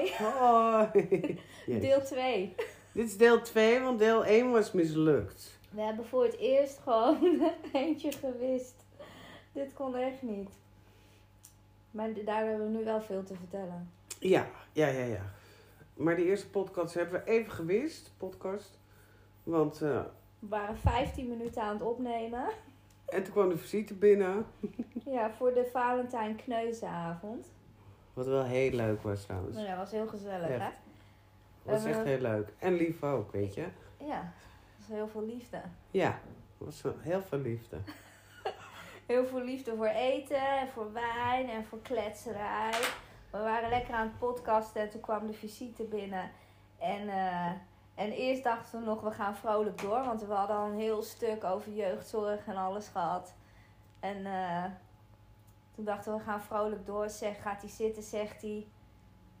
Hoi. 0.00 0.12
Hoi. 0.38 1.38
Yes. 1.66 1.80
Deel 1.80 2.02
2. 2.02 2.54
Dit 2.92 3.06
is 3.06 3.16
deel 3.16 3.42
2, 3.42 3.80
want 3.80 3.98
deel 3.98 4.24
1 4.24 4.50
was 4.50 4.72
mislukt. 4.72 5.58
We 5.70 5.80
hebben 5.80 6.06
voor 6.06 6.24
het 6.24 6.36
eerst 6.36 6.78
gewoon 6.78 7.50
eentje 7.72 8.12
gewist. 8.12 8.74
Dit 9.52 9.72
kon 9.74 9.96
echt 9.96 10.22
niet. 10.22 10.50
Maar 11.90 12.08
daar 12.24 12.44
hebben 12.46 12.72
we 12.72 12.78
nu 12.78 12.84
wel 12.84 13.00
veel 13.02 13.22
te 13.22 13.34
vertellen. 13.34 13.90
Ja, 14.18 14.46
ja, 14.72 14.86
ja, 14.86 15.04
ja. 15.04 15.32
Maar 15.94 16.16
de 16.16 16.24
eerste 16.24 16.50
podcast 16.50 16.94
hebben 16.94 17.22
we 17.24 17.30
even 17.30 17.52
gewist, 17.52 18.12
podcast. 18.16 18.78
Want, 19.42 19.82
eh, 19.82 20.00
We 20.38 20.48
waren 20.48 20.76
15 20.76 21.28
minuten 21.28 21.62
aan 21.62 21.72
het 21.74 21.82
opnemen. 21.82 22.48
en 23.06 23.22
toen 23.22 23.32
kwam 23.32 23.48
de 23.48 23.56
visite 23.58 23.94
binnen. 23.94 24.46
Ja, 25.04 25.30
voor 25.30 25.54
de 25.54 25.68
Valentijn 25.72 26.36
Kneuzenavond. 26.36 27.46
Wat 28.14 28.26
wel 28.26 28.44
heel 28.44 28.70
leuk 28.70 29.02
was 29.02 29.22
trouwens. 29.22 29.56
Nou, 29.56 29.68
dat 29.68 29.76
was 29.76 29.90
heel 29.90 30.06
gezellig, 30.06 30.48
Echt. 30.48 30.60
hè? 30.60 30.68
was 31.62 31.84
Eh, 31.84 31.90
echt 31.90 32.04
heel 32.04 32.20
leuk. 32.20 32.48
En 32.58 32.74
lief 32.74 33.02
ook, 33.02 33.32
weet 33.32 33.54
je. 33.54 33.66
Ja, 33.98 34.20
dat 34.20 34.78
was 34.78 34.96
heel 34.96 35.08
veel 35.08 35.24
liefde. 35.26 35.60
Ja, 35.90 36.18
was 36.58 36.82
heel 37.00 37.22
veel 37.22 37.38
liefde. 37.38 37.76
Heel 39.06 39.26
veel 39.26 39.42
liefde 39.42 39.76
voor 39.76 39.86
eten, 39.86 40.58
en 40.58 40.68
voor 40.68 40.92
wijn 40.92 41.48
en 41.48 41.64
voor 41.64 41.78
kletserij. 41.82 42.70
We 43.30 43.38
waren 43.38 43.68
lekker 43.68 43.94
aan 43.94 44.06
het 44.06 44.18
podcasten 44.18 44.80
en 44.82 44.90
toen 44.90 45.00
kwam 45.00 45.26
de 45.26 45.32
visite 45.32 45.82
binnen. 45.82 46.30
En, 46.78 47.08
eh, 47.08 47.46
en 47.94 48.10
eerst 48.12 48.44
dachten 48.44 48.80
we 48.80 48.84
nog, 48.86 49.00
we 49.00 49.10
gaan 49.10 49.34
vrolijk 49.36 49.80
door. 49.82 50.04
Want 50.04 50.24
we 50.26 50.32
hadden 50.32 50.56
al 50.56 50.66
een 50.66 50.78
heel 50.78 51.02
stuk 51.02 51.44
over 51.44 51.72
jeugdzorg 51.72 52.46
en 52.46 52.56
alles 52.56 52.88
gehad. 52.88 53.34
En 54.00 54.26
eh, 54.26 54.64
toen 55.84 55.94
dachten 55.94 56.12
we, 56.12 56.18
we 56.18 56.24
gaan 56.24 56.40
vrolijk 56.40 56.86
door. 56.86 57.10
Zeg, 57.10 57.42
gaat 57.42 57.60
hij 57.60 57.70
zitten, 57.70 58.02
zegt 58.02 58.42
hij... 58.42 58.66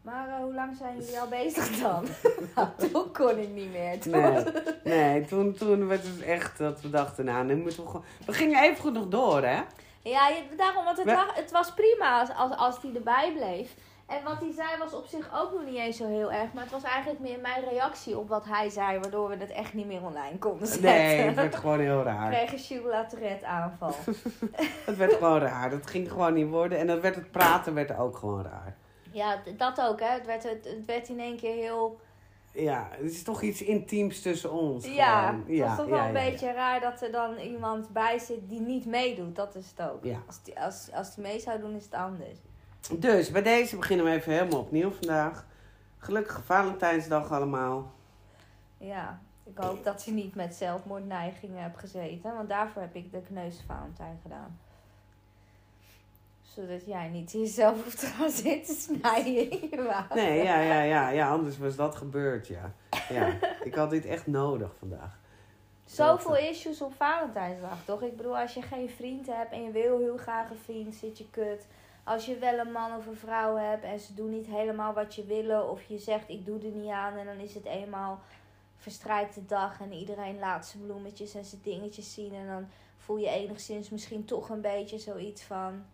Maar 0.02 0.28
eh, 0.28 0.34
hoe 0.36 0.54
lang 0.54 0.76
zijn 0.76 0.96
jullie 0.98 1.20
al 1.20 1.28
bezig 1.40 1.78
dan? 1.80 2.06
nou, 2.54 2.68
toen 2.90 3.12
kon 3.12 3.38
ik 3.38 3.48
niet 3.48 3.72
meer. 3.72 4.00
Toen 4.00 4.12
Nee, 4.12 4.44
nee 4.84 5.24
toen, 5.24 5.52
toen 5.54 5.86
werd 5.86 6.02
het 6.02 6.22
echt 6.22 6.58
dat 6.58 6.80
we 6.80 6.90
dachten, 6.90 7.24
nou, 7.24 7.44
nu 7.44 7.56
moeten 7.56 7.82
we 7.82 7.86
gewoon... 7.88 8.04
We 8.26 8.32
gingen 8.32 8.62
even 8.62 8.76
goed 8.82 8.92
nog 8.92 9.08
door, 9.08 9.42
hè? 9.42 9.60
Ja, 10.02 10.28
je- 10.28 10.56
daarom, 10.56 10.84
want 10.84 10.96
het, 10.96 11.06
We- 11.06 11.14
was, 11.14 11.26
het 11.34 11.50
was 11.50 11.74
prima 11.74 12.20
als, 12.20 12.28
als, 12.36 12.56
als 12.56 12.80
die 12.80 12.94
erbij 12.94 13.32
bleef. 13.32 13.74
En 14.10 14.24
wat 14.24 14.40
hij 14.40 14.52
zei 14.52 14.78
was 14.78 14.94
op 14.94 15.06
zich 15.06 15.30
ook 15.34 15.52
nog 15.52 15.64
niet 15.64 15.76
eens 15.76 15.96
zo 15.96 16.06
heel 16.06 16.32
erg. 16.32 16.52
Maar 16.52 16.62
het 16.62 16.72
was 16.72 16.82
eigenlijk 16.82 17.20
meer 17.20 17.40
mijn 17.40 17.64
reactie 17.64 18.18
op 18.18 18.28
wat 18.28 18.44
hij 18.44 18.68
zei. 18.70 18.98
Waardoor 18.98 19.28
we 19.28 19.36
het 19.36 19.50
echt 19.50 19.74
niet 19.74 19.86
meer 19.86 20.02
online 20.02 20.38
konden 20.38 20.66
zetten. 20.66 20.90
Nee, 20.90 21.20
het 21.20 21.34
werd 21.34 21.56
gewoon 21.56 21.80
heel 21.80 21.98
Ik 22.06 22.06
raar. 22.06 22.30
kreeg 22.30 22.52
een 22.52 22.58
aanval. 23.44 23.94
Het 24.86 24.96
werd 24.96 25.12
gewoon 25.12 25.38
raar. 25.38 25.70
Dat 25.70 25.86
ging 25.86 26.10
gewoon 26.10 26.34
niet 26.34 26.48
worden. 26.48 26.78
En 26.78 26.86
dan 26.86 27.00
werd 27.00 27.14
het 27.14 27.30
praten 27.30 27.74
werd 27.74 27.96
ook 27.98 28.16
gewoon 28.16 28.42
raar. 28.42 28.76
ja, 29.10 29.42
dat 29.56 29.80
ook 29.80 30.00
hè. 30.00 30.06
Het 30.06 30.26
werd, 30.26 30.42
het, 30.42 30.64
het 30.64 30.84
werd 30.86 31.08
in 31.08 31.20
één 31.20 31.36
keer 31.36 31.54
heel... 31.54 32.00
Ja, 32.52 32.88
het 32.90 33.10
is 33.12 33.22
toch 33.22 33.42
iets 33.42 33.62
intiems 33.62 34.22
tussen 34.22 34.52
ons. 34.52 34.86
Ja, 34.86 35.28
gewoon. 35.28 35.44
het 35.48 35.58
was 35.58 35.76
toch 35.76 35.86
wel 35.86 35.98
een 35.98 36.06
ja, 36.06 36.30
beetje 36.30 36.52
raar 36.52 36.80
dat 36.80 37.02
er 37.02 37.12
dan 37.12 37.38
iemand 37.38 37.88
bij 37.88 38.18
zit 38.18 38.48
die 38.48 38.60
niet 38.60 38.86
meedoet. 38.86 39.36
Dat 39.36 39.54
is 39.54 39.72
het 39.76 39.90
ook. 39.90 40.04
Ja. 40.04 40.22
Als, 40.26 40.42
die, 40.42 40.60
als, 40.60 40.88
als 40.92 41.14
die 41.14 41.24
mee 41.24 41.40
zou 41.40 41.60
doen 41.60 41.74
is 41.74 41.84
het 41.84 41.94
anders. 41.94 42.38
Dus 42.98 43.30
bij 43.30 43.42
deze 43.42 43.76
beginnen 43.76 44.06
we 44.06 44.12
even 44.12 44.32
helemaal 44.32 44.60
opnieuw 44.60 44.90
vandaag. 44.90 45.46
Gelukkige 45.98 46.42
Valentijnsdag 46.42 47.30
allemaal. 47.32 47.92
Ja, 48.78 49.20
ik 49.44 49.58
hoop 49.58 49.84
dat 49.84 50.04
je 50.04 50.12
niet 50.12 50.34
met 50.34 50.54
zelfmoordneigingen 50.54 51.62
hebt 51.62 51.78
gezeten. 51.78 52.34
Want 52.34 52.48
daarvoor 52.48 52.82
heb 52.82 52.94
ik 52.94 53.12
de 53.12 53.22
kneusvalentijn 53.22 54.18
gedaan. 54.22 54.58
Zodat 56.42 56.86
jij 56.86 57.08
niet 57.08 57.32
jezelf 57.32 57.84
hoeft 57.84 58.00
te 58.00 58.06
gaan 58.06 58.30
zitten 58.30 58.74
snijden 58.74 59.50
in 59.50 59.68
je 59.70 59.82
water. 59.82 60.16
Nee, 60.16 60.42
ja, 60.42 60.60
ja, 60.60 60.82
ja, 60.82 61.08
ja, 61.08 61.30
anders 61.30 61.58
was 61.58 61.76
dat 61.76 61.96
gebeurd, 61.96 62.46
ja. 62.46 62.72
Ja, 63.08 63.38
ik 63.64 63.74
had 63.74 63.90
dit 63.90 64.06
echt 64.06 64.26
nodig 64.26 64.74
vandaag. 64.78 65.18
Zoveel 65.84 66.36
issues 66.36 66.80
op 66.82 66.94
Valentijnsdag, 66.94 67.84
toch? 67.84 68.02
Ik 68.02 68.16
bedoel, 68.16 68.38
als 68.38 68.54
je 68.54 68.62
geen 68.62 68.90
vriend 68.90 69.26
hebt 69.26 69.52
en 69.52 69.62
je 69.62 69.70
wil 69.70 69.98
heel 69.98 70.16
graag 70.16 70.50
een 70.50 70.58
vriend, 70.64 70.94
zit 70.94 71.18
je 71.18 71.30
kut. 71.30 71.66
Als 72.04 72.26
je 72.26 72.38
wel 72.38 72.58
een 72.58 72.72
man 72.72 72.96
of 72.96 73.06
een 73.06 73.16
vrouw 73.16 73.56
hebt 73.56 73.84
en 73.84 74.00
ze 74.00 74.14
doen 74.14 74.30
niet 74.30 74.46
helemaal 74.46 74.92
wat 74.92 75.14
je 75.14 75.24
willen, 75.24 75.70
of 75.70 75.82
je 75.82 75.98
zegt 75.98 76.28
ik 76.28 76.46
doe 76.46 76.60
er 76.60 76.70
niet 76.70 76.90
aan 76.90 77.16
en 77.16 77.26
dan 77.26 77.38
is 77.38 77.54
het 77.54 77.64
eenmaal 77.64 78.20
verstrijkte 78.76 79.46
dag 79.46 79.80
en 79.80 79.92
iedereen 79.92 80.38
laat 80.38 80.66
zijn 80.66 80.84
bloemetjes 80.84 81.34
en 81.34 81.44
zijn 81.44 81.60
dingetjes 81.64 82.14
zien 82.14 82.34
en 82.34 82.46
dan 82.46 82.68
voel 82.98 83.16
je 83.16 83.28
enigszins 83.28 83.90
misschien 83.90 84.24
toch 84.24 84.48
een 84.48 84.60
beetje 84.60 84.98
zoiets 84.98 85.42
van. 85.42 85.84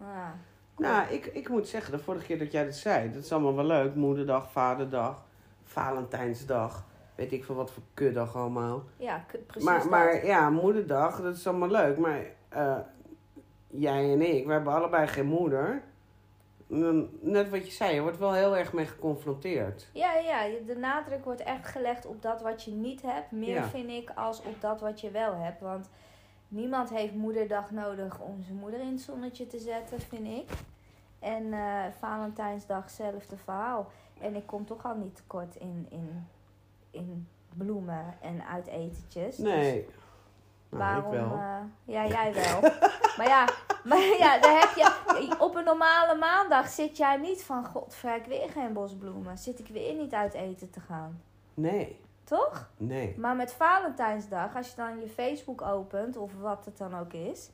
ah, 0.00 0.28
Nou, 0.76 1.08
ik, 1.08 1.26
ik 1.26 1.48
moet 1.48 1.68
zeggen, 1.68 1.92
de 1.92 1.98
vorige 1.98 2.26
keer 2.26 2.38
dat 2.38 2.52
jij 2.52 2.64
dat 2.64 2.74
zei, 2.74 3.12
dat 3.12 3.24
is 3.24 3.32
allemaal 3.32 3.54
wel 3.54 3.64
leuk. 3.64 3.94
Moederdag, 3.94 4.50
vaderdag, 4.50 5.24
Valentijnsdag, 5.62 6.84
weet 7.14 7.32
ik 7.32 7.44
veel 7.44 7.54
wat 7.54 7.70
voor 7.70 7.82
kutdag 7.94 8.36
allemaal. 8.36 8.82
ja, 8.96 9.24
precies. 9.46 9.68
Maar, 9.68 9.78
dat. 9.78 9.90
maar 9.90 10.26
ja, 10.26 10.50
moederdag, 10.50 11.22
dat 11.22 11.36
is 11.36 11.46
allemaal 11.46 11.70
leuk. 11.70 11.98
Maar 11.98 12.24
eh, 12.48 12.78
jij 13.70 14.12
en 14.12 14.34
ik, 14.36 14.46
we 14.46 14.52
hebben 14.52 14.72
allebei 14.72 15.06
geen 15.06 15.26
moeder. 15.26 15.82
Net 17.20 17.48
wat 17.50 17.66
je 17.66 17.72
zei, 17.72 17.94
je 17.94 18.00
wordt 18.02 18.18
wel 18.18 18.32
heel 18.32 18.56
erg 18.56 18.72
mee 18.72 18.86
geconfronteerd. 18.86 19.88
Ja, 19.92 20.14
ja, 20.14 20.42
de 20.66 20.76
nadruk 20.76 21.24
wordt 21.24 21.42
echt 21.42 21.66
gelegd 21.66 22.06
op 22.06 22.22
dat 22.22 22.42
wat 22.42 22.62
je 22.64 22.70
niet 22.70 23.02
hebt. 23.02 23.30
Meer 23.30 23.54
Ja. 23.54 23.68
vind 23.68 23.90
ik 23.90 24.10
als 24.14 24.42
op 24.42 24.60
dat 24.60 24.80
wat 24.80 25.00
je 25.00 25.10
wel 25.10 25.34
hebt. 25.34 25.60
Want 25.60 25.88
niemand 26.48 26.90
heeft 26.90 27.14
moederdag 27.14 27.70
nodig 27.70 28.20
om 28.20 28.42
zijn 28.42 28.58
moeder 28.58 28.80
in 28.80 28.90
het 28.92 29.00
zonnetje 29.00 29.46
te 29.46 29.58
zetten, 29.58 30.00
vind 30.00 30.26
ik. 30.26 30.50
En 31.18 31.52
eh, 31.52 31.84
Valentijnsdag, 31.98 32.82
hetzelfde 32.82 33.36
verhaal. 33.36 33.90
En 34.20 34.34
ik 34.36 34.46
kom 34.46 34.64
toch 34.66 34.84
al 34.84 34.96
niet 34.96 35.16
tekort 35.16 35.56
in, 35.56 35.86
in, 35.90 36.26
in 36.90 37.28
bloemen 37.56 38.04
en 38.20 38.46
uitetentjes. 38.46 39.36
Dus 39.36 39.44
Nee. 39.54 39.86
Nou, 40.68 41.02
waarom? 41.02 41.12
ik 41.12 41.18
wel. 41.18 41.32
eh, 41.38 41.58
ja, 41.84 42.06
jij 42.06 42.34
wel. 42.34 42.60
maar 43.18 43.26
ja, 43.26 43.48
maar 43.84 43.98
ja, 44.24 44.38
daar 44.38 44.60
heb 44.60 44.70
je, 44.76 45.36
op 45.38 45.54
een 45.54 45.64
normale 45.64 46.14
maandag 46.18 46.68
zit 46.68 46.96
jij 46.96 47.16
niet 47.16 47.42
van... 47.42 47.64
Godver, 47.66 48.14
ik 48.16 48.24
weer 48.24 48.50
geen 48.50 48.72
bosbloemen. 48.72 49.38
Zit 49.38 49.58
ik 49.58 49.66
weer 49.68 49.94
niet 49.94 50.12
uit 50.12 50.34
eten 50.34 50.70
te 50.70 50.80
gaan. 50.80 51.22
Nee, 51.54 52.00
Toch? 52.24 52.70
nee. 52.76 53.14
Maar 53.18 53.36
met 53.36 53.52
Valentijnsdag, 53.52 54.56
als 54.56 54.68
je 54.70 54.76
dan 54.76 55.00
je 55.00 55.08
Facebook 55.08 55.62
opent... 55.62 56.16
of 56.16 56.32
wat 56.40 56.64
het 56.64 56.78
dan 56.78 56.98
ook 56.98 57.12
is... 57.12 57.50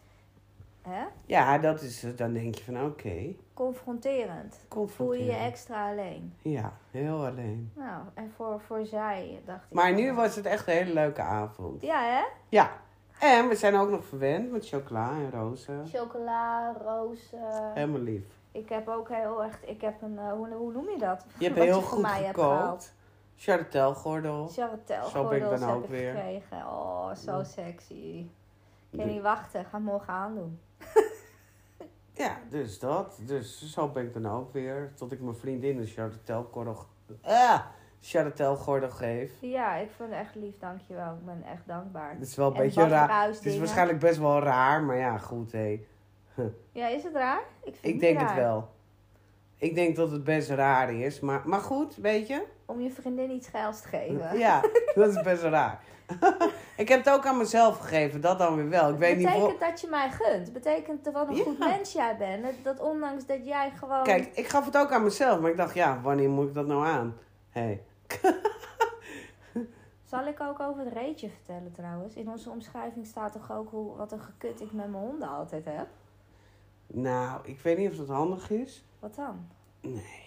Hè, 0.89 1.05
Ja, 1.27 1.59
dat 1.59 1.83
is, 1.83 2.07
dan 2.17 2.33
denk 2.33 2.55
je 2.55 2.65
van 2.65 2.85
oké, 2.85 3.35
confronterend. 3.55 4.61
Voel 4.87 5.13
je 5.15 5.25
je 5.25 5.33
extra 5.33 5.91
alleen. 5.91 6.35
Ja, 6.43 6.73
heel 6.91 7.27
alleen. 7.27 7.73
Nou, 7.75 8.03
en 8.15 8.33
voor, 8.37 8.61
voor 8.61 8.87
zij 8.87 9.43
dacht 9.45 9.65
ik... 9.69 9.73
Maar 9.73 9.93
nu 9.93 10.13
was 10.13 10.37
het 10.37 10.47
echt 10.47 10.67
een 10.67 10.73
hele 10.73 10.93
leuke 10.93 11.23
avond. 11.23 11.83
Ja, 11.83 12.03
hè? 12.03 12.23
Ja. 12.49 12.71
En 13.25 13.49
we 13.49 13.55
zijn 13.57 13.77
ook 13.77 13.91
nog 13.91 14.05
verwend 14.05 14.51
met 14.51 14.69
chocola 14.69 15.11
en 15.11 15.31
rozen. 15.31 15.87
Chocola, 15.93 16.73
rozen... 16.85 17.73
Helemaal 17.75 18.01
lief. 18.01 18.25
Ik 18.53 18.69
heb 18.69 18.89
ook 18.89 19.09
heel 19.09 19.43
echt... 19.45 19.59
Ik 19.69 19.81
heb 19.81 20.03
een... 20.03 20.19
eh, 20.19 20.33
hoe, 20.33 20.49
hoe 20.53 20.73
noem 20.73 20.91
je 20.91 20.99
dat? 20.99 21.25
Je 21.39 21.45
hebt 21.45 21.57
Wat 21.59 21.67
heel 21.67 21.81
voor 21.83 21.99
goed 21.99 22.07
gekookt. 22.07 22.35
gehaald. 22.35 22.93
Charretel-gordel. 23.37 24.49
Charretel 24.49 25.09
Zo 25.09 25.29
ben 25.29 25.39
ik 25.53 25.59
dan 25.61 25.71
ook 25.71 25.87
weer. 25.87 26.15
gekregen. 26.15 26.57
Oh, 26.67 27.15
zo 27.15 27.37
Ja. 27.37 27.45
sexy. 27.45 28.27
Ik 28.91 28.99
kan 28.99 29.09
niet 29.09 29.23
wachten. 29.23 29.65
Ga 29.65 29.79
morgen 29.79 30.13
aandoen. 30.13 30.59
Ja, 32.17 32.37
dus 32.49 32.79
dat. 32.79 33.19
Dus 33.21 33.73
zo 33.73 33.89
ben 33.89 34.03
ik 34.03 34.13
dan 34.15 34.27
ook 34.31 34.53
weer. 34.53 34.93
Tot 34.97 35.13
ik 35.13 35.21
mijn 35.21 35.37
vriendin 35.37 35.79
een 35.79 35.87
charretel-gordel... 35.87 36.77
Ah, 37.23 37.61
charretel-gordel 38.05 38.91
geef. 38.91 39.31
Ja, 39.41 39.75
ik 39.75 39.89
vind 39.97 40.11
het 40.11 40.19
echt 40.19 40.35
lief. 40.35 40.59
Dankjewel. 40.59 41.13
Ik 41.13 41.25
ben 41.25 41.43
echt 41.53 41.63
dankbaar. 41.67 42.11
Het 42.11 42.29
is 42.29 42.37
wel 42.37 42.47
een 42.51 42.57
En 42.57 42.63
beetje 42.63 42.89
raar. 42.89 43.27
Het 43.27 43.47
is 43.47 43.59
waarschijnlijk 43.59 43.99
best 43.99 44.19
wel 44.19 44.41
raar, 44.41 44.83
maar 44.83 44.97
ja, 44.97 45.19
goed 45.19 45.53
hé. 45.53 45.87
Ja, 46.73 46.89
is 46.89 47.03
het 47.03 47.15
raar? 47.15 47.41
Ik, 47.65 47.75
vind 47.81 47.95
Ik 47.95 48.01
denk 48.01 48.19
raar. 48.19 48.27
het 48.27 48.37
wel. 48.37 48.69
Ik 49.57 49.75
denk 49.75 49.97
dat 49.97 50.11
het 50.11 50.25
best 50.25 50.51
raar 50.51 50.93
is, 50.93 51.21
maar, 51.21 51.43
maar 51.45 51.61
goed, 51.61 51.97
weet 51.97 52.27
je? 52.27 52.43
Om 52.67 52.81
je 52.81 52.91
vriendin 52.91 53.31
iets 53.31 53.49
geils 53.49 53.81
te 53.81 53.89
geven. 53.89 54.39
Ja, 54.39 54.61
dat 54.95 55.17
is 55.17 55.23
best 55.23 55.43
raar. 55.43 55.81
ik 56.77 56.89
heb 56.89 57.05
het 57.05 57.15
ook 57.15 57.27
aan 57.27 57.37
mezelf 57.37 57.79
gegeven, 57.79 58.21
dat 58.21 58.39
dan 58.39 58.57
weer 58.57 58.69
wel. 58.69 58.91
Ik 58.91 58.99
weet 58.99 59.17
niet 59.17 59.27
Betekent 59.27 59.61
dat 59.61 59.81
je 59.81 59.87
mij 59.91 60.11
gunt. 60.11 60.53
Betekent 60.53 61.13
wat 61.13 61.29
een 61.29 61.35
Ja. 61.35 61.43
goed 61.43 61.59
mens 61.59 61.93
jij 61.93 62.17
bent. 62.17 62.43
Dat, 62.43 62.53
dat 62.63 62.81
ondanks 62.81 63.27
dat 63.27 63.47
jij 63.47 63.71
gewoon... 63.79 64.03
Kijk, 64.03 64.31
ik 64.35 64.49
gaf 64.49 64.65
het 64.65 64.77
ook 64.77 64.91
aan 64.93 65.03
mezelf, 65.03 65.41
maar 65.41 65.51
ik 65.51 65.57
dacht, 65.57 65.75
ja, 65.75 66.01
wanneer 66.03 66.31
moet 66.31 66.49
ik 66.49 66.55
dat 66.55 66.67
nou 66.67 66.87
aan? 66.87 67.17
Hé, 67.51 67.81
Zal 70.05 70.27
ik 70.27 70.41
ook 70.41 70.61
over 70.61 70.85
het 70.85 70.93
reetje 70.93 71.31
vertellen 71.31 71.73
trouwens? 71.73 72.15
In 72.15 72.29
onze 72.31 72.51
omschrijving 72.51 73.07
staat 73.07 73.33
toch 73.33 73.53
ook 73.53 73.71
hoe, 73.71 73.97
wat 73.97 74.13
een 74.13 74.21
gekut 74.21 74.61
ik 74.61 74.73
met 74.73 74.91
mijn 74.91 75.05
honden 75.05 75.29
altijd 75.29 75.65
heb? 75.65 75.89
nou, 76.87 77.41
ik 77.49 77.61
weet 77.61 77.79
niet 77.79 77.91
of 77.91 77.97
dat 77.97 78.09
handig 78.09 78.51
is. 78.51 78.85
Wat 78.99 79.15
dan? 79.15 79.47
Nee, 79.81 80.23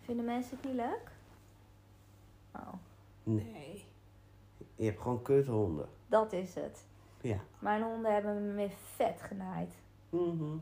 Vinden 0.00 0.24
mensen 0.24 0.56
het 0.56 0.64
niet 0.66 0.74
leuk? 0.74 1.10
Oh, 2.56 2.72
nee. 3.22 3.84
Je 4.76 4.84
hebt 4.84 5.00
gewoon 5.00 5.22
kuthonden. 5.22 5.88
dat 6.06 6.32
is 6.32 6.54
het. 6.54 6.84
Ja. 7.20 7.38
Mijn 7.58 7.82
honden 7.82 8.12
hebben 8.14 8.46
me 8.46 8.52
meer 8.52 8.72
vet 8.94 9.22
genaaid. 9.22 9.74
Mhm. 10.10 10.56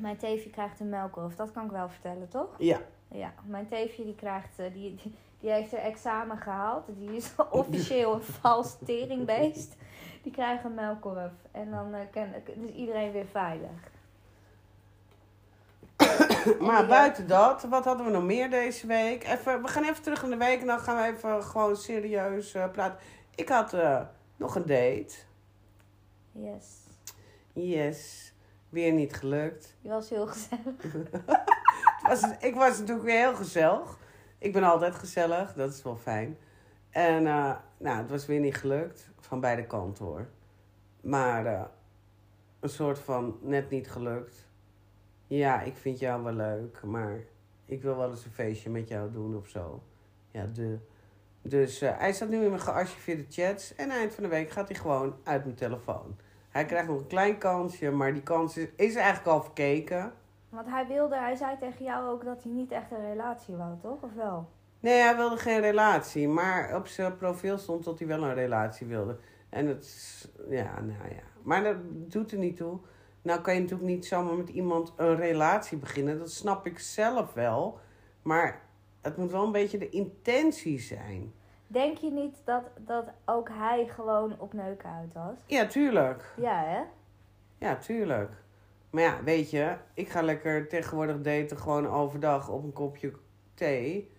Mijn 0.00 0.16
teefje 0.16 0.50
krijgt 0.50 0.80
een 0.80 0.88
melkhoofd, 0.88 1.36
dat 1.36 1.52
kan 1.52 1.64
ik 1.64 1.70
wel 1.70 1.88
vertellen, 1.88 2.28
toch? 2.28 2.54
Ja, 2.58 2.80
Ja, 3.08 3.34
mijn 3.44 3.66
teefje 3.66 4.04
die 4.04 4.14
krijgt, 4.14 4.58
eh, 4.58 4.72
die, 4.72 4.94
die, 4.94 5.14
die 5.42 5.50
heeft 5.50 5.72
er 5.72 5.78
examen 5.78 6.36
gehaald. 6.36 6.84
Die 6.86 7.16
is 7.16 7.32
officieel 7.50 8.14
een 8.14 8.22
vals 8.22 8.76
teringbeest. 8.84 9.76
Die 10.22 10.32
krijgt 10.32 10.64
een 10.64 10.74
melkkorf. 10.74 11.32
En 11.50 11.70
dan 11.70 11.94
eh, 11.94 12.26
is 12.44 12.74
iedereen 12.74 13.12
weer 13.12 13.26
veilig. 13.26 13.90
Maar 16.60 16.86
buiten 16.86 17.28
dat, 17.28 17.62
wat 17.62 17.84
hadden 17.84 18.06
we 18.06 18.12
nog 18.12 18.22
meer 18.22 18.50
deze 18.50 18.86
week? 18.86 19.24
Even, 19.24 19.62
we 19.62 19.68
gaan 19.68 19.84
even 19.84 20.02
terug 20.02 20.22
in 20.22 20.30
de 20.30 20.36
week 20.36 20.60
en 20.60 20.66
dan 20.66 20.80
gaan 20.80 20.96
we 20.96 21.16
even 21.16 21.42
gewoon 21.42 21.76
serieus 21.76 22.54
eh, 22.54 22.70
praten. 22.70 22.98
Ik 23.34 23.48
had 23.48 23.72
eh, 23.72 24.00
nog 24.36 24.54
een 24.54 24.66
date. 24.66 25.14
Yes. 26.32 26.66
Yes. 27.52 28.32
Weer 28.68 28.92
niet 28.92 29.14
gelukt. 29.14 29.76
Die 29.80 29.90
was 29.90 30.10
heel 30.10 30.26
gezellig. 30.26 30.74
Was, 32.08 32.22
ik 32.40 32.54
was 32.54 32.78
natuurlijk 32.78 33.06
weer 33.06 33.18
heel 33.18 33.34
gezellig. 33.34 33.98
Ik 34.42 34.52
ben 34.52 34.62
altijd 34.62 34.94
gezellig, 34.94 35.54
dat 35.54 35.72
is 35.72 35.82
wel 35.82 35.96
fijn. 35.96 36.38
En 36.90 37.26
eh, 37.26 37.54
nou, 37.76 37.98
het 37.98 38.10
was 38.10 38.26
weer 38.26 38.40
niet 38.40 38.56
gelukt. 38.56 39.10
Van 39.20 39.40
beide 39.40 39.66
kanten 39.66 40.04
hoor. 40.04 40.26
Maar 41.00 41.46
eh, 41.46 41.62
een 42.60 42.68
soort 42.68 42.98
van 42.98 43.38
net 43.40 43.70
niet 43.70 43.90
gelukt. 43.90 44.48
Ja, 45.26 45.60
ik 45.60 45.76
vind 45.76 45.98
jou 45.98 46.22
wel 46.22 46.32
leuk, 46.32 46.82
maar 46.82 47.18
ik 47.66 47.82
wil 47.82 47.96
wel 47.96 48.10
eens 48.10 48.24
een 48.24 48.30
feestje 48.30 48.70
met 48.70 48.88
jou 48.88 49.12
doen 49.12 49.36
of 49.36 49.48
zo. 49.48 49.82
Ja, 50.30 50.46
de. 50.46 50.78
Dus 51.42 51.80
eh, 51.80 51.98
hij 51.98 52.12
staat 52.12 52.28
nu 52.28 52.42
in 52.42 52.48
mijn 52.48 52.60
gearchiveerde 52.60 53.24
chats. 53.28 53.74
En 53.74 53.90
eind 53.90 54.14
van 54.14 54.22
de 54.22 54.28
week 54.28 54.50
gaat 54.50 54.68
hij 54.68 54.78
gewoon 54.78 55.16
uit 55.24 55.44
mijn 55.44 55.56
telefoon. 55.56 56.16
Hij 56.48 56.64
krijgt 56.64 56.88
nog 56.88 57.00
een 57.00 57.06
klein 57.06 57.38
kansje, 57.38 57.90
maar 57.90 58.12
die 58.12 58.22
kans 58.22 58.56
is, 58.56 58.68
is 58.76 58.94
eigenlijk 58.94 59.26
al 59.26 59.42
verkeken. 59.42 60.12
Want 60.52 60.66
hij 60.66 60.86
wilde, 60.86 61.16
hij 61.16 61.34
zei 61.34 61.56
tegen 61.58 61.84
jou 61.84 62.08
ook 62.08 62.24
dat 62.24 62.42
hij 62.42 62.52
niet 62.52 62.70
echt 62.70 62.90
een 62.90 63.10
relatie 63.10 63.56
wou, 63.56 63.78
toch? 63.80 64.02
Of 64.02 64.12
wel? 64.14 64.48
Nee, 64.80 65.00
hij 65.00 65.16
wilde 65.16 65.36
geen 65.36 65.60
relatie. 65.60 66.28
Maar 66.28 66.76
op 66.76 66.86
zijn 66.86 67.16
profiel 67.16 67.58
stond 67.58 67.84
dat 67.84 67.98
hij 67.98 68.08
wel 68.08 68.22
een 68.22 68.34
relatie 68.34 68.86
wilde. 68.86 69.18
En 69.48 69.66
het, 69.66 70.28
ja, 70.48 70.80
nou 70.80 71.08
ja. 71.08 71.22
Maar 71.42 71.62
dat 71.62 71.76
doet 71.84 72.32
er 72.32 72.38
niet 72.38 72.56
toe. 72.56 72.78
Nou 73.22 73.40
kan 73.40 73.54
je 73.54 73.60
natuurlijk 73.60 73.88
niet 73.88 74.06
zomaar 74.06 74.34
met 74.34 74.48
iemand 74.48 74.92
een 74.96 75.16
relatie 75.16 75.78
beginnen. 75.78 76.18
Dat 76.18 76.30
snap 76.30 76.66
ik 76.66 76.78
zelf 76.78 77.32
wel. 77.32 77.78
Maar 78.22 78.60
het 79.00 79.16
moet 79.16 79.30
wel 79.30 79.44
een 79.44 79.52
beetje 79.52 79.78
de 79.78 79.88
intentie 79.88 80.78
zijn. 80.78 81.32
Denk 81.66 81.98
je 81.98 82.10
niet 82.10 82.36
dat, 82.44 82.70
dat 82.78 83.04
ook 83.24 83.48
hij 83.48 83.86
gewoon 83.86 84.34
op 84.38 84.52
neuken 84.52 84.90
uit 84.90 85.12
was? 85.12 85.36
Ja, 85.46 85.66
tuurlijk. 85.66 86.34
Ja, 86.36 86.64
hè? 86.64 86.82
Ja, 87.58 87.76
tuurlijk. 87.76 88.41
Maar 88.92 89.02
ja, 89.02 89.22
weet 89.24 89.50
je, 89.50 89.74
ik 89.94 90.08
ga 90.08 90.22
lekker 90.22 90.68
tegenwoordig 90.68 91.20
daten 91.20 91.56
gewoon 91.58 91.86
overdag 91.88 92.48
op 92.48 92.64
een 92.64 92.72
kopje 92.72 93.12
thee. 93.54 94.10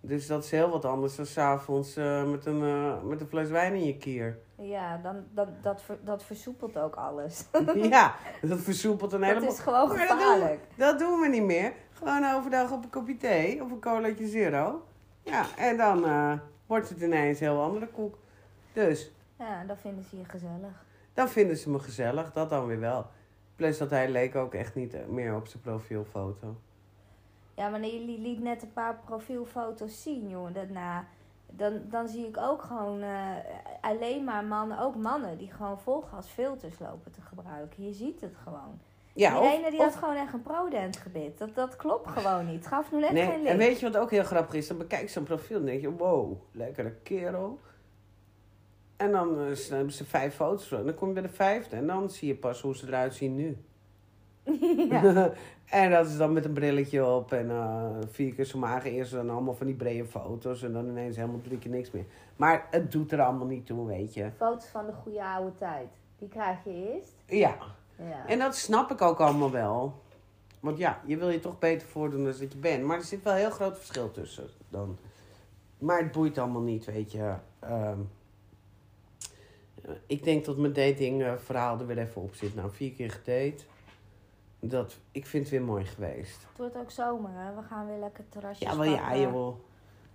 Dus 0.00 0.26
dat 0.26 0.44
is 0.44 0.50
heel 0.50 0.70
wat 0.70 0.84
anders 0.84 1.16
dan 1.16 1.26
s'avonds 1.26 1.96
uh, 1.96 2.24
met, 2.30 2.46
een, 2.46 2.62
eh, 2.62 3.02
met 3.02 3.20
een 3.20 3.26
fles 3.28 3.48
wijn 3.48 3.74
in 3.74 3.84
je 3.86 3.96
kier. 3.96 4.38
Ja, 4.56 4.96
dan, 4.96 5.24
dat, 5.32 5.48
dat, 5.62 5.82
ver- 5.82 5.98
dat 6.04 6.22
versoepelt 6.24 6.78
ook 6.78 6.94
alles. 6.94 7.44
ja, 7.74 8.14
dat 8.42 8.58
versoepelt 8.60 9.12
een 9.12 9.20
Dat 9.20 9.28
heleboel. 9.28 9.50
is 9.52 9.58
gewoon 9.58 9.88
Maar 9.88 9.96
dat 9.98 10.08
doen, 10.08 10.18
gevaarlijk. 10.18 10.60
dat 10.76 10.98
doen 10.98 11.20
we 11.20 11.28
niet 11.28 11.42
meer. 11.42 11.72
Gewoon 11.92 12.34
overdag 12.34 12.72
op 12.72 12.84
een 12.84 12.90
kopje 12.90 13.16
thee 13.16 13.62
of 13.62 13.70
een 13.70 13.80
colaatje 13.80 14.26
zero. 14.26 14.82
Ja, 15.22 15.44
en 15.56 15.76
dan 15.76 16.04
eh, 16.04 16.32
wordt 16.66 16.88
het 16.88 17.00
ineens 17.00 17.40
een 17.40 17.46
heel 17.46 17.62
andere 17.62 17.86
koek. 17.88 18.18
Dus, 18.72 19.12
Ja, 19.38 19.64
dan 19.64 19.76
vinden 19.76 20.04
ze 20.04 20.16
je 20.18 20.24
gezellig. 20.24 20.84
dan 21.14 21.28
vinden 21.28 21.56
ze 21.56 21.70
me 21.70 21.78
gezellig, 21.78 22.32
dat 22.32 22.50
dan 22.50 22.66
weer 22.66 22.80
wel. 22.80 23.06
Plus 23.56 23.78
dat 23.78 23.90
hij 23.90 24.08
leek 24.10 24.34
ook 24.34 24.54
echt 24.54 24.74
niet 24.74 24.94
eh, 24.94 25.06
meer 25.06 25.34
op 25.36 25.46
zijn 25.46 25.62
profielfoto. 25.62 26.56
Ja, 27.54 27.68
maar 27.68 27.80
je 27.84 28.00
li- 28.00 28.22
liet 28.22 28.42
net 28.42 28.62
een 28.62 28.72
paar 28.72 28.98
profielfoto's 29.04 30.02
zien, 30.02 30.28
jongen. 30.28 30.52
Daarna, 30.52 31.04
dan, 31.46 31.80
dan 31.90 32.08
zie 32.08 32.26
ik 32.26 32.36
ook 32.38 32.62
gewoon 32.62 33.02
eh, 33.02 33.30
alleen 33.80 34.24
maar 34.24 34.44
mannen, 34.44 34.78
ook 34.78 34.96
mannen, 34.96 35.38
die 35.38 35.50
gewoon 35.52 35.78
volgas 35.80 36.26
filters 36.28 36.78
lopen 36.78 37.12
te 37.12 37.20
gebruiken. 37.20 37.84
Je 37.84 37.92
ziet 37.92 38.20
het 38.20 38.34
gewoon. 38.42 38.78
Ja, 39.12 39.40
die 39.40 39.50
ene 39.50 39.70
die 39.70 39.78
of- 39.78 39.84
had 39.84 39.94
gewoon 39.96 40.16
echt 40.16 40.32
een 40.32 40.42
prodent 40.42 40.96
gebit. 40.96 41.38
Dat, 41.38 41.54
dat 41.54 41.76
klopt 41.76 42.08
gewoon 42.10 42.46
niet. 42.46 42.58
Het 42.58 42.66
gaf 42.66 42.92
nu 42.92 42.98
net 43.00 43.08
geen 43.08 43.16
Nee, 43.28 43.38
licht. 43.38 43.50
en 43.50 43.58
weet 43.58 43.80
je 43.80 43.90
wat 43.90 44.00
ook 44.02 44.10
heel 44.10 44.24
grappig 44.24 44.54
is? 44.54 44.66
Dan 44.68 44.78
bekijk 44.78 45.02
je 45.02 45.08
zo'n 45.08 45.24
profiel 45.24 45.58
en 45.58 45.64
denk 45.64 45.80
je, 45.80 45.90
wow, 45.96 46.32
lekkere 46.52 46.92
kerel. 47.02 47.58
En 48.96 49.12
dan 49.12 49.56
s- 49.56 49.68
hebben 49.68 49.92
ze 49.92 50.04
vijf 50.04 50.34
foto's. 50.34 50.72
En 50.72 50.84
dan 50.84 50.94
kom 50.94 51.08
je 51.08 51.14
bij 51.14 51.22
de 51.22 51.28
vijfde 51.28 51.76
en 51.76 51.86
dan 51.86 52.10
zie 52.10 52.28
je 52.28 52.34
pas 52.34 52.60
hoe 52.60 52.76
ze 52.76 52.86
eruit 52.86 53.14
zien 53.14 53.36
nu. 53.36 53.56
ja. 54.90 55.32
en 55.82 55.90
dat 55.90 56.06
is 56.06 56.16
dan 56.16 56.32
met 56.32 56.44
een 56.44 56.52
brilletje 56.52 57.06
op 57.06 57.32
en 57.32 57.50
eh, 57.50 57.90
vier 58.10 58.34
keer 58.34 58.44
zo 58.44 58.58
mager. 58.58 58.92
Eerst 58.92 59.12
dan 59.12 59.30
allemaal 59.30 59.54
van 59.54 59.66
die 59.66 59.74
brede 59.74 60.04
foto's 60.04 60.62
en 60.62 60.72
dan 60.72 60.86
ineens 60.88 61.16
helemaal 61.16 61.40
drie 61.40 61.58
keer 61.58 61.70
niks 61.70 61.90
meer. 61.90 62.04
Maar 62.36 62.66
het 62.70 62.92
doet 62.92 63.12
er 63.12 63.22
allemaal 63.22 63.46
niet 63.46 63.66
toe, 63.66 63.86
weet 63.86 64.14
je. 64.14 64.30
Foto's 64.36 64.66
van 64.66 64.86
de 64.86 64.92
goede 64.92 65.24
oude 65.24 65.52
tijd. 65.58 65.88
Die 66.18 66.28
krijg 66.28 66.58
je 66.64 66.92
eerst. 66.94 67.14
Ja, 67.26 67.56
Ja. 67.98 68.26
en 68.26 68.38
dat 68.38 68.56
snap 68.56 68.90
ik 68.90 69.02
ook 69.02 69.20
allemaal 69.20 69.50
wel. 69.50 69.94
Want 70.60 70.78
ja, 70.78 71.00
je 71.04 71.16
wil 71.16 71.30
je 71.30 71.40
toch 71.40 71.58
beter 71.58 71.88
voordoen 71.88 72.24
dan 72.24 72.32
dat 72.38 72.52
je 72.52 72.58
bent. 72.58 72.84
Maar 72.84 72.96
er 72.96 73.04
zit 73.04 73.22
wel 73.22 73.32
een 73.32 73.38
heel 73.38 73.50
groot 73.50 73.76
verschil 73.76 74.10
tussen 74.10 74.48
dan. 74.68 74.96
Maar 75.78 75.98
het 76.02 76.12
boeit 76.12 76.38
allemaal 76.38 76.62
niet, 76.62 76.84
weet 76.84 77.12
je. 77.12 77.34
Ehm, 77.58 77.72
eh, 77.82 77.92
ik 80.06 80.24
denk 80.24 80.44
dat 80.44 80.56
mijn 80.56 80.72
dating 80.72 81.22
eh, 81.22 81.32
verhaal 81.36 81.78
er 81.80 81.86
weer 81.86 81.98
even 81.98 82.22
op 82.22 82.34
zit. 82.34 82.54
Nou, 82.54 82.70
vier 82.72 82.92
keer 82.92 83.10
gedate. 83.10 83.64
Dat, 84.60 84.96
ik 85.12 85.26
vind 85.26 85.42
het 85.42 85.52
weer 85.52 85.62
mooi 85.62 85.84
geweest. 85.84 86.38
Het 86.48 86.58
wordt 86.58 86.76
ook 86.76 86.90
zomer, 86.90 87.30
hè? 87.34 87.54
We 87.54 87.62
gaan 87.62 87.86
weer 87.86 87.98
lekker 87.98 88.24
terrasjes 88.28 88.68
Ja, 88.70 88.76
wel 88.76 88.84
ja, 88.92 89.16
joh. 89.16 89.54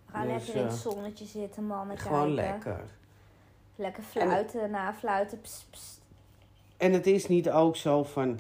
We 0.06 0.12
gaan 0.12 0.28
Dus, 0.28 0.32
lekker 0.36 0.56
in 0.56 0.68
het 0.68 0.74
eh, 0.74 0.80
zonnetje 0.80 1.26
zitten, 1.26 1.64
mannen 1.64 1.98
Gewoon 1.98 2.36
kijken. 2.36 2.52
lekker. 2.54 2.84
Lekker 3.76 4.04
fluiten, 4.04 4.72
na 4.72 4.94
fluiten. 4.94 5.42
Pst, 5.42 5.66
pst. 5.70 6.02
En 6.78 6.94
het 6.94 7.08
is 7.08 7.28
niet 7.28 7.50
ook 7.50 7.76
zo 7.76 8.04
van... 8.04 8.40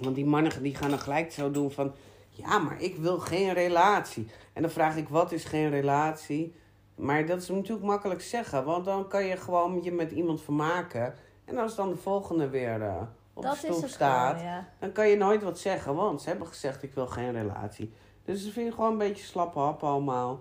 Want 0.00 0.14
die 0.14 0.24
mannen 0.24 0.62
die 0.62 0.74
gaan 0.74 0.90
dan 0.90 0.98
gelijk 0.98 1.32
zo 1.32 1.50
doen 1.50 1.70
van... 1.70 1.92
Ja, 2.30 2.58
maar 2.58 2.80
ik 2.80 2.96
wil 2.96 3.18
geen 3.18 3.52
relatie. 3.52 4.28
En 4.52 4.62
dan 4.62 4.70
vraag 4.70 4.96
ik, 4.96 5.08
wat 5.08 5.32
is 5.32 5.44
geen 5.44 5.70
relatie? 5.70 6.54
Maar 6.94 7.26
dat 7.26 7.42
is 7.42 7.48
natuurlijk 7.48 7.86
makkelijk 7.86 8.20
zeggen. 8.22 8.64
Want 8.64 8.84
dan 8.84 9.08
kan 9.08 9.24
je 9.24 9.36
gewoon 9.36 9.82
je 9.82 9.92
met 9.92 10.10
iemand 10.12 10.42
vermaken. 10.42 11.14
En 11.44 11.58
als 11.58 11.74
dan 11.74 11.88
de 11.90 11.96
volgende 11.96 12.48
weer 12.48 12.82
eh, 12.82 13.02
op 13.34 13.42
Dat 13.42 13.60
de 13.60 13.72
stoep 13.72 13.88
staat... 13.88 14.32
gewoon, 14.36 14.50
ja. 14.52 14.68
dan 14.78 14.92
kan 14.92 15.08
je 15.08 15.16
nooit 15.16 15.42
wat 15.42 15.58
zeggen. 15.58 15.94
Want 15.94 16.22
ze 16.22 16.28
hebben 16.28 16.46
gezegd, 16.46 16.82
ik 16.82 16.94
wil 16.94 17.06
geen 17.06 17.32
relatie. 17.32 17.92
Dus 18.24 18.44
dat 18.44 18.52
vind 18.52 18.68
ik 18.68 18.74
gewoon 18.74 18.92
een 18.92 18.98
beetje 18.98 19.24
slappe 19.24 19.58
hap 19.58 19.82
allemaal. 19.82 20.40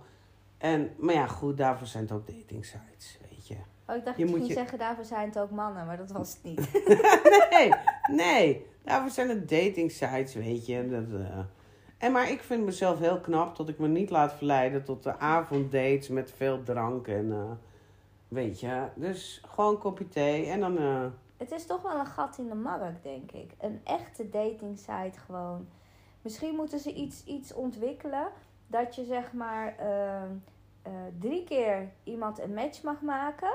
En, 0.57 0.91
maar 0.97 1.13
ja, 1.13 1.27
goed, 1.27 1.57
daarvoor 1.57 1.87
zijn 1.87 2.03
het 2.03 2.11
ook 2.11 2.27
dating 2.27 2.65
sites, 2.65 3.17
weet 3.29 3.47
je. 3.47 3.55
Oh, 3.87 3.95
ik 3.95 4.05
dacht 4.05 4.17
Je 4.17 4.25
je 4.25 4.31
moet 4.31 4.47
je- 4.47 4.53
zeggen, 4.53 4.77
daarvoor 4.77 5.05
zijn 5.05 5.27
het 5.29 5.39
ook 5.39 5.51
mannen, 5.51 5.85
maar 5.85 5.97
dat 5.97 6.11
was 6.11 6.33
het 6.33 6.43
niet. 6.43 6.71
nee, 7.51 7.71
nee. 8.11 8.65
Daarvoor 8.83 9.09
zijn 9.09 9.29
het 9.29 9.49
dating 9.49 9.91
sites, 9.91 10.33
weet 10.33 10.65
je. 10.65 10.89
Dat, 10.89 11.19
eh. 11.21 11.39
En 12.01 12.11
maar 12.11 12.29
ik 12.29 12.41
vind 12.41 12.65
mezelf 12.65 12.99
heel 12.99 13.19
knap 13.19 13.55
dat 13.55 13.69
ik 13.69 13.79
me 13.79 13.87
niet 13.87 14.09
laat 14.09 14.33
verleiden 14.33 14.83
tot 14.83 15.03
de 15.03 15.17
avonddates 15.17 16.07
met 16.07 16.31
veel 16.31 16.63
drank 16.63 17.07
en 17.07 17.31
eh, 17.31 17.51
weet 18.27 18.59
je. 18.59 18.87
Dus 18.95 19.41
gewoon 19.47 19.73
een 19.73 19.79
kopje 19.79 20.07
thee 20.07 20.45
en 20.45 20.59
dan. 20.59 20.77
eh, 20.77 21.05
het 21.37 21.51
is 21.51 21.65
toch 21.65 21.81
wel 21.81 21.99
een 21.99 22.05
gat 22.05 22.37
in 22.37 22.47
de 22.47 22.55
markt, 22.55 23.03
denk 23.03 23.31
ik. 23.31 23.51
Een 23.59 23.81
echte 23.83 24.29
dating 24.29 24.77
site 24.77 25.19
gewoon. 25.25 25.67
Misschien 26.21 26.55
moeten 26.55 26.79
ze 26.79 26.93
iets, 26.93 27.23
iets 27.23 27.53
ontwikkelen 27.53 28.27
dat 28.67 28.95
je 28.95 29.05
zeg 29.05 29.33
maar 29.33 29.77
ehm, 29.77 30.31
eh, 30.81 30.91
drie 31.19 31.43
keer 31.43 31.91
iemand 32.03 32.39
een 32.39 32.53
match 32.53 32.83
mag 32.83 33.01
maken. 33.01 33.53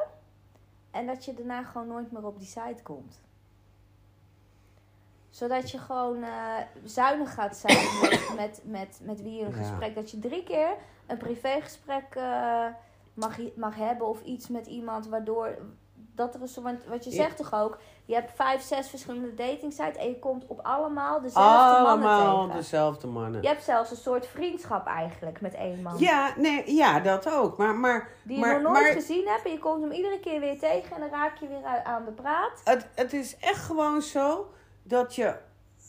En 0.91 1.07
dat 1.07 1.25
je 1.25 1.35
daarna 1.35 1.63
gewoon 1.63 1.89
nooit 1.89 2.13
meer 2.13 2.27
op 2.27 2.39
die 2.39 2.47
site 2.49 2.83
komt. 2.83 3.21
Zodat 5.37 5.71
je 5.71 5.79
gewoon 5.79 6.23
eh, 6.23 6.31
zuinig 6.85 7.35
gaat 7.35 7.57
zijn 7.57 7.87
met, 8.03 8.21
met, 8.37 8.61
met, 8.65 8.99
met 9.03 9.23
wie 9.23 9.35
je 9.37 9.45
een 9.45 9.51
Ja. 9.57 9.57
gesprek. 9.57 9.95
Dat 9.95 10.11
je 10.11 10.19
drie 10.19 10.43
keer 10.43 10.69
een 11.07 11.17
privégesprek 11.17 12.15
eh, 12.15 12.65
mag, 13.15 13.37
mag 13.57 13.75
hebben 13.75 14.07
of 14.07 14.23
iets 14.23 14.49
met 14.49 14.67
iemand. 14.67 15.07
Waardoor 15.09 15.59
dat 15.95 16.35
er 16.35 16.41
een 16.43 16.49
soort. 16.49 16.65
Want 16.65 16.85
wat 16.85 17.05
je 17.05 17.11
zegt 17.11 17.37
toch 17.37 17.55
ook. 17.55 17.79
Je 18.05 18.15
hebt 18.15 18.33
vijf, 18.35 18.63
zes 18.63 18.89
verschillende 18.89 19.35
dating 19.35 19.73
sites. 19.73 19.97
En 19.97 20.09
je 20.09 20.19
komt 20.19 20.47
op 20.47 20.61
allemaal 20.63 21.21
dezelfde 21.21 21.83
mannen 21.83 22.09
allemaal 22.09 22.43
tegen. 22.45 22.57
dezelfde 22.57 23.07
mannen. 23.07 23.43
Je 23.43 23.49
hebt 23.49 23.63
zelfs 23.63 23.91
een 23.91 23.97
soort 23.97 24.27
vriendschap 24.27 24.87
eigenlijk 24.87 25.41
met 25.41 25.55
één 25.55 25.83
man. 25.83 25.95
Ja, 25.99 26.33
nee, 26.37 26.75
ja, 26.75 27.01
dat 27.01 27.31
ook. 27.33 27.57
Maar, 27.57 27.75
maar 27.75 28.09
Die 28.23 28.35
je 28.35 28.41
maar, 28.41 28.53
nog 28.63 28.73
nooit 28.73 28.85
maar 28.85 28.93
gezien 28.93 29.27
hebt. 29.27 29.45
En 29.45 29.51
je 29.53 29.59
komt 29.59 29.83
hem 29.83 29.93
iedere 29.93 30.21
keer 30.21 30.41
weer 30.41 30.59
tegen. 30.59 30.95
En 30.95 31.01
dan 31.01 31.11
raak 31.11 31.37
je 31.37 31.49
weer 31.49 31.83
aan 31.85 32.05
de 32.05 32.13
praat. 32.13 32.61
het, 32.65 32.89
het 32.95 33.13
is 33.13 33.37
echt 33.37 33.65
gewoon 33.65 34.03
zo 34.03 34.47
dat 34.89 35.15
je 35.15 35.35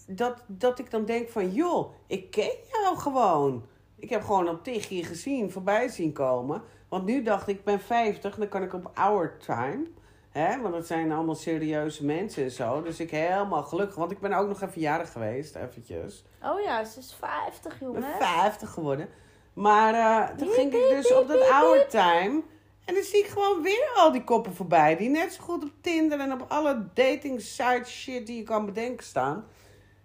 dat, 0.07 0.43
dat 0.47 0.79
ik 0.79 0.91
dan 0.91 1.05
denk 1.05 1.29
van 1.29 1.51
joh, 1.51 1.91
ik 2.07 2.31
ken 2.31 2.51
jou 2.71 2.97
gewoon. 2.97 3.65
Ik 3.95 4.09
heb 4.09 4.23
gewoon 4.23 4.61
tegen 4.61 4.95
je 4.95 5.03
gezien, 5.03 5.51
voorbij 5.51 5.87
zien 5.87 6.13
komen. 6.13 6.61
Want 6.89 7.05
nu 7.05 7.23
dacht 7.23 7.47
ik, 7.47 7.57
ik 7.57 7.63
ben 7.63 7.79
50, 7.79 8.35
dan 8.35 8.47
kan 8.47 8.63
ik 8.63 8.73
op 8.73 8.91
our 8.93 9.37
time. 9.37 9.83
Hè? 10.29 10.61
Want 10.61 10.73
het 10.75 10.87
zijn 10.87 11.11
allemaal 11.11 11.35
serieuze 11.35 12.05
mensen 12.05 12.43
en 12.43 12.51
zo. 12.51 12.81
Dus 12.81 12.99
ik 12.99 13.11
helemaal 13.11 13.63
gelukkig. 13.63 13.95
Want 13.95 14.11
ik 14.11 14.19
ben 14.19 14.33
ook 14.33 14.47
nog 14.47 14.61
even 14.61 14.81
jarig 14.81 15.11
geweest, 15.11 15.55
eventjes. 15.55 16.23
Oh 16.43 16.61
ja, 16.61 16.83
ze 16.83 16.99
is 16.99 17.13
50, 17.19 17.73
Ik 17.73 17.79
jongen. 17.79 18.01
ben 18.01 18.09
50 18.19 18.69
geworden. 18.69 19.09
Maar 19.53 19.93
eh, 19.93 20.35
toen 20.37 20.49
ging 20.49 20.73
ik 20.73 20.89
dus 20.89 21.13
op 21.13 21.27
dat 21.27 21.39
piep. 21.39 21.89
time. 21.89 22.41
En 22.87 22.93
dan 22.93 23.03
zie 23.03 23.19
ik 23.19 23.27
gewoon 23.27 23.61
weer 23.61 23.91
al 23.95 24.11
die 24.11 24.23
koppen 24.23 24.53
voorbij. 24.55 24.95
Die 24.97 25.09
net 25.09 25.33
zo 25.33 25.43
goed 25.43 25.63
op 25.63 25.71
Tinder 25.81 26.19
en 26.19 26.31
op 26.31 26.45
alle 26.47 26.85
dating 26.93 27.41
sites 27.41 27.89
shit 28.01 28.27
die 28.27 28.37
je 28.37 28.43
kan 28.43 28.65
bedenken 28.65 29.05
staan. 29.05 29.45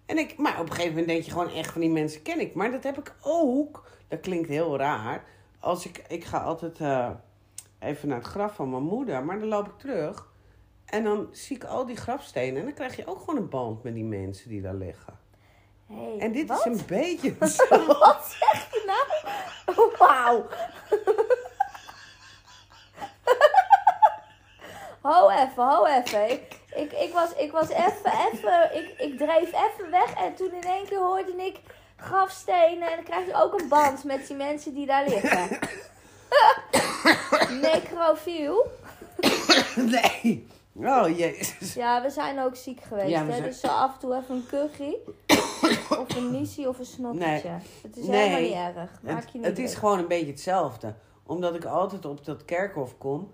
En 0.05 0.17
ik, 0.17 0.37
maar 0.37 0.59
op 0.59 0.65
een 0.65 0.71
gegeven 0.71 0.89
moment 0.89 1.07
denk 1.07 1.23
je 1.23 1.31
gewoon 1.31 1.49
echt 1.49 1.71
van 1.71 1.81
die 1.81 1.89
mensen 1.89 2.21
ken 2.21 2.39
ik. 2.39 2.53
Maar 2.53 2.71
dat 2.71 2.83
heb 2.83 2.97
ik 2.97 3.13
ook. 3.21 3.83
Dat 4.07 4.19
klinkt 4.19 4.49
heel 4.49 4.77
raar. 4.77 5.23
Als 5.59 5.85
ik, 5.85 6.03
ik 6.07 6.23
ga 6.23 6.37
altijd 6.37 6.79
eh, 6.79 7.09
even 7.79 8.07
naar 8.07 8.17
het 8.17 8.27
graf 8.27 8.55
van 8.55 8.69
mijn 8.69 8.83
moeder. 8.83 9.23
Maar 9.25 9.39
dan 9.39 9.47
loop 9.47 9.67
ik 9.67 9.77
terug. 9.77 10.31
En 10.85 11.03
dan 11.03 11.27
zie 11.31 11.55
ik 11.55 11.63
al 11.63 11.85
die 11.85 11.95
grafstenen. 11.97 12.59
En 12.59 12.63
dan 12.65 12.73
krijg 12.73 12.95
je 12.95 13.07
ook 13.07 13.19
gewoon 13.19 13.37
een 13.37 13.49
band 13.49 13.83
met 13.83 13.93
die 13.93 14.03
mensen 14.03 14.49
die 14.49 14.61
daar 14.61 14.75
liggen. 14.75 15.19
Hey, 15.87 16.15
En 16.19 16.31
dit 16.31 16.47
wat? 16.47 16.65
is 16.65 16.79
een 16.79 16.85
beetje 16.87 17.35
zo. 17.47 17.85
Wat 17.85 18.35
zeg 18.39 18.67
je 18.71 18.83
nou? 18.85 19.89
Wauw. 19.97 20.45
Ho 25.03 25.29
even, 25.29 25.63
ho 25.63 25.85
even. 25.85 26.29
Ik, 26.31 26.41
ik, 26.75 26.91
ik 26.91 27.13
was, 27.13 27.33
ik 27.33 27.51
was 27.51 27.69
even, 27.69 28.11
even, 28.31 28.69
ik, 28.77 28.93
ik 28.97 29.17
dreef 29.17 29.47
even 29.47 29.91
weg 29.91 30.13
en 30.13 30.33
toen 30.35 30.51
in 30.53 30.63
één 30.63 30.85
keer 30.85 30.99
hoorde 30.99 31.31
ik 31.45 31.59
grafstenen 31.95 32.89
en 32.89 32.95
dan 32.95 33.03
krijg 33.03 33.25
je 33.25 33.33
ook 33.43 33.59
een 33.61 33.67
band 33.69 34.03
met 34.03 34.27
die 34.27 34.35
mensen 34.35 34.73
die 34.73 34.85
daar 34.85 35.07
liggen. 35.07 35.59
Necrofiel. 37.61 38.65
Nee. 39.75 40.47
Oh, 40.75 41.17
jezus. 41.17 41.73
Ja, 41.73 42.01
we 42.01 42.09
zijn 42.09 42.39
ook 42.39 42.55
ziek 42.55 42.81
geweest. 42.81 43.09
Ja, 43.09 43.25
hè? 43.25 43.31
zijn- 43.31 43.43
Dus 43.43 43.59
zo 43.59 43.67
af 43.67 43.93
en 43.93 43.99
toe 43.99 44.15
even 44.15 44.35
een 44.35 44.45
kuchie. 44.49 44.97
of 45.99 46.15
een 46.15 46.31
niesie 46.31 46.69
of 46.69 46.79
een 46.79 46.85
snottertje. 46.85 47.49
Het 47.81 47.97
is 47.97 48.05
Nee. 48.05 48.19
helemaal 48.19 48.41
niet 48.41 48.75
erg. 48.77 48.89
Maak 49.01 49.15
Het, 49.23 49.31
je 49.31 49.37
niet 49.37 49.47
het 49.47 49.59
is 49.59 49.75
gewoon 49.75 49.99
een 49.99 50.07
beetje 50.07 50.25
hetzelfde. 50.31 50.93
Omdat 51.25 51.55
ik 51.55 51.65
altijd 51.65 52.05
op 52.05 52.25
dat 52.25 52.45
kerkhof 52.45 52.97
kom, 52.97 53.33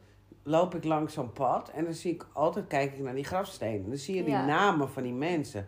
loop 0.50 0.76
ik 0.76 0.84
langs 0.84 1.14
zo'n 1.14 1.34
pad. 1.34 1.70
En 1.76 1.84
dan 1.84 1.94
zie 1.94 2.14
ik 2.14 2.26
altijd, 2.34 2.68
kijk 2.68 2.94
ik 2.94 3.00
naar 3.04 3.16
die 3.16 3.24
grafstenen. 3.24 3.88
Dan 3.90 3.98
zie 3.98 4.16
je 4.16 4.24
die 4.24 4.34
Ja. 4.34 4.46
namen 4.46 4.90
van 4.90 5.04
die 5.04 5.14
mensen. 5.14 5.68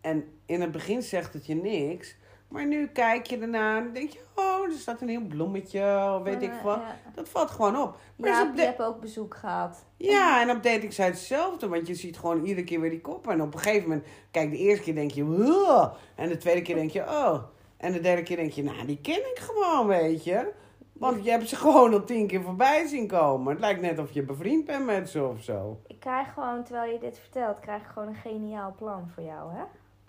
En 0.00 0.24
in 0.46 0.60
het 0.60 0.72
begin 0.72 1.02
zegt 1.02 1.32
het 1.32 1.46
je 1.46 1.54
niks. 1.54 2.16
Maar 2.48 2.66
nu 2.66 2.86
kijk 2.86 3.26
je 3.26 3.38
ernaar 3.38 3.82
en 3.86 3.92
denk 3.92 4.10
je, 4.10 4.20
oh, 4.34 4.64
er 4.64 4.72
staat 4.78 5.00
een 5.00 5.08
heel 5.08 5.20
bloemetje, 5.26 6.14
of 6.18 6.22
weet 6.22 6.42
ik 6.42 6.52
wat. 6.62 6.76
ja. 6.76 6.96
Dat 7.14 7.28
valt 7.28 7.50
gewoon 7.50 7.76
op. 7.80 7.96
Maar 8.16 8.28
Ja, 8.30 8.44
de- 8.44 8.62
hebben 8.62 8.86
ook 8.86 9.00
bezoek 9.00 9.34
gehad. 9.34 9.84
Ja, 9.96 10.40
en 10.42 10.50
op 10.50 10.62
dating 10.62 10.92
site 10.92 11.02
hetzelfde. 11.02 11.68
Want 11.68 11.86
je 11.86 11.94
ziet 11.94 12.18
gewoon 12.18 12.44
iedere 12.44 12.64
keer 12.66 12.80
weer 12.80 12.90
die 12.90 13.00
koppen. 13.00 13.32
En 13.32 13.42
op 13.42 13.54
een 13.54 13.60
gegeven 13.60 13.88
moment, 13.88 14.06
kijk, 14.30 14.50
de 14.50 14.56
eerste 14.56 14.84
keer 14.84 14.94
denk 14.94 15.10
je. 15.10 15.90
En 16.14 16.28
de 16.28 16.36
tweede 16.36 16.62
keer 16.62 16.74
denk 16.74 16.90
je, 16.90 17.02
oh. 17.02 17.42
En 17.76 17.92
de 17.92 18.00
derde 18.00 18.22
keer 18.22 18.36
denk 18.36 18.52
je, 18.52 18.62
nou, 18.62 18.86
die 18.86 18.98
ken 19.02 19.18
ik 19.30 19.38
gewoon, 19.38 19.86
weet 19.86 20.24
je. 20.24 20.52
Want 21.00 21.24
je 21.24 21.30
hebt 21.30 21.48
ze 21.48 21.56
gewoon 21.56 21.92
al 21.92 22.04
tien 22.04 22.26
keer 22.26 22.42
voorbij 22.42 22.86
zien 22.86 23.06
komen. 23.06 23.50
Het 23.52 23.60
lijkt 23.60 23.80
net 23.80 23.98
of 23.98 24.12
je 24.12 24.22
bevriend 24.22 24.64
bent 24.64 24.84
met 24.84 25.08
ze 25.08 25.24
of 25.24 25.42
zo. 25.42 25.80
Ik 25.86 26.00
krijg 26.00 26.32
gewoon, 26.32 26.64
terwijl 26.64 26.92
je 26.92 26.98
dit 26.98 27.18
vertelt, 27.18 27.60
krijg 27.60 27.82
ik 27.82 27.88
gewoon 27.88 28.08
een 28.08 28.14
geniaal 28.14 28.74
plan 28.76 29.08
voor 29.14 29.22
jou, 29.22 29.52
hè? 29.52 29.62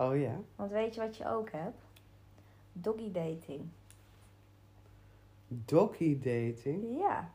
Oh 0.06 0.20
ja. 0.20 0.36
Want 0.56 0.72
weet 0.72 0.96
je 0.96 1.02
wat 1.02 1.18
je 1.18 1.28
ook 1.30 1.52
hebt? 1.52 1.84
Doggy 2.74 3.12
dating. 3.12 3.62
Doggy 5.48 6.20
dating. 6.20 7.00
Ja. 7.00 7.30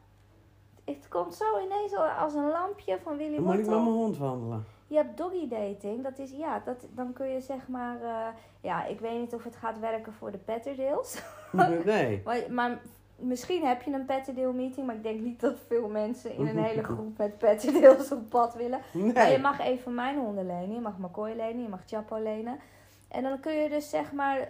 Het 0.84 1.08
komt 1.08 1.34
zo 1.34 1.44
ineens 1.64 1.94
al 1.94 2.04
als 2.04 2.34
een 2.34 2.48
lampje 2.48 2.98
van 3.02 3.16
Willy 3.16 3.34
Dan 3.34 3.44
moet 3.44 3.54
ik 3.54 3.60
met 3.60 3.68
mijn 3.68 3.82
hond 3.84 4.16
wandelen. 4.16 4.64
Je 4.86 4.96
hebt 4.96 5.16
doggy 5.16 5.48
dating. 5.48 6.02
Dat 6.02 6.18
is, 6.18 6.30
ja, 6.30 6.62
dat, 6.64 6.86
dan 6.90 7.12
kun 7.12 7.28
je 7.28 7.40
zeg 7.40 7.68
maar... 7.68 8.02
eh, 8.02 8.34
ja, 8.60 8.84
ik 8.84 9.00
weet 9.00 9.20
niet 9.20 9.34
of 9.34 9.44
het 9.44 9.56
gaat 9.56 9.78
werken 9.78 10.12
voor 10.12 10.30
de 10.30 10.38
Petterdeels. 10.38 11.22
nee. 11.84 12.20
Maar, 12.24 12.40
maar 12.50 12.80
misschien 13.16 13.64
heb 13.64 13.82
je 13.82 13.92
een 13.92 14.04
Petterdale 14.04 14.52
meeting. 14.52 14.86
Maar 14.86 14.94
ik 14.94 15.02
denk 15.02 15.20
niet 15.20 15.40
dat 15.40 15.58
veel 15.66 15.88
mensen 15.88 16.34
in 16.34 16.46
een 16.46 16.64
hele 16.68 16.82
groep 16.82 17.18
met 17.18 17.38
Petterdeels 17.38 18.12
op 18.12 18.28
pad 18.28 18.54
willen. 18.54 18.80
Maar 19.14 19.30
je 19.30 19.38
mag 19.38 19.60
even 19.60 19.94
mijn 19.94 20.18
honden 20.18 20.46
lenen. 20.46 20.74
Je 20.74 20.80
mag 20.80 20.98
McCoy 20.98 21.32
lenen. 21.36 21.62
Je 21.62 21.68
mag 21.68 21.82
Chapo 21.86 22.22
lenen. 22.22 22.58
En 23.08 23.22
dan 23.22 23.40
kun 23.40 23.52
je 23.52 23.68
dus 23.68 23.90
zeg 23.90 24.12
maar 24.12 24.48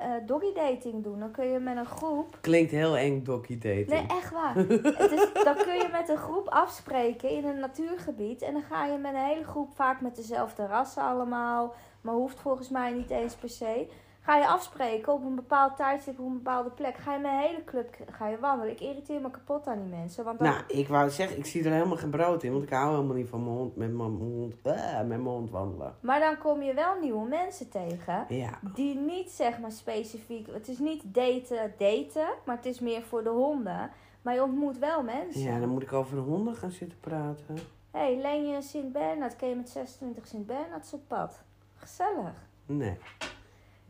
eh, 0.00 0.12
doggy 0.26 0.52
dating 0.54 1.02
doen. 1.02 1.18
Dan 1.18 1.30
kun 1.30 1.46
je 1.46 1.58
met 1.58 1.76
een 1.76 1.86
groep... 1.86 2.38
Klinkt 2.40 2.70
heel 2.70 2.96
eng, 2.96 3.22
doggy 3.22 3.58
dating. 3.58 3.88
Nee, 3.88 4.06
echt 4.06 4.30
waar. 4.30 4.54
Het 4.56 5.10
is, 5.12 5.44
dan 5.44 5.56
kun 5.56 5.74
je 5.74 5.88
met 5.92 6.08
een 6.08 6.16
groep 6.16 6.48
afspreken 6.48 7.30
in 7.30 7.44
een 7.44 7.58
natuurgebied. 7.58 8.42
En 8.42 8.52
dan 8.52 8.62
ga 8.62 8.86
je 8.86 8.98
met 8.98 9.14
een 9.14 9.24
hele 9.24 9.44
groep, 9.44 9.74
vaak 9.74 10.00
met 10.00 10.16
dezelfde 10.16 10.66
rassen 10.66 11.02
allemaal. 11.02 11.74
Maar 12.00 12.14
hoeft 12.14 12.40
volgens 12.40 12.68
mij 12.68 12.92
niet 12.92 13.10
eens 13.10 13.34
per 13.34 13.48
se. 13.48 13.88
Ga 14.22 14.36
je 14.36 14.46
afspreken 14.46 15.12
op 15.12 15.24
een 15.24 15.34
bepaald 15.34 15.76
tijdstip 15.76 16.18
op 16.18 16.26
een 16.26 16.32
bepaalde 16.32 16.70
plek. 16.70 16.96
Ga 16.96 17.12
je 17.14 17.20
met 17.20 17.30
een 17.30 17.38
hele 17.38 17.64
club 17.64 17.96
ga 18.10 18.28
je 18.28 18.38
wandelen. 18.38 18.72
Ik 18.72 18.80
irriteer 18.80 19.20
me 19.20 19.30
kapot 19.30 19.66
aan 19.66 19.78
die 19.78 19.98
mensen. 19.98 20.24
Want 20.24 20.38
dan, 20.38 20.48
Nou, 20.48 20.62
ik 20.66 20.88
wou 20.88 21.10
zeggen, 21.10 21.38
ik 21.38 21.46
zie 21.46 21.64
er 21.64 21.72
helemaal 21.72 21.96
geen 21.96 22.10
brood 22.10 22.42
in. 22.42 22.52
Want 22.52 22.64
ik 22.64 22.70
hou 22.70 22.94
helemaal 22.94 23.16
niet 23.16 23.28
van 23.28 23.44
mijn 23.44 23.56
hond 23.56 23.76
met 23.76 23.92
mijn 23.92 24.10
hond, 24.10 24.54
eh, 24.62 24.96
met 24.96 25.06
mijn 25.06 25.20
hond 25.22 25.50
wandelen. 25.50 25.94
Maar 26.00 26.20
dan 26.20 26.38
kom 26.38 26.62
je 26.62 26.74
wel 26.74 27.00
nieuwe 27.00 27.28
mensen 27.28 27.68
tegen. 27.68 28.24
Ja. 28.28 28.58
Die 28.74 28.94
niet 28.94 29.30
zeg 29.30 29.58
maar 29.58 29.72
specifiek. 29.72 30.46
Het 30.52 30.68
is 30.68 30.78
niet 30.78 31.02
daten, 31.04 31.74
daten. 31.78 32.28
Maar 32.44 32.56
het 32.56 32.66
is 32.66 32.80
meer 32.80 33.02
voor 33.02 33.22
de 33.22 33.30
honden. 33.30 33.90
Maar 34.22 34.34
je 34.34 34.42
ontmoet 34.42 34.78
wel 34.78 35.02
mensen. 35.02 35.42
Ja, 35.42 35.58
dan 35.58 35.68
moet 35.68 35.82
ik 35.82 35.92
over 35.92 36.16
de 36.16 36.22
honden 36.22 36.56
gaan 36.56 36.70
zitten 36.70 36.98
praten. 37.00 37.54
Hé, 37.90 38.00
hey, 38.00 38.20
leen 38.20 38.48
je 38.48 38.54
een 38.56 38.62
Sint-Bernard? 38.62 39.36
Kun 39.36 39.48
je 39.48 39.54
met 39.54 39.68
26 39.68 40.26
Sint-Bernards 40.26 40.92
op 40.92 41.00
pad? 41.06 41.40
Gezellig. 41.76 42.32
Nee. 42.66 42.98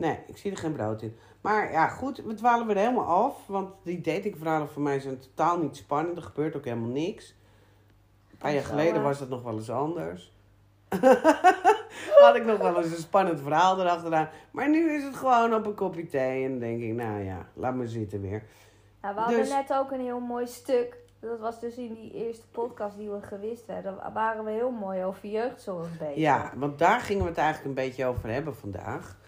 Nee, 0.00 0.18
ik 0.26 0.36
zie 0.36 0.50
er 0.50 0.56
geen 0.56 0.72
brood 0.72 1.02
in. 1.02 1.16
Maar 1.40 1.72
ja, 1.72 1.88
goed, 1.88 2.22
we 2.24 2.34
dwalen 2.34 2.66
weer 2.66 2.76
helemaal 2.76 3.06
af. 3.06 3.46
Want 3.46 3.70
die 3.82 4.00
datingverhalen 4.00 4.68
voor 4.68 4.82
mij 4.82 5.00
zijn 5.00 5.18
totaal 5.18 5.58
niet 5.58 5.76
spannend. 5.76 6.16
Er 6.16 6.22
gebeurt 6.22 6.56
ook 6.56 6.64
helemaal 6.64 6.88
niks. 6.88 7.34
Een 8.30 8.36
paar 8.38 8.52
jaar 8.52 8.64
geleden 8.64 9.02
was 9.02 9.18
dat 9.18 9.28
nog 9.28 9.42
wel 9.42 9.54
eens 9.54 9.70
anders. 9.70 10.32
Had 12.20 12.36
ik 12.36 12.44
nog 12.44 12.58
wel 12.58 12.82
eens 12.82 12.92
een 12.92 12.98
spannend 13.02 13.40
verhaal 13.40 13.80
erachteraan. 13.80 14.28
Maar 14.50 14.68
nu 14.68 14.90
is 14.90 15.04
het 15.04 15.16
gewoon 15.16 15.54
op 15.54 15.66
een 15.66 15.74
kopje 15.74 16.06
thee. 16.06 16.44
En 16.44 16.50
dan 16.50 16.58
denk 16.58 16.80
ik, 16.80 16.92
nou 16.92 17.22
ja, 17.22 17.46
laat 17.54 17.74
me 17.74 17.86
zitten 17.88 18.20
weer. 18.20 18.42
Nou, 19.02 19.14
we 19.14 19.20
hadden 19.20 19.38
Dus- 19.38 19.50
net 19.50 19.72
ook 19.72 19.90
een 19.90 20.00
heel 20.00 20.20
mooi 20.20 20.46
stuk. 20.46 20.96
Dat 21.20 21.40
was 21.40 21.60
dus 21.60 21.76
in 21.76 21.94
die 21.94 22.12
eerste 22.12 22.46
podcast 22.48 22.96
die 22.96 23.10
we 23.10 23.22
gewist 23.22 23.66
werden. 23.66 23.96
Daar 23.96 24.12
waren 24.12 24.44
we 24.44 24.50
heel 24.50 24.70
mooi 24.70 25.04
over 25.04 25.28
jeugdzorg 25.28 25.98
bezig. 25.98 26.16
Ja, 26.16 26.52
want 26.56 26.78
daar 26.78 27.00
gingen 27.00 27.22
we 27.22 27.28
het 27.28 27.38
eigenlijk 27.38 27.68
een 27.68 27.84
beetje 27.84 28.06
over 28.06 28.30
hebben 28.30 28.56
vandaag. 28.56 29.18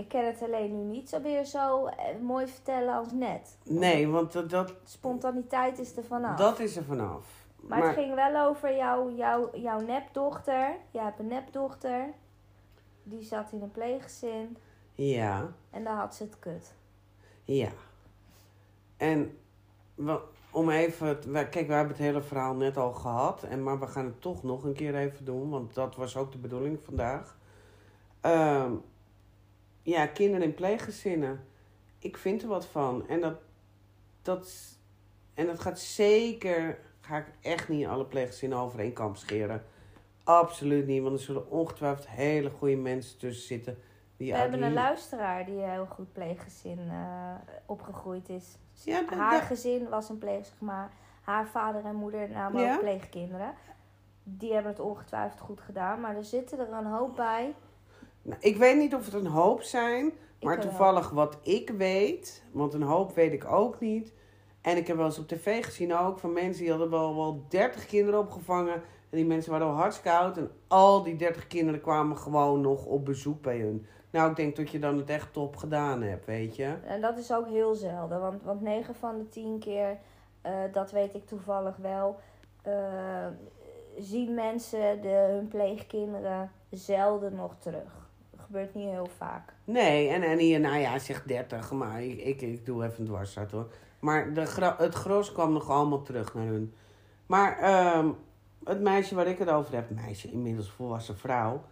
Ik 0.00 0.08
kan 0.08 0.24
het 0.24 0.42
alleen 0.42 0.76
nu 0.76 0.82
niet 0.92 1.08
zo 1.08 1.20
weer 1.20 1.44
zo 1.44 1.86
eh, 1.86 1.96
mooi 2.22 2.46
vertellen 2.46 2.94
als 2.94 3.12
net. 3.12 3.58
Nee, 3.64 4.08
want 4.08 4.32
dat, 4.32 4.50
dat, 4.50 4.74
Spontaniteit 4.84 5.78
is 5.78 5.96
er 5.96 6.04
vanaf. 6.04 6.38
dat 6.38 6.58
is 6.58 6.76
er 6.76 6.84
vanaf. 6.84 7.26
maar, 7.56 7.82
het 7.82 7.94
ging 7.94 8.14
wel 8.14 8.46
over 8.46 8.76
jou, 8.76 9.14
jou, 9.14 9.60
jouw 9.60 9.80
nepdochter. 9.80 10.76
Jij 10.90 11.04
hebt 11.04 11.18
een 11.18 11.26
nepdochter. 11.26 12.12
Die 13.02 13.22
zat 13.22 13.52
in 13.52 13.62
een 13.62 13.70
pleeggezin. 13.70 14.56
Ja. 14.94 15.52
En 15.70 15.84
daar 15.84 15.96
had 15.96 16.14
ze 16.14 16.22
het 16.22 16.38
kut. 16.38 16.74
Ja. 17.44 17.68
En 18.96 19.38
om 20.50 20.70
even, 20.70 21.18
kijk, 21.32 21.66
we 21.66 21.72
hebben 21.72 21.88
het 21.88 21.98
hele 21.98 22.22
verhaal 22.22 22.54
net 22.54 22.76
al 22.76 22.92
gehad, 22.92 23.42
en, 23.42 23.62
maar 23.62 23.80
we 23.80 23.86
gaan 23.86 24.04
het 24.04 24.20
toch 24.20 24.42
nog 24.42 24.64
een 24.64 24.74
keer 24.74 24.94
even 24.94 25.24
doen, 25.24 25.50
want 25.50 25.74
dat 25.74 25.96
was 25.96 26.16
ook 26.16 26.32
de 26.32 26.38
bedoeling 26.38 26.78
vandaag. 26.84 27.38
Ehm, 28.20 28.72
ja, 29.82 30.06
kinderen 30.06 30.46
in 30.46 30.54
pleeggezinnen. 30.54 31.44
Ik 31.98 32.16
vind 32.16 32.42
er 32.42 32.48
wat 32.48 32.66
van. 32.66 33.08
En 33.08 33.20
dat, 33.20 33.38
dat, 34.22 34.52
en 35.34 35.46
dat 35.46 35.60
gaat 35.60 35.78
zeker, 35.78 36.78
ga 37.00 37.16
ik 37.16 37.26
echt 37.40 37.68
niet 37.68 37.86
alle 37.86 38.04
pleeggezinnen 38.04 38.58
over 38.58 38.80
één 38.80 38.92
kam 38.92 39.14
scheren. 39.14 39.64
Absoluut 40.24 40.86
niet, 40.86 41.02
want 41.02 41.14
er 41.14 41.24
zullen 41.24 41.50
ongetwijfeld 41.50 42.08
hele 42.08 42.50
goede 42.50 42.76
mensen 42.76 43.18
tussen 43.18 43.46
zitten. 43.46 43.78
Die 44.16 44.32
We 44.32 44.38
hebben 44.38 44.62
een 44.62 44.72
luisteraar 44.72 45.44
die 45.44 45.60
heel 45.60 45.86
goed 45.86 46.12
pleeggezin 46.12 46.78
eh, 46.90 47.34
opgegroeid 47.66 48.28
is. 48.28 48.56
Ja, 48.84 49.04
haar 49.06 49.42
gezin 49.42 49.88
was 49.88 50.08
een 50.08 50.18
pleeggezin, 50.18 50.56
maar 50.58 50.90
haar 51.22 51.46
vader 51.46 51.84
en 51.84 51.94
moeder 51.94 52.30
namen 52.30 52.62
Ja? 52.62 52.74
ook 52.74 52.80
pleegkinderen. 52.80 53.54
Die 54.22 54.52
hebben 54.52 54.70
het 54.70 54.80
ongetwijfeld 54.80 55.40
goed 55.40 55.60
gedaan, 55.60 56.00
maar 56.00 56.16
er 56.16 56.24
zitten 56.24 56.58
er 56.58 56.72
een 56.72 56.86
hoop 56.86 57.16
bij. 57.16 57.54
Nou, 58.22 58.40
ik 58.40 58.56
weet 58.56 58.76
niet 58.76 58.94
of 58.94 59.04
het 59.04 59.14
een 59.14 59.26
hoop 59.26 59.62
zijn, 59.62 60.12
maar 60.40 60.60
toevallig 60.60 61.10
wat 61.10 61.38
ik 61.42 61.70
weet, 61.70 62.42
want 62.52 62.74
een 62.74 62.82
hoop 62.82 63.14
weet 63.14 63.32
ik 63.32 63.44
ook 63.44 63.80
niet. 63.80 64.12
En 64.60 64.76
ik 64.76 64.86
heb 64.86 64.96
wel 64.96 65.06
eens 65.06 65.18
op 65.18 65.28
tv 65.28 65.64
gezien 65.64 65.96
ook 65.96 66.18
van 66.18 66.32
mensen 66.32 66.62
die 66.62 66.70
hadden 66.70 66.90
wel, 66.90 67.16
wel 67.16 67.44
30 67.48 67.86
kinderen 67.86 68.20
opgevangen. 68.20 68.74
En 69.10 69.16
die 69.16 69.26
mensen 69.26 69.52
waren 69.52 69.66
al 69.66 69.72
hartstikke 69.72 70.18
oud. 70.18 70.36
En 70.36 70.50
al 70.68 71.02
die 71.02 71.16
30 71.16 71.46
kinderen 71.46 71.80
kwamen 71.80 72.16
gewoon 72.16 72.60
nog 72.60 72.86
op 72.86 73.04
bezoek 73.04 73.42
bij 73.42 73.58
hun. 73.58 73.86
Nou, 74.10 74.30
ik 74.30 74.36
denk 74.36 74.56
dat 74.56 74.70
je 74.70 74.78
dan 74.78 74.96
het 74.96 75.10
echt 75.10 75.32
top 75.32 75.56
gedaan 75.56 76.02
hebt, 76.02 76.26
weet 76.26 76.56
je. 76.56 76.76
En 76.84 77.00
dat 77.00 77.18
is 77.18 77.32
ook 77.32 77.46
heel 77.46 77.74
zelden, 77.74 78.20
want, 78.20 78.42
want 78.42 78.60
9 78.60 78.94
van 78.94 79.18
de 79.18 79.28
10 79.28 79.58
keer, 79.58 79.98
eh, 80.40 80.52
dat 80.72 80.90
weet 80.90 81.14
ik 81.14 81.26
toevallig 81.26 81.76
wel, 81.76 82.18
eh, 82.62 83.26
zien 83.98 84.34
mensen 84.34 85.02
de, 85.02 85.08
hun 85.08 85.48
pleegkinderen 85.48 86.50
zelden 86.70 87.34
nog 87.34 87.56
terug. 87.58 87.99
Gebeurt 88.50 88.74
niet 88.74 88.88
heel 88.88 89.08
vaak. 89.16 89.54
Nee, 89.64 90.08
en, 90.08 90.38
hier, 90.38 90.60
nou 90.60 90.78
ja, 90.78 90.98
zeg 90.98 91.22
30, 91.22 91.72
maar 91.72 92.02
ik, 92.02 92.20
ik, 92.20 92.42
ik 92.42 92.66
doe 92.66 92.84
even 92.84 92.98
een 92.98 93.06
dwarszat 93.06 93.50
hoor. 93.50 93.72
Maar 94.00 94.34
de, 94.34 94.74
het 94.76 94.94
gros 94.94 95.32
kwam 95.32 95.52
nog 95.52 95.70
allemaal 95.70 96.02
terug 96.02 96.34
naar 96.34 96.46
hun. 96.46 96.74
Maar 97.26 97.58
ehm, 97.58 98.10
het 98.64 98.80
meisje 98.80 99.14
waar 99.14 99.26
ik 99.26 99.38
het 99.38 99.48
over 99.48 99.74
heb, 99.74 99.90
meisje, 99.90 100.30
inmiddels 100.30 100.70
volwassen 100.70 101.16
vrouw, 101.16 101.64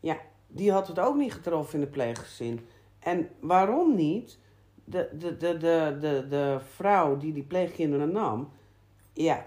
ja, 0.00 0.16
die 0.46 0.72
had 0.72 0.88
het 0.88 0.98
ook 0.98 1.16
niet 1.16 1.32
getroffen 1.32 1.74
in 1.78 1.84
de 1.84 1.90
pleeggezin. 1.90 2.66
En 2.98 3.28
waarom 3.40 3.94
niet? 3.94 4.38
De, 4.84 5.08
de, 5.18 5.36
de, 5.36 5.56
de, 5.56 5.96
de, 6.00 6.26
de 6.28 6.58
vrouw 6.60 7.16
die 7.16 7.32
die 7.32 7.44
pleegkinderen 7.44 8.12
nam, 8.12 8.50
ja, 9.12 9.46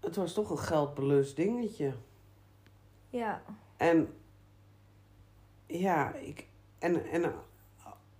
het 0.00 0.16
was 0.16 0.32
toch 0.32 0.50
een 0.50 0.58
geldbelust 0.58 1.36
dingetje. 1.36 1.92
Ja, 3.08 3.42
En 3.76 4.08
ja, 5.78 6.14
ik, 6.14 6.46
en, 6.78 7.04
en 7.04 7.34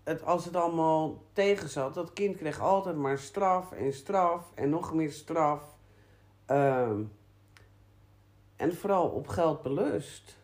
het, 0.04 0.24
als 0.24 0.44
het 0.44 0.56
allemaal 0.56 1.22
tegen 1.32 1.68
zat, 1.68 1.94
dat 1.94 2.12
kind 2.12 2.36
kreeg 2.36 2.60
altijd 2.60 2.96
maar 2.96 3.18
straf 3.18 3.72
en 3.72 3.92
straf 3.92 4.52
en 4.54 4.68
nog 4.68 4.94
meer 4.94 5.12
straf. 5.12 5.76
Ehm, 6.46 7.02
en 8.56 8.74
vooral 8.76 9.08
op 9.08 9.28
geld 9.28 9.62
belust. 9.62 10.36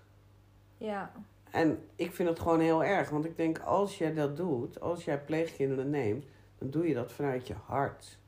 ja, 0.76 1.12
En 1.50 1.88
ik 1.96 2.14
vind 2.14 2.28
het 2.28 2.40
gewoon 2.40 2.60
heel 2.60 2.84
erg, 2.84 3.10
want 3.10 3.24
ik 3.24 3.36
denk 3.36 3.58
als 3.58 3.98
jij 3.98 4.14
dat 4.14 4.36
doet, 4.36 4.80
als 4.80 5.04
jij 5.04 5.20
pleegkinderen 5.20 5.90
neemt, 5.90 6.24
dan 6.58 6.70
doe 6.70 6.88
je 6.88 6.94
dat 6.94 7.12
vanuit 7.12 7.46
je 7.46 7.54
hart. 7.64 8.18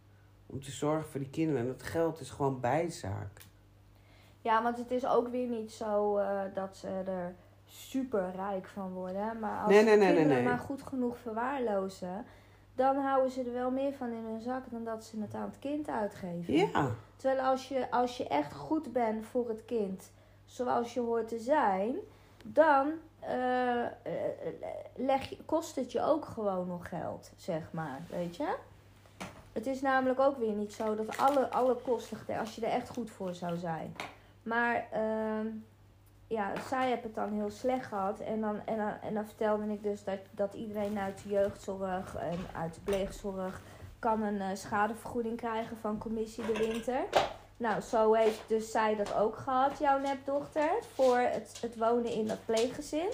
Om 0.47 0.63
te 0.63 0.71
zorgen 0.71 1.11
voor 1.11 1.21
die 1.21 1.31
kinderen. 1.31 1.63
En 1.63 1.69
het 1.69 1.83
geld 1.83 2.21
is 2.21 2.31
gewoon 2.31 2.61
bijzaak. 2.61 3.41
ja, 4.41 4.63
want 4.63 4.79
het 4.79 4.91
is 4.91 5.07
ook 5.07 5.29
weer 5.29 5.49
niet 5.49 5.73
zo 5.73 6.17
eh, 6.17 6.41
dat 6.55 6.77
ze 6.77 6.89
er 6.89 7.35
super 7.71 8.33
rijk 8.37 8.67
van 8.67 8.93
worden. 8.93 9.39
Maar 9.39 9.61
als 9.63 9.73
Nee, 9.73 9.85
nee, 9.85 10.15
kinderen 10.15 10.43
maar 10.45 10.59
goed 10.59 10.83
genoeg 10.83 11.19
verwaarlozen, 11.19 12.25
dan 12.75 12.97
houden 12.97 13.31
ze 13.31 13.43
er 13.43 13.53
wel 13.53 13.71
meer 13.71 13.93
van 13.93 14.09
in 14.09 14.25
hun 14.25 14.41
zak 14.41 14.65
dan 14.71 14.85
dat 14.85 15.05
ze 15.05 15.21
het 15.21 15.35
aan 15.35 15.49
het 15.49 15.59
kind 15.59 15.89
uitgeven. 15.89 16.55
Ja, 16.55 16.91
Terwijl 17.17 17.41
als 17.41 17.69
je, 17.69 17.91
als 17.91 18.17
je 18.17 18.29
echt 18.29 18.53
goed 18.53 18.93
bent 18.93 19.27
voor 19.27 19.49
het 19.49 19.65
kind, 19.65 20.11
zoals 20.45 20.95
je 20.95 21.01
hoort 21.01 21.29
te 21.29 21.39
zijn, 21.39 21.95
dan 22.43 22.93
eh, 23.21 23.85
eh, 23.85 23.91
leg 24.97 25.29
je, 25.29 25.37
kost 25.45 25.77
het 25.77 25.93
je 25.93 26.03
ook 26.03 26.25
gewoon 26.25 26.67
nog 26.67 26.89
geld, 26.89 27.31
zeg 27.37 27.73
maar. 27.73 28.01
Weet 28.11 28.37
je? 28.37 28.57
Het 29.53 29.67
is 29.67 29.81
namelijk 29.81 30.21
ook 30.21 30.37
weer 30.39 30.53
niet 30.53 30.73
zo 30.73 30.95
dat 30.95 31.17
alle, 31.19 31.51
alle 31.51 31.75
kosten, 31.75 32.19
als 32.39 32.55
je 32.55 32.67
er 32.67 32.73
echt 32.73 32.89
goed 32.89 33.11
voor 33.11 33.35
zou 33.35 33.57
zijn. 33.57 33.97
Maar 34.43 34.87
ehm, 34.93 35.47
ja, 36.31 36.53
zij 36.69 36.89
hebben 36.89 37.07
het 37.07 37.15
dan 37.15 37.33
heel 37.33 37.51
slecht 37.51 37.87
gehad. 37.87 38.21
En 38.21 38.41
dan, 38.41 38.61
en 38.65 38.77
dan, 38.77 38.93
en 39.03 39.15
dan 39.15 39.27
vertelde 39.27 39.73
ik 39.73 39.83
dus 39.83 40.05
dat, 40.05 40.19
dat 40.31 40.55
iedereen 40.55 40.99
uit 40.99 41.23
de 41.23 41.29
jeugdzorg 41.29 42.17
en 42.17 42.39
uit 42.55 42.75
de 42.75 42.81
pleegzorg 42.81 43.61
kan 43.99 44.23
een 44.23 44.41
eh, 44.41 44.55
schadevergoeding 44.55 45.37
krijgen 45.37 45.77
van 45.77 45.99
commissie 45.99 46.47
de 46.47 46.59
winter. 46.59 47.05
Nou, 47.57 47.81
zo 47.81 48.13
heeft 48.13 48.43
dus 48.49 48.71
zij 48.71 48.97
dat 48.97 49.15
ook 49.15 49.37
gehad, 49.37 49.79
jouw 49.79 49.99
nepdochter, 49.99 50.71
voor 50.95 51.19
het, 51.19 51.59
het 51.61 51.77
wonen 51.77 52.13
in 52.13 52.27
dat 52.27 52.45
pleeggezin. 52.45 53.11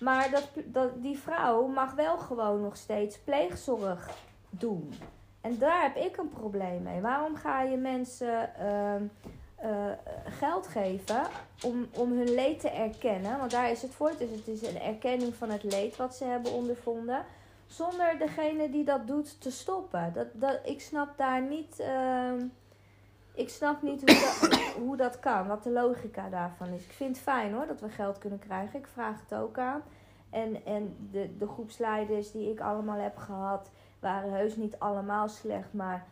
Maar 0.00 0.30
dat, 0.30 0.48
dat, 0.64 1.02
die 1.02 1.18
vrouw 1.18 1.66
mag 1.66 1.94
wel 1.94 2.18
gewoon 2.18 2.60
nog 2.60 2.76
steeds 2.76 3.18
pleegzorg 3.18 4.10
doen. 4.50 4.94
En 5.40 5.58
daar 5.58 5.82
heb 5.82 5.96
ik 5.96 6.16
een 6.16 6.28
probleem 6.28 6.82
mee. 6.82 7.00
Waarom 7.00 7.36
ga 7.36 7.62
je 7.62 7.76
mensen 7.76 8.56
ehm, 8.56 9.04
eh, 9.64 9.86
geld 10.24 10.66
geven 10.66 11.22
om, 11.64 11.86
om 11.94 12.12
hun 12.12 12.34
leed 12.34 12.60
te 12.60 12.70
erkennen? 12.70 13.38
Want 13.38 13.50
daar 13.50 13.70
is 13.70 13.82
het 13.82 13.94
voor. 13.94 14.12
Dus 14.18 14.30
het 14.30 14.48
is 14.48 14.62
een 14.62 14.80
erkenning 14.80 15.34
van 15.34 15.50
het 15.50 15.62
leed 15.62 15.96
wat 15.96 16.14
ze 16.14 16.24
hebben 16.24 16.52
ondervonden. 16.52 17.24
Zonder 17.66 18.18
degene 18.18 18.70
die 18.70 18.84
dat 18.84 19.06
doet 19.06 19.40
te 19.40 19.50
stoppen. 19.50 20.12
Dat, 20.12 20.26
dat, 20.32 20.60
ik 20.64 20.80
snap 20.80 21.16
daar 21.16 21.42
niet. 21.42 21.78
ehm, 21.78 22.46
ik 23.34 23.48
snap 23.48 23.82
niet 23.82 24.00
hoe 24.00 24.20
dat, 24.20 24.60
hoe 24.84 24.96
dat 24.96 25.18
kan, 25.18 25.46
wat 25.46 25.62
de 25.62 25.70
logica 25.70 26.28
daarvan 26.28 26.68
is. 26.68 26.84
Ik 26.84 26.92
vind 26.92 27.16
het 27.16 27.24
fijn 27.24 27.52
hoor 27.52 27.66
dat 27.66 27.80
we 27.80 27.88
geld 27.88 28.18
kunnen 28.18 28.38
krijgen. 28.38 28.78
Ik 28.78 28.86
vraag 28.86 29.20
het 29.20 29.38
ook 29.38 29.58
aan. 29.58 29.82
En, 30.30 30.64
en 30.64 31.08
de, 31.10 31.36
de 31.38 31.46
groepsleiders 31.46 32.30
die 32.30 32.50
ik 32.50 32.60
allemaal 32.60 32.98
heb 32.98 33.16
gehad, 33.16 33.70
waren 34.00 34.32
heus 34.32 34.56
niet 34.56 34.78
allemaal 34.78 35.28
slecht. 35.28 35.72
Maar 35.72 36.06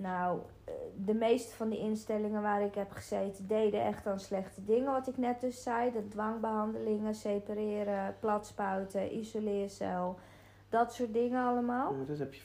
nou, 0.00 0.40
eh, 0.64 0.74
de 1.04 1.14
meeste 1.14 1.56
van 1.56 1.68
de 1.68 1.78
instellingen 1.78 2.42
waar 2.42 2.62
ik 2.62 2.74
heb 2.74 2.90
gezeten, 2.90 3.46
deden 3.46 3.84
echt 3.84 4.06
aan 4.06 4.20
slechte 4.20 4.64
dingen. 4.64 4.92
Wat 4.92 5.08
ik 5.08 5.16
net 5.16 5.40
dus 5.40 5.62
zei: 5.62 5.92
de 5.92 6.08
dwangbehandelingen, 6.08 7.14
separeren, 7.14 8.16
platspuiten, 8.20 9.16
isoleercel. 9.16 10.18
Dat 10.68 10.94
soort 10.94 11.12
dingen 11.12 11.44
allemaal. 11.44 11.94
Dat, 12.06 12.18
heb 12.18 12.34
je, 12.34 12.42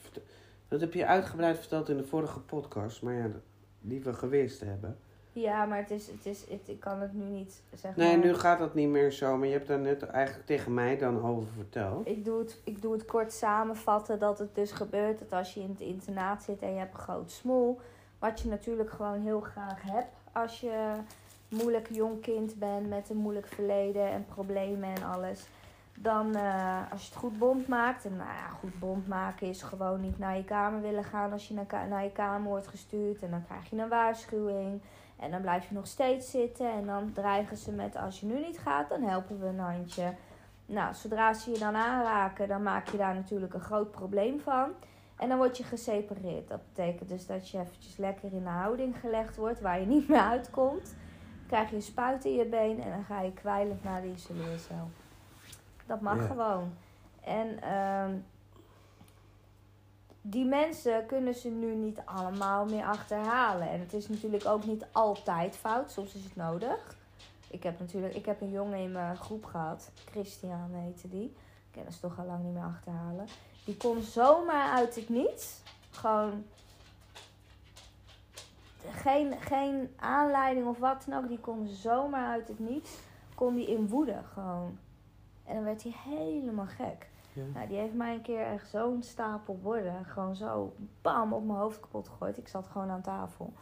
dat 0.68 0.80
heb 0.80 0.92
je 0.92 1.06
uitgebreid 1.06 1.58
verteld 1.58 1.88
in 1.88 1.96
de 1.96 2.06
vorige 2.06 2.40
podcast, 2.40 3.02
maar 3.02 3.14
ja, 3.14 3.30
die 3.80 4.02
we 4.02 4.12
geweest 4.12 4.60
hebben. 4.60 4.98
Ja, 5.40 5.64
maar 5.64 5.78
het 5.78 5.90
is, 5.90 6.06
het 6.06 6.26
is, 6.26 6.40
het, 6.48 6.68
ik 6.68 6.80
kan 6.80 7.00
het 7.00 7.12
nu 7.12 7.24
niet 7.24 7.62
zeg 7.74 7.96
Nee, 7.96 8.16
maar. 8.16 8.26
nu 8.26 8.34
gaat 8.34 8.58
dat 8.58 8.74
niet 8.74 8.88
meer 8.88 9.12
zo, 9.12 9.36
maar 9.36 9.46
je 9.46 9.52
hebt 9.52 9.68
daar 9.68 9.78
net 9.78 10.02
eigenlijk 10.02 10.46
tegen 10.46 10.74
mij 10.74 10.98
dan 10.98 11.24
over 11.24 11.48
verteld. 11.56 12.08
Ik 12.08 12.24
doe, 12.24 12.38
het, 12.38 12.60
ik 12.64 12.82
doe 12.82 12.92
het 12.92 13.04
kort 13.04 13.32
samenvatten 13.32 14.18
dat 14.18 14.38
het 14.38 14.54
dus 14.54 14.72
gebeurt 14.72 15.18
dat 15.18 15.32
als 15.32 15.54
je 15.54 15.60
in 15.60 15.68
het 15.68 15.80
internaat 15.80 16.42
zit 16.42 16.60
en 16.60 16.72
je 16.72 16.78
hebt 16.78 16.94
een 16.94 17.00
groot 17.00 17.30
smoel, 17.30 17.80
wat 18.18 18.40
je 18.40 18.48
natuurlijk 18.48 18.90
gewoon 18.90 19.20
heel 19.20 19.40
graag 19.40 19.82
hebt 19.82 20.12
als 20.32 20.60
je 20.60 20.92
moeilijk 21.48 21.88
jong 21.90 22.20
kind 22.20 22.58
bent 22.58 22.88
met 22.88 23.10
een 23.10 23.16
moeilijk 23.16 23.46
verleden 23.46 24.10
en 24.10 24.26
problemen 24.34 24.94
en 24.94 25.02
alles. 25.02 25.46
Dan 25.98 26.34
eh, 26.34 26.92
als 26.92 27.02
je 27.02 27.08
het 27.08 27.18
goed 27.18 27.38
bond 27.38 27.68
maakt, 27.68 28.04
en 28.04 28.16
nou 28.16 28.28
ja, 28.28 28.48
goed 28.60 28.78
bond 28.78 29.08
maken 29.08 29.48
is 29.48 29.62
gewoon 29.62 30.00
niet 30.00 30.18
naar 30.18 30.36
je 30.36 30.44
kamer 30.44 30.80
willen 30.80 31.04
gaan 31.04 31.32
als 31.32 31.48
je 31.48 31.54
naar, 31.54 31.88
naar 31.88 32.04
je 32.04 32.12
kamer 32.12 32.48
wordt 32.48 32.66
gestuurd 32.66 33.22
en 33.22 33.30
dan 33.30 33.44
krijg 33.44 33.70
je 33.70 33.76
een 33.76 33.88
waarschuwing. 33.88 34.80
En 35.16 35.30
dan 35.30 35.40
blijf 35.40 35.68
je 35.68 35.74
nog 35.74 35.86
steeds 35.86 36.30
zitten 36.30 36.70
en 36.72 36.86
dan 36.86 37.12
dreigen 37.12 37.56
ze 37.56 37.72
met 37.72 37.96
als 37.96 38.20
je 38.20 38.26
nu 38.26 38.38
niet 38.46 38.58
gaat, 38.58 38.88
dan 38.88 39.02
helpen 39.02 39.40
we 39.40 39.46
een 39.46 39.58
handje. 39.58 40.12
Nou, 40.66 40.94
zodra 40.94 41.32
ze 41.32 41.50
je 41.50 41.58
dan 41.58 41.76
aanraken, 41.76 42.48
dan 42.48 42.62
maak 42.62 42.88
je 42.88 42.96
daar 42.96 43.14
natuurlijk 43.14 43.54
een 43.54 43.60
groot 43.60 43.90
probleem 43.90 44.40
van. 44.40 44.70
En 45.16 45.28
dan 45.28 45.36
word 45.38 45.56
je 45.56 45.64
gesepareerd. 45.64 46.48
Dat 46.48 46.60
betekent 46.74 47.08
dus 47.08 47.26
dat 47.26 47.50
je 47.50 47.58
eventjes 47.58 47.96
lekker 47.96 48.32
in 48.32 48.42
de 48.44 48.48
houding 48.50 49.00
gelegd 49.00 49.36
wordt 49.36 49.60
waar 49.60 49.80
je 49.80 49.86
niet 49.96 50.08
meer 50.08 50.20
uitkomt. 50.20 50.84
Dan 50.84 51.46
krijg 51.46 51.70
je 51.70 51.76
een 51.76 51.82
spuit 51.82 52.24
in 52.24 52.32
je 52.34 52.44
been 52.46 52.82
en 52.82 52.90
dan 52.90 53.04
ga 53.04 53.20
je 53.20 53.32
kwijlend 53.32 53.84
naar 53.84 54.02
de 54.02 54.08
isoleercel. 54.12 54.88
Dat 55.86 56.00
mag 56.00 56.16
Ja. 56.16 56.26
gewoon. 56.26 56.72
En 57.20 57.62
ehm, 57.62 58.10
die 60.28 60.44
mensen 60.44 61.06
kunnen 61.06 61.34
ze 61.34 61.48
nu 61.48 61.74
niet 61.74 61.98
allemaal 62.04 62.64
meer 62.64 62.84
achterhalen. 62.84 63.70
En 63.70 63.80
het 63.80 63.92
is 63.92 64.08
natuurlijk 64.08 64.46
ook 64.46 64.64
niet 64.64 64.86
altijd 64.92 65.56
fout. 65.56 65.90
Soms 65.90 66.14
is 66.14 66.24
het 66.24 66.36
nodig. 66.36 66.96
Ik 67.50 67.62
heb 67.62 67.78
natuurlijk, 67.78 68.14
ik 68.14 68.26
heb 68.26 68.40
een 68.40 68.50
jongen 68.50 68.78
in 68.78 68.92
mijn 68.92 69.16
groep 69.16 69.44
gehad. 69.44 69.90
Christian 70.10 70.70
heette 70.72 71.08
die. 71.08 71.36
Ik 71.70 71.82
kan 71.82 71.92
ze 71.92 72.00
toch 72.00 72.18
al 72.18 72.26
lang 72.26 72.44
niet 72.44 72.52
meer 72.52 72.62
achterhalen. 72.62 73.26
Die 73.64 73.76
kon 73.76 74.02
zomaar 74.02 74.72
uit 74.72 74.94
het 74.94 75.08
niets. 75.08 75.60
Gewoon 75.90 76.44
geen, 78.90 79.34
geen 79.40 79.94
aanleiding 79.96 80.66
of 80.66 80.78
wat 80.78 81.04
dan 81.06 81.18
ook. 81.18 81.28
Die 81.28 81.40
kon 81.40 81.66
zomaar 81.66 82.30
uit 82.30 82.48
het 82.48 82.58
niets. 82.58 82.90
Kon 83.34 83.54
die 83.54 83.66
in 83.66 83.88
woede 83.88 84.22
gewoon. 84.32 84.78
En 85.44 85.54
dan 85.54 85.64
werd 85.64 85.82
hij 85.82 85.94
helemaal 86.04 86.66
gek. 86.66 87.08
Ja. 87.36 87.42
Nou, 87.54 87.68
die 87.68 87.78
heeft 87.78 87.94
mij 87.94 88.14
een 88.14 88.22
keer 88.22 88.46
echt 88.46 88.68
zo'n 88.68 89.02
stapel 89.02 89.58
borden. 89.62 90.04
Gewoon 90.04 90.36
zo 90.36 90.74
bam 91.02 91.32
op 91.32 91.44
mijn 91.44 91.58
hoofd 91.58 91.80
kapot 91.80 92.08
gegooid. 92.08 92.38
Ik 92.38 92.48
zat 92.48 92.66
gewoon 92.66 92.90
aan 92.90 93.02
tafel. 93.02 93.52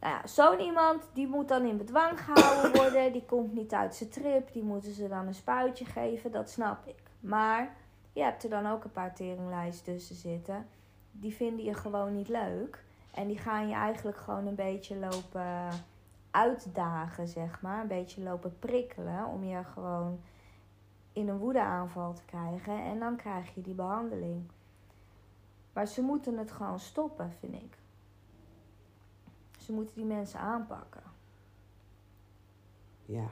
Nou 0.00 0.14
ja, 0.14 0.26
zo'n 0.26 0.60
iemand 0.60 1.08
die 1.12 1.26
moet 1.26 1.48
dan 1.48 1.64
in 1.64 1.76
bedwang 1.76 2.20
gehouden 2.20 2.72
worden. 2.82 3.12
Die 3.12 3.24
komt 3.24 3.54
niet 3.54 3.72
uit 3.72 3.94
zijn 3.94 4.10
trip. 4.10 4.52
Die 4.52 4.62
moeten 4.62 4.92
ze 4.92 5.08
dan 5.08 5.26
een 5.26 5.34
spuitje 5.34 5.84
geven. 5.84 6.32
Dat 6.32 6.50
snap 6.50 6.86
ik. 6.86 7.02
Maar 7.20 7.76
je 8.12 8.22
hebt 8.22 8.44
er 8.44 8.50
dan 8.50 8.66
ook 8.66 8.84
een 8.84 8.92
paar 8.92 9.14
teringlijsten 9.14 9.92
tussen 9.92 10.16
zitten. 10.16 10.66
Die 11.10 11.34
vinden 11.34 11.64
je 11.64 11.74
gewoon 11.74 12.12
niet 12.12 12.28
leuk. 12.28 12.84
En 13.10 13.26
die 13.26 13.38
gaan 13.38 13.68
je 13.68 13.74
eigenlijk 13.74 14.16
gewoon 14.16 14.46
een 14.46 14.54
beetje 14.54 14.96
lopen 14.96 15.68
uitdagen, 16.30 17.28
zeg 17.28 17.60
maar. 17.60 17.80
Een 17.80 17.88
beetje 17.88 18.22
lopen 18.22 18.58
prikkelen. 18.58 19.26
Om 19.26 19.44
je 19.44 19.64
gewoon 19.64 20.20
in 21.12 21.28
een 21.28 21.38
woedeaanval 21.38 22.14
te 22.14 22.24
krijgen. 22.24 22.82
En 22.84 22.98
dan 22.98 23.16
krijg 23.16 23.54
je 23.54 23.60
die 23.60 23.74
behandeling. 23.74 24.42
Maar 25.72 25.86
ze 25.86 26.02
moeten 26.02 26.38
het 26.38 26.50
gewoon 26.52 26.80
stoppen, 26.80 27.32
vind 27.40 27.54
ik. 27.54 27.78
Ze 29.58 29.72
moeten 29.72 29.94
die 29.94 30.04
mensen 30.04 30.40
aanpakken. 30.40 31.02
Ja, 33.06 33.30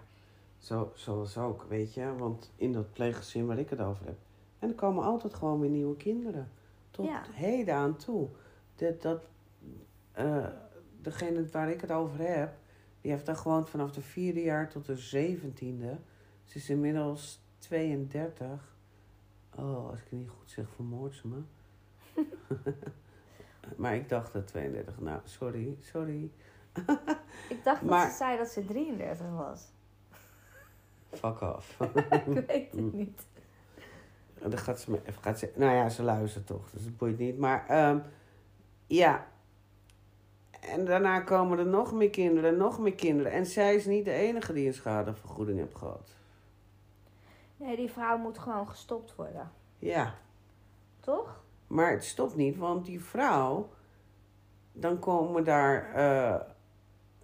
zo, 0.58 0.92
zoals 0.94 1.38
ook, 1.38 1.62
weet 1.68 1.94
je. 1.94 2.16
Want 2.16 2.52
in 2.56 2.72
dat 2.72 2.92
pleeggezin 2.92 3.46
waar 3.46 3.58
ik 3.58 3.70
het 3.70 3.80
over 3.80 4.06
heb. 4.06 4.18
En 4.58 4.68
er 4.68 4.74
komen 4.74 5.04
altijd 5.04 5.34
gewoon 5.34 5.60
weer 5.60 5.70
nieuwe 5.70 5.96
kinderen. 5.96 6.50
Tot 6.90 7.06
Ja. 7.06 7.22
heden 7.32 7.74
aan 7.74 7.96
toe. 7.96 8.28
Dat, 8.74 9.02
dat, 9.02 9.22
eh, 10.12 10.46
degene 11.00 11.46
waar 11.50 11.70
ik 11.70 11.80
het 11.80 11.90
over 11.92 12.18
heb, 12.18 12.58
Die 13.00 13.10
heeft 13.10 13.26
daar 13.26 13.36
gewoond 13.36 13.70
vanaf 13.70 13.90
de 13.92 14.00
vierde 14.00 14.42
jaar 14.42 14.68
tot 14.68 14.86
de 14.86 14.96
zeventiende. 14.96 15.98
Ze 16.44 16.56
is 16.58 16.70
inmiddels 16.70 17.40
32. 17.60 18.74
Oh, 19.56 19.88
als 19.90 19.98
ik 19.98 20.04
het 20.10 20.18
niet 20.18 20.28
goed 20.28 20.50
zeg, 20.50 20.64
vermoord 20.74 21.14
ze 21.14 21.26
me. 21.28 21.40
maar 23.76 23.94
ik 23.94 24.08
dacht 24.08 24.32
dat 24.32 24.46
32. 24.46 25.00
Nou, 25.00 25.20
sorry, 25.24 25.76
sorry. 25.80 26.30
Ik 27.48 27.64
dacht 27.64 27.82
Maar- 27.82 28.00
dat 28.02 28.10
ze 28.10 28.16
zei 28.16 28.36
dat 28.38 28.48
ze 28.48 28.64
33 28.64 29.26
was. 29.30 29.68
Fuck 31.10 31.40
off. 31.40 31.80
ik 32.26 32.46
weet 32.46 32.72
Mm. 32.74 32.84
het 32.84 32.92
niet. 32.94 33.26
Dan 34.38 34.58
gaat 34.58 34.80
ze 34.80 34.90
me 34.90 35.00
even 35.04 35.22
gaat 35.22 35.38
ze, 35.38 35.52
nou 35.56 35.72
ja, 35.74 35.88
ze 35.88 36.02
luistert 36.02 36.46
toch, 36.46 36.70
dus 36.70 36.84
het 36.84 36.96
boeit 36.96 37.18
niet. 37.18 37.38
Maar 37.38 37.66
ehm, 37.68 37.98
ja. 38.86 39.26
En 40.60 40.84
daarna 40.84 41.20
komen 41.20 41.58
er 41.58 41.66
nog 41.66 41.92
meer 41.92 42.10
kinderen, 42.10 42.56
nog 42.56 42.78
meer 42.78 42.94
kinderen. 42.94 43.32
En 43.32 43.46
zij 43.46 43.74
is 43.74 43.86
niet 43.86 44.04
de 44.04 44.12
enige 44.12 44.52
die 44.52 44.66
een 44.66 44.74
schadevergoeding 44.74 45.58
heeft 45.58 45.74
gehad. 45.74 46.14
Nee, 47.60 47.76
die 47.76 47.90
vrouw 47.90 48.18
moet 48.18 48.38
gewoon 48.38 48.68
gestopt 48.68 49.14
worden. 49.16 49.50
Ja, 49.78 50.14
Toch? 51.00 51.42
maar 51.66 51.90
het 51.90 52.04
stopt 52.04 52.36
niet, 52.36 52.56
want 52.56 52.84
die 52.84 53.04
vrouw. 53.04 53.68
Dan 54.72 54.98
komen 54.98 55.44
daar 55.44 55.94
eh, 55.94 56.40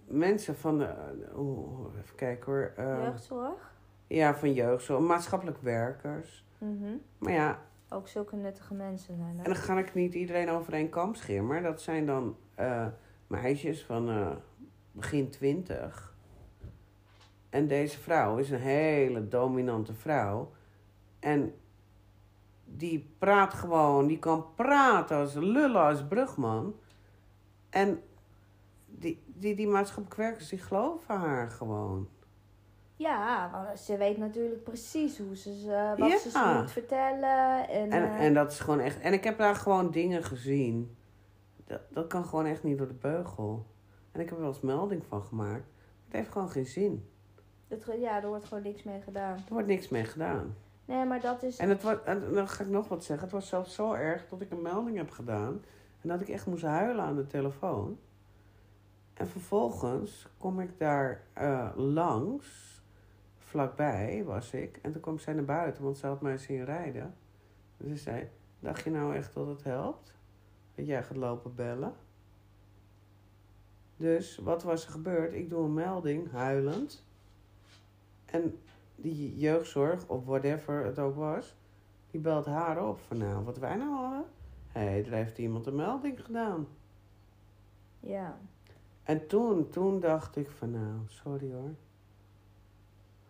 mensen 0.05 0.55
van 0.55 0.77
de. 0.77 0.93
oeh, 1.35 1.95
even 2.01 2.15
kijken 2.15 2.51
hoor. 2.51 2.71
eh, 2.75 3.03
Jeugdzorg. 3.03 3.73
ja, 4.07 4.35
van 4.35 4.53
jeugdzorg, 4.53 5.01
maatschappelijk 5.01 5.57
werkers. 5.61 6.45
Mhm. 6.57 6.95
Maar 7.17 7.33
ja, 7.33 7.59
Ook 7.89 8.07
zulke 8.07 8.35
nuttige 8.35 8.73
mensen 8.73 9.15
zijn 9.17 9.37
En 9.37 9.43
dan 9.43 9.55
ga 9.55 9.77
ik 9.77 9.93
niet 9.93 10.13
iedereen 10.13 10.49
over 10.49 10.73
één 10.73 10.89
kam 10.89 11.15
maar 11.41 11.61
dat 11.61 11.81
zijn 11.81 12.05
dan 12.05 12.37
eh, 12.55 12.87
meisjes 13.27 13.85
van 13.85 14.09
eh, 14.09 14.35
begin 14.91 15.29
twintig. 15.29 16.15
En 17.49 17.67
deze 17.67 17.99
vrouw 17.99 18.37
is 18.37 18.49
een 18.49 18.59
hele 18.59 19.27
dominante 19.27 19.93
vrouw. 19.93 20.51
En 21.19 21.53
die 22.65 23.13
praat 23.17 23.53
gewoon, 23.53 24.07
die 24.07 24.19
kan 24.19 24.45
praten 24.55 25.17
als 25.17 25.33
lullen 25.33 25.81
als 25.81 26.03
brugman. 26.07 26.75
En 27.69 28.01
die, 28.85 29.23
die, 29.25 29.55
die 29.55 29.67
maatschappelijk 29.67 30.15
werkers, 30.15 30.49
die 30.49 30.59
geloven 30.59 31.15
haar 31.15 31.51
gewoon. 31.51 32.09
Ja, 32.95 33.49
want 33.51 33.79
ze 33.79 33.97
weet 33.97 34.17
natuurlijk 34.17 34.63
precies 34.63 35.17
hoe 35.17 35.35
ze 35.35 35.59
ze, 35.59 35.93
wat 35.97 36.09
Ja. 36.09 36.17
ze 36.17 36.29
ze 36.29 36.55
moet 36.59 36.71
vertellen. 36.71 37.69
En, 37.69 37.91
En, 37.91 38.03
eh, 38.03 38.25
en 38.25 38.33
dat 38.33 38.51
is 38.51 38.59
gewoon 38.59 38.79
echt. 38.79 38.99
En 38.99 39.13
ik 39.13 39.23
heb 39.23 39.37
daar 39.37 39.55
gewoon 39.55 39.91
dingen 39.91 40.23
gezien. 40.23 40.95
Dat, 41.65 41.81
dat 41.89 42.07
kan 42.07 42.25
gewoon 42.25 42.45
echt 42.45 42.63
niet 42.63 42.77
door 42.77 42.87
de 42.87 42.93
beugel. 42.93 43.65
En 44.11 44.19
ik 44.19 44.25
heb 44.29 44.35
er 44.35 44.43
wel 44.43 44.53
eens 44.53 44.61
melding 44.61 45.03
van 45.05 45.23
gemaakt. 45.23 45.65
Het 46.05 46.15
heeft 46.15 46.31
gewoon 46.31 46.49
geen 46.49 46.65
zin. 46.65 47.09
Ja, 47.99 48.21
er 48.21 48.27
wordt 48.27 48.45
gewoon 48.45 48.63
niks 48.63 48.83
mee 48.83 49.01
gedaan. 49.01 49.35
Er 49.35 49.53
wordt 49.53 49.67
niks 49.67 49.89
mee 49.89 50.05
gedaan. 50.05 50.55
Nee, 50.85 51.05
maar 51.05 51.21
dat 51.21 51.43
is... 51.43 51.57
En, 51.57 51.69
het 51.69 51.83
wordt, 51.83 52.03
en 52.03 52.33
dan 52.33 52.47
ga 52.47 52.63
ik 52.63 52.69
nog 52.69 52.87
wat 52.87 53.03
zeggen. 53.03 53.25
Het 53.25 53.35
was 53.35 53.47
zelfs 53.47 53.73
zo 53.73 53.93
erg 53.93 54.27
dat 54.29 54.41
ik 54.41 54.51
een 54.51 54.61
melding 54.61 54.97
heb 54.97 55.09
gedaan. 55.09 55.63
En 56.01 56.09
dat 56.09 56.21
ik 56.21 56.29
echt 56.29 56.45
moest 56.45 56.63
huilen 56.63 57.03
aan 57.03 57.15
de 57.15 57.27
telefoon. 57.27 57.97
En 59.13 59.27
vervolgens 59.27 60.27
kom 60.37 60.59
ik 60.59 60.79
daar 60.79 61.23
eh, 61.33 61.69
langs. 61.75 62.65
Vlakbij 63.37 64.23
was 64.25 64.51
ik. 64.51 64.79
En 64.81 64.91
toen 64.91 65.01
kwam 65.01 65.19
zij 65.19 65.33
naar 65.33 65.45
buiten, 65.45 65.83
want 65.83 65.97
ze 65.97 66.07
had 66.07 66.21
mij 66.21 66.37
zien 66.37 66.65
rijden. 66.65 67.15
Dus 67.77 67.89
ze 67.89 67.97
zei, 67.97 68.29
dacht 68.59 68.83
je 68.83 68.89
nou 68.89 69.15
echt 69.15 69.33
dat 69.33 69.47
het 69.47 69.63
helpt? 69.63 70.13
Dat 70.75 70.85
jij 70.85 71.03
gaat 71.03 71.17
lopen 71.17 71.55
bellen? 71.55 71.93
Dus 73.97 74.37
wat 74.37 74.63
was 74.63 74.85
er 74.85 74.91
gebeurd? 74.91 75.33
Ik 75.33 75.49
doe 75.49 75.63
een 75.63 75.73
melding, 75.73 76.31
huilend. 76.31 77.06
En 78.31 78.59
die 78.95 79.37
jeugdzorg, 79.37 80.07
of 80.07 80.25
whatever 80.25 80.85
het 80.85 80.99
ook 80.99 81.15
was, 81.15 81.55
die 82.11 82.21
belt 82.21 82.45
haar 82.45 82.87
op 82.87 82.99
van 82.99 83.17
nou, 83.17 83.43
wat 83.43 83.57
wij 83.57 83.75
nou 83.75 83.95
hadden. 83.95 84.25
Hé, 84.71 84.81
hey, 84.81 85.05
er 85.05 85.11
heeft 85.11 85.37
iemand 85.37 85.65
een 85.65 85.75
melding 85.75 86.25
gedaan. 86.25 86.67
Ja. 87.99 88.37
En 89.03 89.27
toen, 89.27 89.69
toen 89.69 89.99
dacht 89.99 90.35
ik 90.35 90.51
van 90.51 90.71
nou, 90.71 90.99
sorry 91.07 91.51
hoor. 91.51 91.73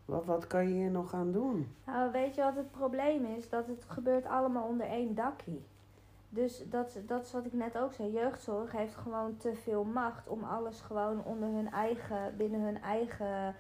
Wat, 0.06 0.26
wat 0.26 0.48
kan 0.48 0.68
je 0.68 0.74
hier 0.74 0.92
nog 0.92 1.14
aan 1.14 1.32
doen? 1.32 1.68
Nou, 1.86 2.12
weet 2.12 2.36
je 2.36 2.42
wat 2.42 2.56
het 2.56 2.72
probleem 2.72 3.26
is? 3.26 3.50
Dat 3.50 3.68
het 3.68 3.86
gebeurt 3.88 4.26
allemaal 4.26 4.68
onder 4.68 4.88
één 4.88 5.16
dakje. 5.16 5.60
Dus 6.30 6.64
dat, 6.70 7.00
dat 7.06 7.26
is 7.26 7.32
wat 7.32 7.46
ik 7.46 7.54
net 7.54 7.78
ook 7.78 7.94
zei. 7.94 8.12
Jeugdzorg 8.12 8.72
heeft 8.72 8.96
gewoon 8.96 9.38
te 9.38 9.56
veel 9.56 9.84
macht 9.84 10.28
om 10.28 10.44
alles 10.44 10.82
gewoon 10.82 11.24
onder 11.24 11.50
hun 11.50 11.72
eigen, 11.72 12.38
binnen 12.38 12.62
hun 12.62 12.82
eigen 12.82 13.56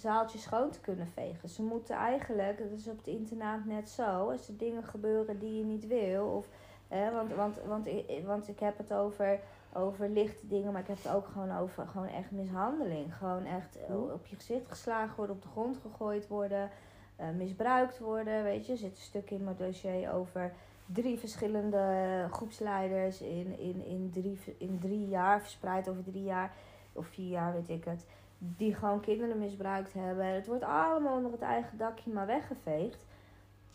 zaaltje 0.00 0.38
schoon 0.38 0.70
te 0.70 0.80
kunnen 0.80 1.06
vegen. 1.14 1.48
Ze 1.48 1.62
moeten 1.62 1.96
eigenlijk, 1.96 2.58
dat 2.58 2.70
is 2.78 2.88
op 2.88 2.96
het 2.96 3.06
internaat 3.06 3.64
net 3.64 3.88
zo, 3.90 4.30
als 4.30 4.48
er 4.48 4.56
dingen 4.56 4.84
gebeuren 4.84 5.38
die 5.38 5.58
je 5.58 5.64
niet 5.64 5.86
wil, 5.86 6.26
of, 6.26 6.46
hè, 6.88 7.12
want, 7.12 7.34
want, 7.34 7.56
want, 7.66 7.86
ik- 7.86 8.22
want 8.26 8.48
ik 8.48 8.58
heb 8.60 8.78
het 8.78 8.92
over, 8.92 9.40
over 9.72 10.08
lichte 10.08 10.46
dingen, 10.46 10.72
maar 10.72 10.80
ik 10.80 10.86
heb 10.86 11.02
het 11.02 11.12
ook 11.12 11.26
gewoon 11.26 11.56
over 11.58 11.86
gewoon 11.86 12.08
echt 12.08 12.30
mishandeling. 12.30 13.14
Gewoon 13.16 13.44
echt 13.44 13.78
eh, 13.88 14.12
op 14.12 14.26
je 14.26 14.36
gezicht 14.36 14.68
geslagen 14.68 15.16
worden, 15.16 15.36
op 15.36 15.42
de 15.42 15.48
grond 15.48 15.76
gegooid 15.82 16.28
worden 16.28 16.70
eh, 17.16 17.26
misbruikt 17.36 17.98
worden. 17.98 18.42
Weet 18.42 18.66
je, 18.66 18.72
er 18.72 18.78
zit 18.78 18.90
een 18.90 18.96
stuk 19.02 19.30
in 19.30 19.44
mijn 19.44 19.56
dossier 19.56 20.12
over 20.12 20.52
drie 20.86 21.18
verschillende 21.18 22.26
groepsleiders 22.30 23.20
in, 23.20 23.58
in, 23.58 23.84
in, 23.84 24.10
drie, 24.12 24.38
in 24.58 24.78
drie 24.80 25.08
jaar, 25.08 25.40
verspreid 25.40 25.88
over 25.88 26.02
drie 26.04 26.22
jaar 26.24 26.52
of 26.92 27.06
vier 27.06 27.28
jaar, 27.28 27.52
weet 27.52 27.68
ik 27.68 27.84
het. 27.84 28.06
Die 28.42 28.74
gewoon 28.74 29.00
kinderen 29.00 29.38
misbruikt 29.38 29.92
hebben. 29.92 30.26
Het 30.26 30.46
wordt 30.46 30.64
allemaal 30.64 31.16
onder 31.16 31.32
het 31.32 31.40
eigen 31.40 31.78
dakje 31.78 32.10
maar 32.10 32.26
weggeveegd. 32.26 33.04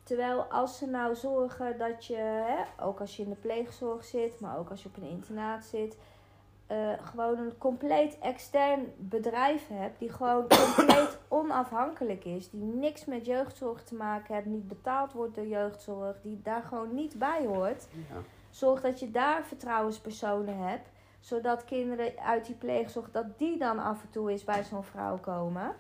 Terwijl 0.04 0.43
als 0.43 0.78
ze 0.78 0.88
nou 0.88 1.15
zorgen 1.15 1.78
dat 1.78 2.06
je, 2.06 2.15
hè, 2.15 2.84
ook 2.84 2.99
als 2.99 3.17
je 3.17 3.23
in 3.23 3.30
de 3.30 3.36
pleegzorg 3.36 4.06
zit, 4.06 4.39
maar 4.39 4.58
ook 4.58 4.69
als 4.69 4.84
je 4.84 4.89
op 4.89 4.97
een 4.97 5.10
internaat 5.10 5.65
zit, 5.65 5.97
eh, 6.67 6.91
gewoon 7.01 7.38
een 7.38 7.58
compleet 7.58 8.19
extern 8.19 8.93
bedrijf 8.97 9.67
hebt, 9.67 9.99
die 9.99 10.10
gewoon 10.10 10.47
compleet 10.47 11.17
onafhankelijk 11.28 12.25
is, 12.25 12.49
die 12.49 12.63
niks 12.63 13.06
met 13.06 13.25
jeugdzorg 13.25 13.84
te 13.84 13.95
maken 13.95 14.36
heeft, 14.36 14.45
niet 14.45 14.67
betaald 14.67 15.13
wordt 15.13 15.36
door 15.36 15.47
jeugdzorg, 15.47 16.21
die 16.21 16.41
daar 16.43 16.63
gewoon 16.63 16.93
niet 16.95 17.19
bij 17.19 17.45
hoort. 17.45 17.88
Ja. 17.91 18.15
Zorg 18.49 18.82
dat 18.82 18.99
je 18.99 19.12
daar 19.12 19.45
vertrouwenspersonen 19.45 20.58
hebt, 20.58 20.89
zodat 21.26 21.66
kinderen 21.66 22.20
uit 22.20 22.46
die 22.46 22.56
pleegzorg, 22.56 23.12
dat 23.12 23.38
die 23.38 23.58
dan 23.58 23.80
af 23.80 24.02
en 24.02 24.10
toe 24.10 24.32
eens 24.32 24.44
bij 24.44 24.64
zo'n 24.64 24.84
vrouw 24.84 25.18
komen. 25.18 25.76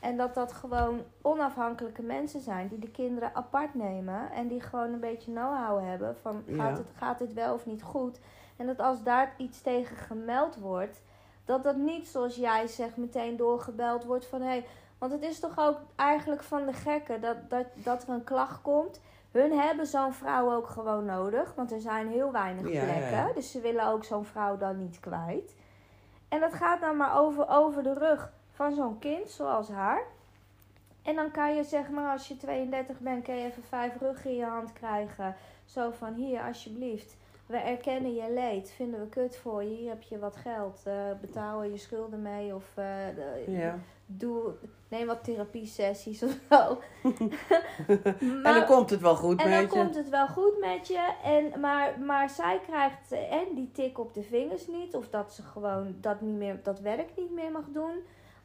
En 0.00 0.16
dat 0.16 0.34
dat 0.34 0.52
gewoon 0.52 1.02
onafhankelijke 1.22 2.02
mensen 2.02 2.40
zijn 2.40 2.68
die 2.68 2.78
de 2.78 2.90
kinderen 2.90 3.34
apart 3.34 3.74
nemen 3.74 4.30
en 4.32 4.48
die 4.48 4.60
gewoon 4.60 4.92
een 4.92 5.00
beetje 5.00 5.32
know-how 5.32 5.84
hebben 5.84 6.16
van 6.16 6.42
Ja. 6.46 6.64
gaat, 6.64 6.78
het, 6.78 6.90
gaat 6.96 7.18
dit 7.18 7.32
wel 7.32 7.54
of 7.54 7.66
niet 7.66 7.82
goed. 7.82 8.20
En 8.56 8.66
dat 8.66 8.78
als 8.78 9.02
daar 9.02 9.34
iets 9.36 9.60
tegen 9.60 9.96
gemeld 9.96 10.56
wordt, 10.56 11.00
dat 11.44 11.64
dat 11.64 11.76
niet 11.76 12.08
zoals 12.08 12.36
jij 12.36 12.66
zegt 12.66 12.96
meteen 12.96 13.36
doorgebeld 13.36 14.04
wordt 14.04 14.26
van 14.26 14.40
hé, 14.40 14.48
hey, 14.48 14.64
want 14.98 15.12
het 15.12 15.22
is 15.22 15.40
toch 15.40 15.58
ook 15.58 15.78
eigenlijk 15.96 16.42
van 16.42 16.66
de 16.66 16.72
gekken 16.72 17.20
dat, 17.20 17.36
dat, 17.48 17.66
dat 17.74 18.02
er 18.02 18.08
een 18.08 18.24
klacht 18.24 18.62
komt. 18.62 19.00
Hun 19.30 19.52
hebben 19.58 19.86
zo'n 19.86 20.12
vrouw 20.12 20.52
ook 20.54 20.68
gewoon 20.68 21.04
nodig, 21.04 21.54
want 21.54 21.72
er 21.72 21.80
zijn 21.80 22.08
heel 22.08 22.32
weinig 22.32 22.72
Ja, 22.72 22.84
plekken. 22.84 23.10
ja. 23.10 23.32
Dus 23.34 23.50
ze 23.50 23.60
willen 23.60 23.86
ook 23.86 24.04
zo'n 24.04 24.24
vrouw 24.24 24.56
dan 24.56 24.78
niet 24.78 25.00
kwijt. 25.00 25.54
En 26.28 26.40
dat 26.40 26.54
gaat 26.54 26.80
dan 26.80 26.96
maar 26.96 27.18
over, 27.18 27.48
over 27.48 27.82
de 27.82 27.92
rug 27.94 28.32
van 28.52 28.74
zo'n 28.74 28.98
kind 28.98 29.30
zoals 29.30 29.68
haar. 29.68 30.02
En 31.02 31.14
dan 31.14 31.30
kan 31.30 31.56
je 31.56 31.64
zeg 31.64 31.90
maar 31.90 32.12
als 32.12 32.28
je 32.28 32.36
32 32.36 32.98
bent, 32.98 33.24
kan 33.24 33.34
je 33.36 33.44
even 33.46 33.62
vijf 33.62 33.92
ruggen 34.00 34.30
in 34.30 34.36
je 34.36 34.44
hand 34.44 34.72
krijgen. 34.72 35.36
Zo 35.64 35.90
van 35.90 36.14
hier 36.14 36.40
alsjeblieft. 36.42 37.16
We 37.46 37.56
erkennen 37.56 38.14
je 38.14 38.30
leed, 38.32 38.70
vinden 38.70 39.00
we 39.00 39.06
kut 39.08 39.36
voor 39.36 39.62
je. 39.62 39.68
Hier 39.76 39.88
heb 39.88 40.02
je 40.02 40.18
wat 40.18 40.36
geld. 40.36 40.80
eh 40.84 40.94
betaal 41.20 41.62
je 41.62 41.76
schulden 41.78 42.22
mee 42.22 42.54
of 42.54 42.64
eh, 42.74 43.16
Ja. 43.58 43.78
Doe, 44.10 44.52
neem 44.88 45.06
wat 45.06 45.24
therapiesessies 45.24 46.22
of 46.22 46.38
zo. 46.50 46.78
en 48.18 48.42
dan 48.42 48.64
komt 48.64 48.90
het 48.90 49.00
wel 49.00 49.16
goed 49.16 49.40
En 49.40 49.50
dan 49.50 49.60
met 49.62 49.72
je. 49.72 49.78
komt 49.78 49.94
het 49.94 50.08
wel 50.08 50.26
goed 50.26 50.58
met 50.60 50.88
je. 50.88 51.12
En, 51.24 51.60
maar, 51.60 51.98
maar 52.00 52.30
zij 52.30 52.60
krijgt 52.66 53.12
eh, 53.12 53.32
en 53.32 53.54
die 53.54 53.70
tik 53.72 53.98
op 53.98 54.14
de 54.14 54.22
vingers 54.22 54.66
niet. 54.66 54.94
Of 54.96 55.08
dat 55.08 55.32
ze 55.32 55.42
gewoon 55.42 55.94
dat, 56.00 56.20
niet 56.20 56.36
meer, 56.36 56.60
dat 56.62 56.80
werk 56.80 57.08
niet 57.16 57.32
meer 57.32 57.50
mag 57.50 57.64
doen. 57.72 57.94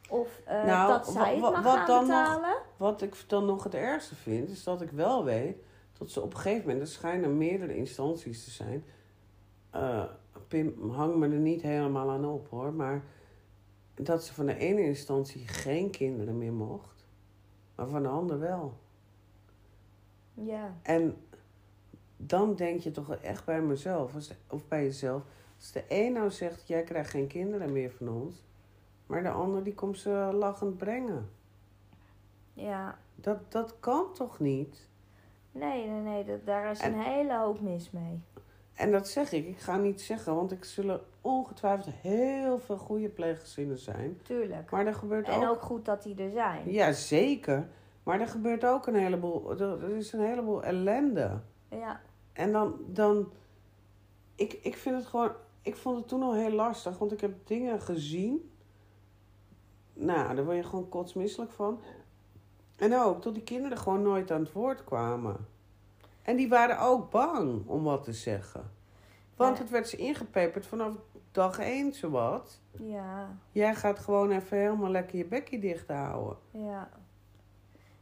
Of 0.08 0.40
eh, 0.44 0.64
Nou, 0.64 0.92
dat 0.92 1.06
zij 1.06 1.30
het 1.32 1.40
mag 1.40 1.62
wat 1.62 1.74
gaan 1.74 1.86
dan 1.86 2.06
nog- 2.06 2.24
betalen. 2.24 2.56
Wat 2.76 3.02
ik 3.02 3.24
dan 3.26 3.44
nog 3.46 3.64
het 3.64 3.74
ergste 3.74 4.14
vind, 4.14 4.48
is 4.50 4.64
dat 4.64 4.80
ik 4.82 4.90
wel 4.90 5.24
weet 5.24 5.56
dat 5.98 6.10
ze 6.10 6.20
op 6.22 6.34
een 6.34 6.40
gegeven 6.40 6.62
moment, 6.66 6.80
er 6.80 6.86
schijnen 6.94 7.38
meerdere 7.38 7.76
instanties 7.76 8.44
te 8.44 8.50
zijn. 8.50 8.84
eh, 9.70 10.02
Pim, 10.48 10.90
hang 10.90 11.14
me 11.16 11.28
er 11.28 11.32
niet 11.38 11.62
helemaal 11.62 12.10
aan 12.10 12.24
op 12.24 12.48
hoor, 12.50 12.72
maar 12.72 13.02
dat 13.94 14.24
ze 14.24 14.34
van 14.34 14.46
de 14.46 14.56
ene 14.56 14.82
instantie 14.82 15.48
geen 15.48 15.90
kinderen 15.90 16.38
meer 16.38 16.52
mocht, 16.52 17.06
maar 17.74 17.86
van 17.88 18.02
de 18.02 18.08
andere 18.08 18.38
wel. 18.38 18.74
Ja. 20.34 20.74
En 20.82 21.16
dan 22.16 22.54
denk 22.54 22.80
je 22.80 22.90
toch 22.90 23.14
echt 23.14 23.44
bij 23.44 23.62
mezelf, 23.62 24.14
als 24.14 24.28
de- 24.28 24.34
of 24.50 24.68
bij 24.68 24.82
jezelf, 24.84 25.22
als 25.56 25.72
de 25.72 25.84
een 25.88 26.12
nou 26.12 26.30
zegt, 26.30 26.66
jij 26.68 26.82
krijgt 26.82 27.10
geen 27.10 27.26
kinderen 27.26 27.72
meer 27.72 27.90
van 27.90 28.08
ons, 28.08 28.34
maar 29.06 29.22
Maar 29.22 29.22
de 29.22 29.30
ander 29.38 29.64
die 29.64 29.74
komt 29.74 29.98
ze 29.98 30.10
lachend 30.34 30.76
brengen. 30.76 31.30
Ja. 32.52 32.98
Dat, 33.14 33.52
dat 33.52 33.74
kan 33.80 34.12
toch 34.14 34.38
niet? 34.40 34.88
Nee, 35.52 35.86
nee, 35.88 36.00
nee. 36.00 36.24
Dat, 36.24 36.46
daar 36.46 36.70
is 36.70 36.80
En- 36.80 36.92
een 36.92 37.00
hele 37.00 37.38
hoop 37.38 37.60
mis 37.60 37.90
mee. 37.90 38.20
En 38.74 38.90
dat 38.90 39.08
zeg 39.08 39.32
ik. 39.32 39.46
Ik 39.46 39.58
ga 39.58 39.76
niet 39.76 40.00
zeggen, 40.00 40.34
want 40.34 40.50
er 40.50 40.56
zullen 40.60 41.00
ongetwijfeld 41.20 41.94
heel 42.00 42.58
veel 42.58 42.76
goede 42.76 43.08
pleeggezinnen 43.08 43.78
zijn. 43.78 44.20
Tuurlijk. 44.22 44.70
Maar 44.70 44.86
er 44.86 44.94
gebeurt 44.94 45.28
En 45.28 45.34
ook... 45.34 45.50
ook 45.50 45.62
goed 45.62 45.84
dat 45.84 46.02
die 46.02 46.22
er 46.22 46.30
zijn. 46.30 46.72
Ja, 46.72 46.92
zeker. 46.92 47.68
Maar 48.02 48.20
er 48.20 48.28
gebeurt 48.28 48.64
ook 48.64 48.86
een 48.86 48.94
heleboel... 48.94 49.60
Er 49.60 49.96
is 49.96 50.12
een 50.12 50.20
heleboel 50.20 50.62
ellende. 50.62 51.40
Ja. 51.70 52.00
En 52.32 52.52
dan... 52.52 52.74
dan 52.86 53.32
ik, 54.34 54.52
ik 54.52 54.76
vind 54.76 54.96
het 54.96 55.06
gewoon... 55.06 55.32
Ik 55.62 55.76
vond 55.76 55.96
het 55.96 56.08
toen 56.08 56.22
al 56.22 56.34
heel 56.34 56.52
lastig, 56.52 56.98
want 56.98 57.12
ik 57.12 57.20
heb 57.20 57.32
dingen 57.44 57.80
gezien. 57.80 58.50
Nou, 59.92 60.34
daar 60.34 60.44
word 60.44 60.56
je 60.56 60.64
gewoon 60.64 60.88
kotsmisselijk 60.88 61.50
van. 61.50 61.80
En 62.76 62.98
ook 62.98 63.22
dat 63.22 63.34
die 63.34 63.42
kinderen 63.42 63.78
gewoon 63.78 64.02
nooit 64.02 64.30
aan 64.30 64.40
het 64.40 64.52
woord 64.52 64.84
kwamen. 64.84 65.46
En 66.24 66.36
die 66.36 66.48
waren 66.48 66.78
ook 66.80 67.10
bang 67.10 67.66
om 67.66 67.82
wat 67.82 68.04
te 68.04 68.12
zeggen. 68.12 68.70
Want 69.36 69.56
Ja. 69.56 69.62
het 69.62 69.70
werd 69.72 69.88
ze 69.88 69.96
ingepeperd 69.96 70.66
vanaf 70.66 70.94
dag 71.32 71.58
één, 71.58 71.92
zowat. 71.92 72.60
Ja. 72.70 73.28
Jij 73.52 73.74
gaat 73.74 73.98
gewoon 73.98 74.30
even 74.30 74.58
helemaal 74.58 74.90
lekker 74.90 75.18
je 75.18 75.24
bekje 75.24 75.58
dicht 75.58 75.88
houden. 75.88 76.36
Ja. 76.50 76.88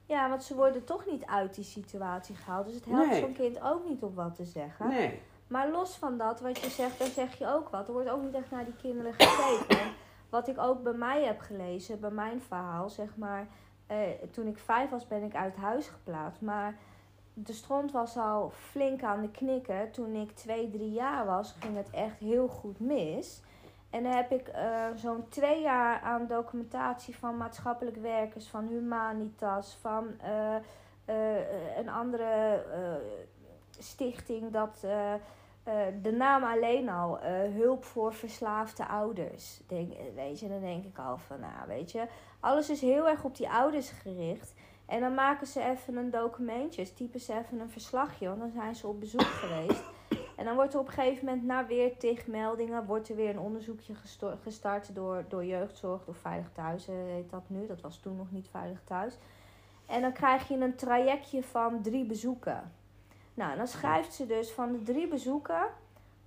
Ja, 0.07 0.29
want 0.29 0.43
ze 0.43 0.55
worden 0.55 0.85
toch 0.85 1.07
niet 1.07 1.27
uit 1.27 1.55
die 1.55 1.65
situatie 1.65 2.35
gehaald. 2.35 2.67
Dus 2.67 2.75
het 2.75 2.85
helpt 2.85 3.11
Nee. 3.11 3.21
zo'n 3.21 3.33
kind 3.33 3.61
ook 3.63 3.89
niet 3.89 4.03
om 4.03 4.15
wat 4.15 4.35
te 4.35 4.45
zeggen. 4.45 4.89
Nee. 4.89 5.21
Maar 5.47 5.71
los 5.71 5.97
van 5.97 6.19
dat, 6.19 6.41
wat 6.41 6.59
je 6.59 6.71
zegt, 6.71 6.99
dan 6.99 7.09
zeg 7.09 7.39
je 7.39 7.47
ook 7.49 7.69
wat. 7.69 7.87
Er 7.87 7.93
wordt 7.93 8.09
ook 8.09 8.23
niet 8.23 8.35
echt 8.35 8.51
naar 8.51 8.65
die 8.65 8.77
kinderen 8.77 9.13
gekeken. 9.13 9.79
En 9.81 9.93
wat 10.31 10.49
ik 10.49 10.59
ook 10.59 10.83
bij 10.83 10.93
mij 10.93 11.25
heb 11.25 11.41
gelezen, 11.41 12.01
bij 12.01 12.11
mijn 12.11 12.41
verhaal, 12.43 12.91
zeg 12.91 13.17
maar. 13.17 13.47
eh, 13.87 13.99
toen 14.31 14.47
ik 14.47 14.59
vijf 14.59 14.91
was, 14.91 15.07
ben 15.07 15.23
ik 15.23 15.35
uit 15.35 15.57
huis 15.57 15.89
geplaatst. 15.89 16.41
Maar 16.41 16.75
de 17.35 17.53
stront 17.53 17.93
was 17.93 18.17
al 18.17 18.51
flink 18.51 19.03
aan 19.03 19.21
de 19.21 19.31
knikken. 19.31 19.91
Toen 19.91 20.15
ik 20.15 20.31
twee, 20.31 20.71
drie 20.71 20.93
jaar 20.93 21.27
was, 21.27 21.55
ging 21.59 21.77
het 21.77 21.91
echt 21.91 22.19
heel 22.19 22.49
goed 22.49 22.81
mis. 22.81 23.43
En 23.93 24.03
dan 24.03 24.13
heb 24.13 24.31
ik 24.31 24.49
eh, 24.49 24.87
zo'n 24.95 25.29
twee 25.29 25.61
jaar 25.61 26.01
aan 26.01 26.27
documentatie 26.27 27.17
van 27.17 27.37
maatschappelijk 27.37 27.97
werkers, 27.97 28.49
van 28.49 28.67
Humanitas, 28.67 29.77
van 29.81 30.07
eh, 30.21 30.57
eh, 31.05 31.77
een 31.79 31.89
andere 31.89 32.63
stichting 33.79 34.53
dat 34.53 34.81
de 36.03 36.13
naam 36.13 36.45
alleen 36.45 36.89
al 36.89 37.19
hulp 37.55 37.85
voor 37.85 38.15
verslaafde 38.15 38.87
ouders. 38.87 39.61
Denk, 39.67 39.93
weet 40.15 40.41
je, 40.41 40.49
dan 40.49 40.61
denk 40.61 40.85
ik 40.85 40.99
al 40.99 41.19
van, 41.19 41.41
nou 41.41 41.69
weet 41.69 41.93
je, 41.93 42.07
alles 42.41 42.71
is 42.71 42.81
heel 42.81 43.09
erg 43.09 43.25
op 43.25 43.37
die 43.37 43.51
ouders 43.51 43.91
gericht. 43.91 44.55
En 44.87 45.01
dan 45.01 45.15
maken 45.15 45.47
ze 45.47 45.63
even 45.63 45.97
een 45.97 46.11
documentje, 46.11 46.93
typen 46.93 47.21
ze 47.21 47.33
even 47.33 47.61
een 47.61 47.71
verslagje, 47.71 48.29
want 48.29 48.41
dan 48.41 48.51
zijn 48.51 48.75
ze 48.75 48.87
op 48.87 49.01
bezoek 49.01 49.23
geweest. 49.43 49.83
En 50.37 50.45
dan 50.45 50.55
wordt 50.55 50.75
er 50.75 50.81
op 50.81 50.87
een 50.87 50.93
gegeven 50.93 51.25
moment, 51.25 51.45
na 51.45 51.67
weer 51.67 51.97
tig 51.97 52.27
meldingen, 52.27 52.85
wordt 52.85 53.09
er 53.09 53.17
weer 53.17 53.31
een 53.31 53.39
onderzoekje 53.39 53.95
gestart 54.43 54.95
door, 54.95 55.25
door 55.29 55.45
jeugdzorg, 55.45 56.05
door 56.05 56.15
Veilig 56.15 56.51
Thuis 56.53 56.89
eh, 56.89 56.95
heet 56.95 57.31
dat 57.31 57.45
nu. 57.47 57.67
Dat 57.67 57.81
was 57.81 58.01
toen 58.01 58.17
nog 58.17 58.31
niet 58.31 58.49
Veilig 58.51 58.81
Thuis. 58.85 59.15
En 59.87 60.01
dan 60.01 60.13
krijg 60.13 60.49
je 60.49 60.55
een 60.55 60.75
trajectje 60.75 61.43
van 61.43 61.83
drie 61.83 62.05
bezoeken. 62.05 62.73
Nou, 63.35 63.57
dan 63.57 63.69
schrijft 63.69 64.15
ze 64.15 64.27
dus 64.27 64.51
van 64.51 64.73
de 64.73 64.83
drie 64.83 65.09
bezoeken 65.09 65.67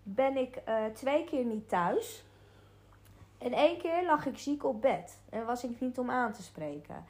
ben 0.08 0.38
ik 0.38 0.56
eh, 0.56 0.86
twee 0.94 1.24
keer 1.24 1.46
niet 1.46 1.70
thuis. 1.70 2.24
En 3.38 3.54
één 3.54 3.78
keer 3.78 4.06
lag 4.06 4.26
ik 4.26 4.38
ziek 4.38 4.64
op 4.66 4.82
bed. 4.82 5.18
En 5.30 5.46
was 5.46 5.64
ik 5.64 5.80
niet 5.80 6.00
om 6.00 6.10
aan 6.10 6.34
te 6.34 6.44
spreken. 6.44 7.06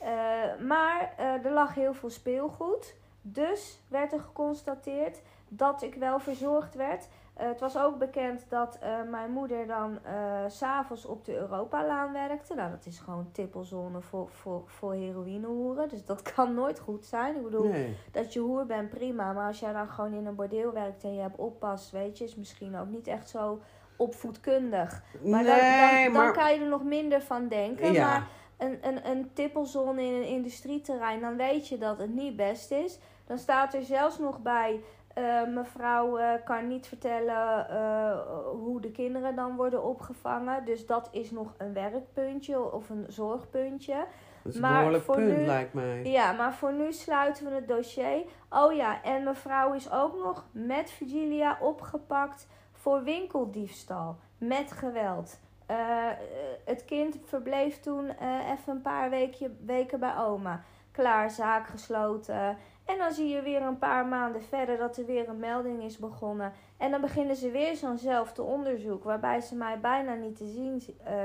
Eh, 0.00 0.66
maar 0.66 1.12
eh, 1.16 1.44
er 1.44 1.52
lag 1.52 1.74
heel 1.74 1.94
veel 1.94 2.10
speelgoed. 2.10 2.94
Dus 3.22 3.80
werd 3.88 4.12
er 4.12 4.20
geconstateerd 4.20 5.22
dat 5.48 5.82
ik 5.82 5.94
wel 5.94 6.18
verzorgd 6.18 6.74
werd. 6.74 7.08
Eh, 7.34 7.46
het 7.48 7.60
was 7.60 7.78
ook 7.78 7.98
bekend 7.98 8.44
dat 8.48 8.78
mijn 9.10 9.30
moeder 9.30 9.66
dan 9.66 9.98
s'avonds 10.46 11.06
op 11.06 11.24
de 11.24 11.36
Europalaan 11.36 12.12
werkte. 12.12 12.54
Nou, 12.54 12.70
dat 12.70 12.86
is 12.86 12.98
gewoon 12.98 13.28
tippelzone 13.32 14.00
voor, 14.00 14.28
voor, 14.28 14.62
voor 14.66 14.92
heroïnehoeren. 14.92 15.88
Dus 15.88 16.04
dat 16.04 16.22
kan 16.34 16.54
nooit 16.54 16.78
goed 16.78 17.04
zijn. 17.06 17.36
Ik 17.36 17.42
bedoel, 17.42 17.68
Nee. 17.68 17.96
dat 18.12 18.32
je 18.32 18.40
hoer 18.40 18.66
bent, 18.66 18.90
prima. 18.90 19.32
Maar 19.32 19.46
als 19.46 19.60
jij 19.60 19.72
dan 19.72 19.88
gewoon 19.88 20.12
in 20.12 20.26
een 20.26 20.34
bordeel 20.34 20.72
werkt 20.72 21.04
en 21.04 21.14
je 21.14 21.20
hebt 21.20 21.38
oppas, 21.38 21.90
weet 21.90 22.18
je, 22.18 22.24
is 22.24 22.36
misschien 22.36 22.76
ook 22.76 22.88
niet 22.88 23.06
echt 23.06 23.28
zo 23.28 23.60
opvoedkundig. 23.96 25.02
Maar 25.24 25.44
dan, 25.44 25.56
nee, 25.56 26.04
dan, 26.04 26.12
dan 26.12 26.22
maar... 26.22 26.32
kan 26.32 26.52
je 26.52 26.60
er 26.60 26.68
nog 26.68 26.82
minder 26.82 27.22
van 27.22 27.48
denken. 27.48 27.92
Ja. 27.92 28.06
Maar 28.06 28.28
een, 28.60 28.78
een, 28.82 29.10
een 29.10 29.30
tippelzone 29.32 30.02
in 30.02 30.12
een 30.14 30.26
industrieterrein, 30.28 31.20
dan 31.20 31.36
weet 31.36 31.68
je 31.68 31.78
dat 31.78 31.98
het 31.98 32.14
niet 32.14 32.36
best 32.36 32.70
is. 32.70 32.98
Dan 33.26 33.38
staat 33.38 33.74
er 33.74 33.82
zelfs 33.82 34.18
nog 34.18 34.38
bij. 34.42 34.80
eh, 35.14 35.46
mevrouw 35.54 36.18
eh, 36.18 36.28
kan 36.44 36.68
niet 36.68 36.86
vertellen 36.86 37.68
eh, 37.68 38.18
hoe 38.52 38.80
de 38.80 38.90
kinderen 38.90 39.34
dan 39.36 39.56
worden 39.56 39.84
opgevangen. 39.84 40.64
Dus 40.64 40.86
dat 40.86 41.08
is 41.12 41.30
nog 41.30 41.54
een 41.58 41.72
werkpuntje 41.72 42.72
of 42.72 42.90
een 42.90 43.04
zorgpuntje. 43.08 43.94
Dat 44.42 44.52
is 44.52 44.54
een 44.54 44.60
maar 44.60 45.00
voor 45.00 45.14
punt, 45.14 45.36
nu- 45.36 45.46
lijkt 45.46 45.74
mij. 45.74 46.04
Ja, 46.04 46.32
maar 46.32 46.54
voor 46.54 46.72
nu 46.72 46.92
sluiten 46.92 47.44
we 47.48 47.54
het 47.54 47.68
dossier. 47.68 48.22
Oh 48.50 48.72
ja, 48.72 49.02
en 49.02 49.24
mevrouw 49.24 49.72
is 49.72 49.90
ook 49.92 50.16
nog 50.24 50.44
met 50.52 50.90
Virgilia 50.90 51.58
opgepakt 51.60 52.46
voor 52.72 53.02
winkeldiefstal. 53.04 54.16
Met 54.38 54.72
geweld. 54.72 55.38
Eh, 55.70 56.10
eh, 56.10 56.16
het 56.64 56.84
kind 56.84 57.16
verbleef 57.24 57.80
toen 57.80 58.08
eh, 58.08 58.50
even 58.50 58.72
een 58.72 58.82
paar 58.82 59.10
weekje, 59.10 59.50
weken 59.64 60.00
bij 60.00 60.16
oma. 60.16 60.62
Klaar, 60.92 61.30
zaak 61.30 61.66
gesloten. 61.66 62.56
En 62.84 62.98
dan 62.98 63.12
zie 63.12 63.28
je 63.28 63.42
weer 63.42 63.62
een 63.62 63.78
paar 63.78 64.06
maanden 64.06 64.42
verder 64.42 64.78
dat 64.78 64.96
er 64.96 65.06
weer 65.06 65.28
een 65.28 65.38
melding 65.38 65.82
is 65.82 65.98
begonnen. 65.98 66.52
En 66.76 66.90
dan 66.90 67.00
beginnen 67.00 67.36
ze 67.36 67.50
weer 67.50 67.76
zo'nzelfde 67.76 68.42
onderzoek, 68.42 69.04
waarbij 69.04 69.40
ze 69.40 69.54
mij 69.54 69.80
bijna 69.80 70.14
niet 70.14 70.36
te 70.36 70.46
zien 70.46 70.82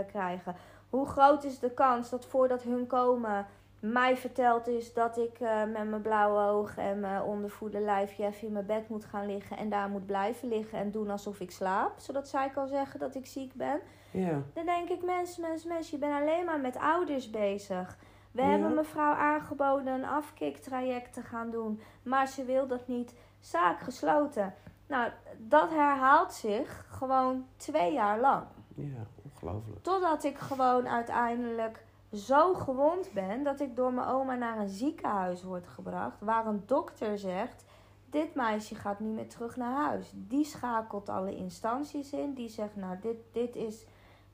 krijgen. 0.08 0.56
Hoe 0.90 1.08
groot 1.08 1.44
is 1.44 1.60
de 1.60 1.72
kans 1.72 2.10
dat 2.10 2.26
voordat 2.26 2.64
hun 2.64 2.88
komen 2.88 3.46
mij 3.80 4.18
verteld 4.18 4.68
is 4.68 4.94
dat 4.94 5.18
ik 5.18 5.40
met 5.74 5.90
mijn 5.90 6.02
blauwe 6.02 6.52
oog 6.52 6.78
en 6.78 7.00
mijn 7.00 7.22
ondervoede 7.22 7.80
lijfje 7.80 8.26
even 8.26 8.48
in 8.48 8.54
mijn 8.54 8.66
bed 8.66 8.90
moet 8.90 9.06
gaan 9.06 9.26
liggen 9.26 9.58
en 9.58 9.70
daar 9.70 9.90
moet 9.90 10.06
blijven 10.06 10.48
liggen 10.48 10.80
en 10.80 10.92
doen 10.92 11.10
alsof 11.10 11.40
ik 11.40 11.52
slaap, 11.52 11.94
zodat 11.98 12.28
zij 12.28 12.50
kan 12.50 12.68
zeggen 12.68 13.00
dat 13.00 13.16
ik 13.16 13.26
ziek 13.26 13.54
ben. 13.54 13.80
Ja. 14.16 14.42
Dan 14.54 14.66
denk 14.66 14.90
ik, 14.90 15.04
mensen, 15.04 15.42
mensen, 15.42 15.68
mensen, 15.70 16.00
je 16.00 16.06
bent 16.06 16.22
alleen 16.22 16.46
maar 16.46 16.60
met 16.60 16.78
ouders 16.78 17.30
bezig. 17.30 17.98
We 18.32 18.42
Ja. 18.42 18.48
hebben 18.48 18.74
mevrouw 18.74 19.14
aangeboden 19.14 19.88
een 19.94 20.06
afkiktraject 20.06 21.14
te 21.14 21.22
gaan 21.22 21.50
doen, 21.50 21.82
maar 22.04 22.28
ze 22.28 22.46
wil 22.46 22.68
dat 22.68 22.88
niet. 22.88 23.14
Zaak 23.40 23.80
gesloten. 23.80 24.54
Nou, 24.88 25.12
dat 25.38 25.70
herhaalt 25.70 26.34
zich 26.34 26.86
gewoon 26.90 27.46
twee 27.58 27.94
jaar 27.94 28.20
lang. 28.20 28.44
Ja, 28.76 29.06
ongelooflijk. 29.24 29.84
Totdat 29.84 30.24
ik 30.24 30.38
gewoon 30.38 30.88
uiteindelijk 30.88 31.86
zo 32.14 32.54
gewond 32.54 33.14
ben 33.14 33.44
dat 33.44 33.60
ik 33.60 33.76
door 33.76 33.94
mijn 33.94 34.08
oma 34.08 34.36
naar 34.36 34.58
een 34.58 34.70
ziekenhuis 34.70 35.44
word 35.44 35.68
gebracht. 35.68 36.22
Waar 36.22 36.46
een 36.46 36.64
dokter 36.66 37.18
zegt: 37.18 37.66
Dit 38.10 38.36
meisje 38.36 38.76
gaat 38.76 39.00
niet 39.00 39.14
meer 39.14 39.30
terug 39.30 39.56
naar 39.56 39.76
huis. 39.86 40.12
Die 40.14 40.46
schakelt 40.46 41.10
alle 41.10 41.36
instanties 41.36 42.14
in. 42.14 42.34
Die 42.34 42.50
zegt: 42.50 42.76
Nou, 42.76 42.98
dit, 43.02 43.18
dit 43.32 43.56
is. 43.56 43.86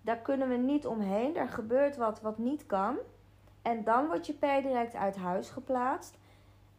Daar 0.02 0.18
kunnen 0.18 0.50
we 0.50 0.56
niet 0.56 0.88
omheen. 0.88 1.38
Er 1.38 1.50
gebeurt 1.50 1.98
wat 1.98 2.22
wat 2.22 2.38
niet 2.38 2.66
kan. 2.66 2.98
En 3.62 3.84
dan 3.84 4.08
word 4.08 4.28
je 4.28 4.34
per 4.34 4.62
direct 4.62 4.96
uit 4.96 5.16
huis 5.16 5.50
geplaatst. 5.50 6.18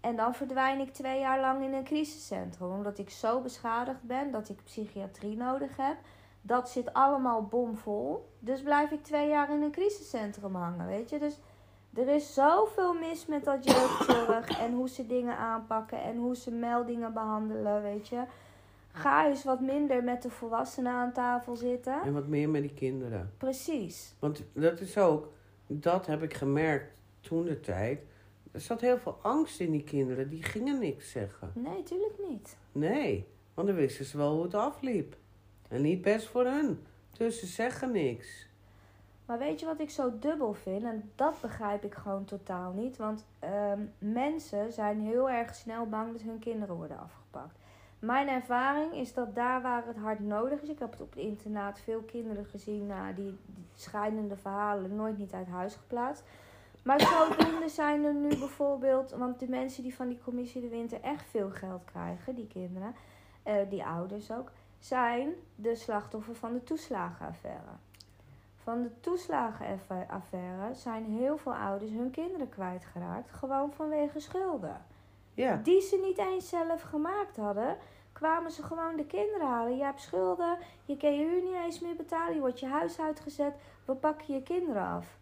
En 0.00 0.16
dan 0.16 0.34
verdwijn 0.34 0.80
ik 0.80 0.92
twee 0.92 1.20
jaar 1.20 1.40
lang 1.40 1.62
in 1.62 1.72
een 1.72 1.84
crisiscentrum. 1.84 2.70
Omdat 2.72 2.98
ik 2.98 3.10
zo 3.10 3.40
beschadigd 3.40 4.02
ben 4.02 4.30
dat 4.30 4.48
ik 4.48 4.64
psychiatrie 4.64 5.36
nodig 5.36 5.76
heb. 5.76 5.96
Dat 6.40 6.70
zit 6.70 6.92
allemaal 6.92 7.46
bomvol. 7.46 8.28
Dus 8.38 8.62
blijf 8.62 8.90
ik 8.90 9.02
twee 9.02 9.28
jaar 9.28 9.50
in 9.50 9.62
een 9.62 9.70
crisiscentrum 9.70 10.54
hangen, 10.54 10.86
weet 10.86 11.10
je. 11.10 11.18
Dus 11.18 11.38
er 11.94 12.08
is 12.08 12.34
zoveel 12.34 12.94
mis 12.94 13.26
met 13.26 13.44
dat 13.44 13.64
jeugdzorg 13.64 14.58
en 14.58 14.72
hoe 14.72 14.88
ze 14.88 15.06
dingen 15.06 15.36
aanpakken 15.36 16.02
en 16.02 16.16
hoe 16.16 16.36
ze 16.36 16.50
meldingen 16.50 17.12
behandelen, 17.12 17.82
weet 17.82 18.08
je. 18.08 18.22
Ga 18.92 19.28
eens 19.28 19.44
wat 19.44 19.60
minder 19.60 20.04
met 20.04 20.22
de 20.22 20.30
volwassenen 20.30 20.92
aan 20.92 21.12
tafel 21.12 21.56
zitten. 21.56 22.02
En 22.02 22.12
wat 22.12 22.26
meer 22.26 22.48
met 22.48 22.62
die 22.62 22.74
kinderen. 22.74 23.32
Precies. 23.36 24.14
Want 24.18 24.44
dat 24.52 24.80
is 24.80 24.98
ook, 24.98 25.32
dat 25.66 26.06
heb 26.06 26.22
ik 26.22 26.34
gemerkt 26.34 27.00
toen 27.20 27.44
de 27.44 27.60
tijd. 27.60 28.00
Er 28.52 28.60
zat 28.60 28.80
heel 28.80 28.98
veel 28.98 29.18
angst 29.22 29.60
in 29.60 29.70
die 29.70 29.84
kinderen. 29.84 30.28
Die 30.28 30.42
gingen 30.42 30.78
niks 30.78 31.10
zeggen. 31.10 31.52
Nee, 31.54 31.82
tuurlijk 31.82 32.14
niet. 32.28 32.56
Nee, 32.72 33.26
want 33.54 33.66
dan 33.66 33.76
wisten 33.76 34.04
ze 34.04 34.16
wel 34.16 34.34
hoe 34.34 34.42
het 34.42 34.54
afliep. 34.54 35.16
En 35.68 35.82
niet 35.82 36.02
best 36.02 36.26
voor 36.28 36.44
hun. 36.44 36.78
Dus 37.16 37.40
ze 37.40 37.46
zeggen 37.46 37.92
niks. 37.92 38.46
Maar 39.26 39.38
weet 39.38 39.60
je 39.60 39.66
wat 39.66 39.80
ik 39.80 39.90
zo 39.90 40.18
dubbel 40.18 40.52
vind? 40.52 40.84
En 40.84 41.10
dat 41.14 41.40
begrijp 41.40 41.84
ik 41.84 41.94
gewoon 41.94 42.24
totaal 42.24 42.72
niet. 42.72 42.96
Want 42.96 43.24
ehm, 43.38 43.80
mensen 43.98 44.72
zijn 44.72 45.00
heel 45.00 45.30
erg 45.30 45.54
snel 45.54 45.86
bang 45.86 46.12
dat 46.12 46.22
hun 46.22 46.38
kinderen 46.38 46.76
worden 46.76 46.98
afgepakt. 46.98 47.58
Mijn 48.02 48.28
ervaring 48.28 48.94
is 48.94 49.14
dat 49.14 49.34
daar 49.34 49.62
waar 49.62 49.86
het 49.86 49.96
hard 49.96 50.20
nodig 50.20 50.62
is. 50.62 50.68
Ik 50.68 50.78
heb 50.78 50.90
het 50.90 51.00
op 51.00 51.10
het 51.10 51.18
internaat 51.18 51.78
veel 51.78 52.00
kinderen 52.00 52.44
gezien 52.44 52.86
nou, 52.86 53.14
die, 53.14 53.38
die 53.46 53.64
scheidende 53.74 54.36
verhalen 54.36 54.96
nooit 54.96 55.18
niet 55.18 55.32
uit 55.32 55.46
huis 55.46 55.74
geplaatst. 55.74 56.24
Maar 56.82 57.00
zodoende 57.00 57.68
zijn 57.80 58.04
er 58.04 58.14
nu 58.14 58.28
bijvoorbeeld, 58.28 59.10
want 59.10 59.40
de 59.40 59.48
mensen 59.48 59.82
die 59.82 59.94
van 59.94 60.08
die 60.08 60.20
commissie 60.24 60.60
de 60.60 60.68
winter 60.68 61.00
echt 61.00 61.24
veel 61.28 61.50
geld 61.50 61.84
krijgen, 61.84 62.34
die 62.34 62.46
kinderen, 62.46 62.94
eh, 63.42 63.54
die 63.68 63.84
ouders 63.84 64.30
ook, 64.30 64.50
zijn 64.78 65.32
de 65.54 65.74
slachtoffer 65.74 66.34
van 66.34 66.52
de 66.52 66.64
toeslagenaffaire. 66.64 67.72
Van 68.56 68.82
de 68.82 69.00
toeslagenaffaire 69.00 70.74
zijn 70.74 71.04
heel 71.04 71.36
veel 71.36 71.54
ouders 71.54 71.90
hun 71.90 72.10
kinderen 72.10 72.48
kwijtgeraakt, 72.48 73.30
gewoon 73.30 73.72
vanwege 73.72 74.20
schulden. 74.20 74.90
Ja. 75.34 75.60
Die 75.62 75.80
ze 75.80 76.00
niet 76.06 76.18
eens 76.18 76.48
zelf 76.48 76.82
gemaakt 76.82 77.36
hadden, 77.36 77.76
kwamen 78.12 78.50
ze 78.50 78.62
gewoon 78.62 78.96
de 78.96 79.06
kinderen 79.06 79.46
halen. 79.46 79.76
Je 79.76 79.82
hebt 79.84 80.00
schulden, 80.00 80.58
je 80.84 80.96
kan 80.96 81.14
je 81.14 81.24
huur 81.24 81.42
niet 81.42 81.60
eens 81.64 81.80
meer 81.80 81.96
betalen, 81.96 82.34
je 82.34 82.40
wordt 82.40 82.60
je 82.60 82.66
huis 82.66 83.00
uitgezet, 83.00 83.54
we 83.84 83.94
pakken 83.94 84.34
je 84.34 84.42
kinderen 84.42 84.82
af. 84.86 85.18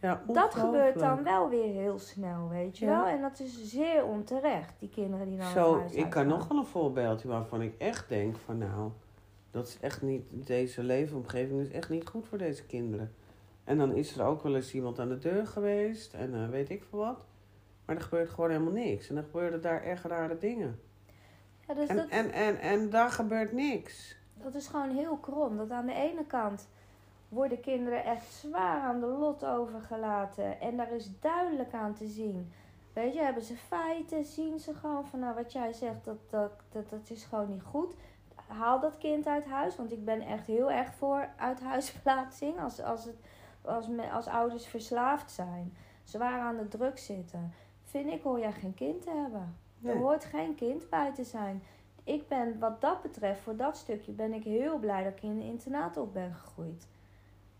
ja 0.00 0.22
Dat 0.26 0.54
gebeurt 0.54 0.98
dan 0.98 1.22
wel 1.22 1.48
weer 1.48 1.72
heel 1.72 1.98
snel, 1.98 2.48
weet 2.48 2.78
je 2.78 2.84
Ja. 2.84 2.96
wel. 3.02 3.06
En 3.06 3.20
dat 3.20 3.38
is 3.40 3.62
zeer 3.64 4.04
onterecht, 4.04 4.74
die 4.78 4.88
kinderen 4.88 5.28
die 5.28 5.38
dan 5.38 5.46
Zo, 5.46 5.78
huis 5.78 5.92
ik 5.92 6.10
kan 6.10 6.26
nog 6.26 6.48
wel 6.48 6.58
een 6.58 6.66
voorbeeldje 6.66 7.28
waarvan 7.28 7.62
ik 7.62 7.74
echt 7.78 8.08
denk 8.08 8.36
van 8.36 8.58
nou, 8.58 8.90
dat 9.50 9.66
is 9.66 9.78
echt 9.80 10.02
niet, 10.02 10.22
deze 10.30 10.82
leefomgeving 10.82 11.60
is 11.60 11.70
echt 11.70 11.88
niet 11.90 12.08
goed 12.08 12.26
voor 12.28 12.38
deze 12.38 12.66
kinderen. 12.66 13.14
En 13.64 13.78
dan 13.78 13.92
is 13.94 14.16
er 14.16 14.26
ook 14.26 14.42
wel 14.42 14.54
eens 14.54 14.74
iemand 14.74 14.98
aan 14.98 15.08
de 15.08 15.18
deur 15.18 15.46
geweest 15.46 16.14
en 16.14 16.34
eh, 16.34 16.48
weet 16.48 16.70
ik 16.70 16.84
veel 16.90 16.98
wat. 16.98 17.24
Maar 17.84 17.96
er 17.96 18.02
gebeurt 18.02 18.30
gewoon 18.30 18.50
helemaal 18.50 18.72
niks. 18.72 19.08
En 19.08 19.14
dan 19.14 19.24
gebeuren 19.24 19.62
daar 19.62 19.82
echt 19.82 20.04
rare 20.04 20.38
dingen. 20.38 20.80
Ja, 21.68 21.74
dus 21.74 21.88
En, 21.88 21.96
dat, 21.96 22.08
en, 22.08 22.32
en, 22.32 22.58
en 22.58 22.90
daar 22.90 23.10
gebeurt 23.10 23.52
niks. 23.52 24.16
dat 24.34 24.54
is 24.54 24.66
gewoon 24.66 24.90
heel 24.90 25.16
krom. 25.16 25.56
Dat 25.56 25.70
aan 25.70 25.86
de 25.86 25.94
ene 25.94 26.24
kant 26.26 26.68
worden 27.28 27.60
kinderen 27.60 28.04
echt 28.04 28.32
zwaar 28.32 28.80
aan 28.80 29.00
de 29.00 29.06
lot 29.06 29.44
overgelaten. 29.44 30.60
En 30.60 30.76
daar 30.76 30.92
is 30.92 31.10
duidelijk 31.20 31.72
aan 31.72 31.94
te 31.94 32.06
zien. 32.06 32.52
Weet 32.92 33.14
je, 33.14 33.20
hebben 33.20 33.42
ze 33.42 33.56
feiten, 33.56 34.24
zien 34.24 34.58
ze 34.58 34.74
gewoon 34.74 35.06
van 35.06 35.18
nou 35.18 35.34
wat 35.34 35.52
jij 35.52 35.72
zegt, 35.72 36.04
dat, 36.04 36.18
dat, 36.30 36.52
dat, 36.72 36.90
dat 36.90 37.10
is 37.10 37.24
gewoon 37.24 37.50
niet 37.50 37.62
goed. 37.62 37.94
Haal 38.46 38.80
dat 38.80 38.98
kind 38.98 39.26
uit 39.26 39.44
huis, 39.44 39.76
want 39.76 39.92
ik 39.92 40.04
ben 40.04 40.20
echt 40.20 40.46
heel 40.46 40.70
erg 40.70 40.94
voor 40.94 41.28
uithuisplaatsing. 41.36 42.60
Als, 42.60 42.80
als, 42.80 43.04
het, 43.04 43.16
als, 43.62 43.88
me, 43.88 44.10
als 44.10 44.26
ouders 44.26 44.66
verslaafd 44.66 45.30
zijn, 45.30 45.76
zwaar 46.04 46.40
aan 46.40 46.56
de 46.56 46.68
druk 46.68 46.98
zitten. 46.98 47.52
Vind 47.94 48.10
ik 48.10 48.22
hoor 48.22 48.38
jij 48.38 48.52
geen 48.52 48.74
kind 48.74 49.02
te 49.02 49.10
hebben. 49.10 49.56
Er 49.82 49.96
hoort 49.96 50.24
geen 50.24 50.54
kind 50.54 50.90
bij 50.90 51.12
te 51.14 51.24
zijn. 51.24 51.62
Ik 52.04 52.28
ben 52.28 52.58
wat 52.58 52.80
dat 52.80 53.02
betreft, 53.02 53.40
voor 53.40 53.56
dat 53.56 53.76
stukje 53.76 54.12
ben 54.12 54.32
ik 54.32 54.44
heel 54.44 54.78
blij 54.78 55.04
dat 55.04 55.12
ik 55.12 55.22
in 55.22 55.30
een 55.30 55.42
internaat 55.42 55.96
op 55.96 56.12
ben 56.12 56.34
gegroeid. 56.34 56.86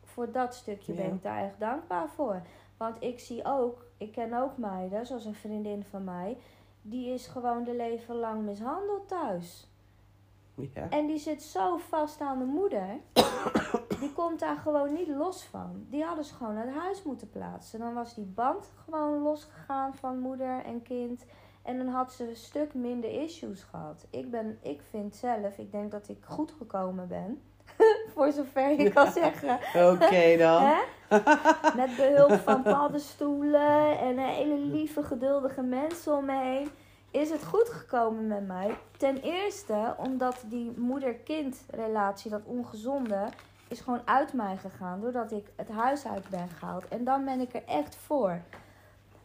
Voor 0.02 0.32
dat 0.32 0.54
stukje 0.54 0.92
ben 0.92 1.14
ik 1.14 1.22
daar 1.22 1.44
echt 1.44 1.58
dankbaar 1.60 2.08
voor. 2.08 2.42
Want 2.76 2.96
ik 3.02 3.20
zie 3.20 3.44
ook, 3.44 3.84
ik 3.96 4.12
ken 4.12 4.32
ook 4.32 4.56
meiden, 4.56 5.06
zoals 5.06 5.24
een 5.24 5.34
vriendin 5.34 5.84
van 5.84 6.04
mij, 6.04 6.36
die 6.82 7.12
is 7.12 7.26
gewoon 7.26 7.64
de 7.64 7.76
leven 7.76 8.14
lang 8.14 8.42
mishandeld 8.42 9.08
thuis. 9.08 9.68
Ja. 10.54 10.88
En 10.90 11.06
die 11.06 11.18
zit 11.18 11.42
zo 11.42 11.76
vast 11.76 12.20
aan 12.20 12.38
de 12.38 12.44
moeder. 12.44 13.00
Die 14.00 14.12
komt 14.12 14.40
daar 14.40 14.56
gewoon 14.56 14.92
niet 14.92 15.08
los 15.08 15.42
van. 15.42 15.86
Die 15.88 16.04
hadden 16.04 16.24
ze 16.24 16.34
gewoon 16.34 16.56
uit 16.56 16.74
huis 16.74 17.02
moeten 17.02 17.30
plaatsen. 17.30 17.78
Dan 17.78 17.94
was 17.94 18.14
die 18.14 18.24
band 18.24 18.70
gewoon 18.84 19.22
losgegaan 19.22 19.94
van 19.94 20.18
moeder 20.18 20.64
en 20.64 20.82
kind. 20.82 21.24
En 21.62 21.78
dan 21.78 21.88
had 21.88 22.12
ze 22.12 22.28
een 22.28 22.36
stuk 22.36 22.74
minder 22.74 23.22
issues 23.22 23.62
gehad. 23.62 24.06
Ik, 24.10 24.30
ben, 24.30 24.58
ik 24.62 24.82
vind 24.90 25.14
zelf, 25.14 25.58
ik 25.58 25.72
denk 25.72 25.90
dat 25.90 26.08
ik 26.08 26.24
goed 26.24 26.52
gekomen 26.58 27.08
ben. 27.08 27.42
Voor 28.14 28.32
zover 28.32 28.80
je 28.80 28.90
kan 28.90 29.12
zeggen. 29.12 29.58
Oké 29.74 30.36
dan. 30.44 30.62
Hè? 30.62 30.80
Met 31.86 31.96
behulp 31.96 32.32
van 32.32 32.62
paddenstoelen 32.62 33.98
en 33.98 34.18
een 34.18 34.28
hele 34.28 34.58
lieve, 34.58 35.02
geduldige 35.02 35.62
mensen 35.62 36.16
om 36.16 36.24
me 36.24 36.42
heen. 36.42 36.70
Is 37.14 37.30
het 37.30 37.44
goed 37.44 37.68
gekomen 37.68 38.26
met 38.26 38.46
mij? 38.46 38.76
Ten 38.96 39.20
eerste 39.20 39.94
omdat 39.98 40.44
die 40.46 40.72
moeder-kind 40.76 41.64
relatie, 41.70 42.30
dat 42.30 42.44
ongezonde, 42.44 43.28
is 43.68 43.80
gewoon 43.80 44.00
uit 44.04 44.32
mij 44.32 44.56
gegaan. 44.56 45.00
Doordat 45.00 45.32
ik 45.32 45.46
het 45.56 45.68
huis 45.68 46.06
uit 46.06 46.28
ben 46.28 46.48
gehaald. 46.48 46.88
En 46.88 47.04
dan 47.04 47.24
ben 47.24 47.40
ik 47.40 47.54
er 47.54 47.64
echt 47.66 47.96
voor. 47.96 48.40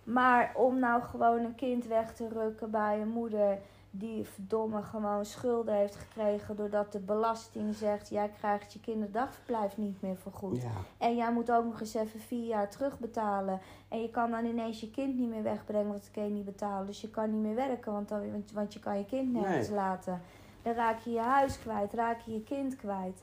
Maar 0.03 0.51
om 0.55 0.79
nou 0.79 1.01
gewoon 1.01 1.39
een 1.39 1.55
kind 1.55 1.85
weg 1.85 2.13
te 2.13 2.27
rukken 2.27 2.71
bij 2.71 3.01
een 3.01 3.09
moeder 3.09 3.57
die 3.91 4.25
verdomme 4.25 4.81
gewoon 4.81 5.25
schulden 5.25 5.73
heeft 5.75 5.95
gekregen 5.95 6.55
doordat 6.55 6.91
de 6.91 6.99
belasting 6.99 7.75
zegt: 7.75 8.09
jij 8.09 8.29
krijgt 8.29 8.73
je 8.73 8.79
kinderdagverblijf 8.79 9.77
niet 9.77 10.01
meer 10.01 10.17
vergoed. 10.17 10.61
Ja. 10.61 10.71
En 10.97 11.15
jij 11.15 11.31
moet 11.31 11.51
ook 11.51 11.65
nog 11.65 11.79
eens 11.79 11.93
even 11.93 12.19
vier 12.19 12.45
jaar 12.45 12.69
terugbetalen. 12.69 13.59
En 13.87 14.01
je 14.01 14.09
kan 14.09 14.31
dan 14.31 14.45
ineens 14.45 14.79
je 14.79 14.91
kind 14.91 15.17
niet 15.17 15.29
meer 15.29 15.43
wegbrengen, 15.43 15.87
want 15.87 15.99
dat 16.01 16.11
kan 16.11 16.23
je 16.23 16.29
niet 16.29 16.45
betalen. 16.45 16.85
Dus 16.87 17.01
je 17.01 17.09
kan 17.09 17.31
niet 17.31 17.41
meer 17.41 17.55
werken, 17.55 17.91
want, 17.91 18.09
dan, 18.09 18.31
want, 18.31 18.51
want 18.51 18.73
je 18.73 18.79
kan 18.79 18.97
je 18.97 19.05
kind 19.05 19.33
nergens 19.33 19.67
Nee. 19.67 19.77
laten. 19.77 20.21
Dan 20.61 20.73
raak 20.73 20.99
je 20.99 21.11
je 21.11 21.19
huis 21.19 21.59
kwijt, 21.59 21.93
raak 21.93 22.19
je 22.19 22.33
je 22.33 22.43
kind 22.43 22.75
kwijt. 22.75 23.21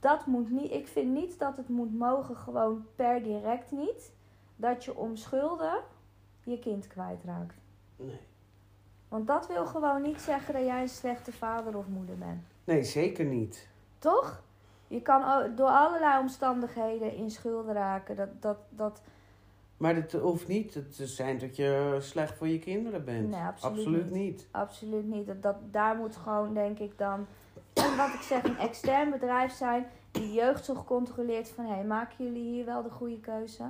Dat 0.00 0.26
moet 0.26 0.50
niet, 0.50 0.70
ik 0.72 0.86
vind 0.86 1.12
niet 1.12 1.38
dat 1.38 1.56
het 1.56 1.68
moet 1.68 1.94
mogen, 1.98 2.36
gewoon 2.36 2.86
per 2.94 3.22
direct 3.22 3.70
niet, 3.70 4.12
dat 4.56 4.84
je 4.84 4.96
om 4.96 5.16
schulden 5.16 5.78
je 6.44 6.58
kind 6.58 6.86
kwijtraakt. 6.86 7.54
Nee. 7.96 8.20
Want 9.14 9.26
dat 9.26 9.46
wil 9.46 9.66
gewoon 9.66 10.02
niet 10.02 10.20
zeggen 10.20 10.54
dat 10.54 10.64
jij 10.64 10.82
een 10.82 10.88
slechte 10.88 11.32
vader 11.32 11.76
of 11.76 11.86
moeder 11.88 12.18
bent. 12.18 12.42
nee, 12.64 12.84
zeker 12.84 13.24
niet. 13.24 13.68
Toch? 13.98 14.42
Je 14.88 15.02
kan 15.02 15.22
door 15.54 15.68
allerlei 15.68 16.20
omstandigheden 16.20 17.14
in 17.14 17.30
schulden 17.30 17.74
raken. 17.74 18.16
Dat, 18.16 18.28
dat, 18.40 18.56
dat, 18.68 19.02
Maar 19.76 19.94
het 19.94 20.12
hoeft 20.12 20.48
niet 20.48 20.96
te 20.96 21.06
zijn 21.06 21.38
dat 21.38 21.56
je 21.56 21.96
slecht 22.00 22.36
voor 22.36 22.48
je 22.48 22.58
kinderen 22.58 23.04
bent. 23.04 23.30
Nee, 23.30 23.40
absoluut 23.40 23.76
absoluut 23.78 24.10
niet. 24.10 24.22
niet. 24.22 24.48
absoluut 24.50 25.06
niet. 25.06 25.26
Dat, 25.26 25.42
dat, 25.42 25.56
daar 25.70 25.96
moet 25.96 26.16
gewoon, 26.16 26.54
denk 26.54 26.78
ik 26.78 26.98
dan, 26.98 27.26
en 27.72 27.96
wat 28.00 28.14
ik 28.14 28.20
zeg, 28.20 28.42
een 28.42 28.58
extern 28.58 29.10
bedrijf 29.10 29.52
zijn 29.52 29.86
die 30.10 30.32
jeugdzorg 30.32 30.84
controleert 30.84 31.48
van, 31.48 31.64
hé, 31.64 31.74
hey, 31.74 31.84
maken 31.84 32.24
jullie 32.24 32.52
hier 32.52 32.64
wel 32.64 32.82
de 32.82 32.90
goede 32.90 33.20
keuze? 33.20 33.64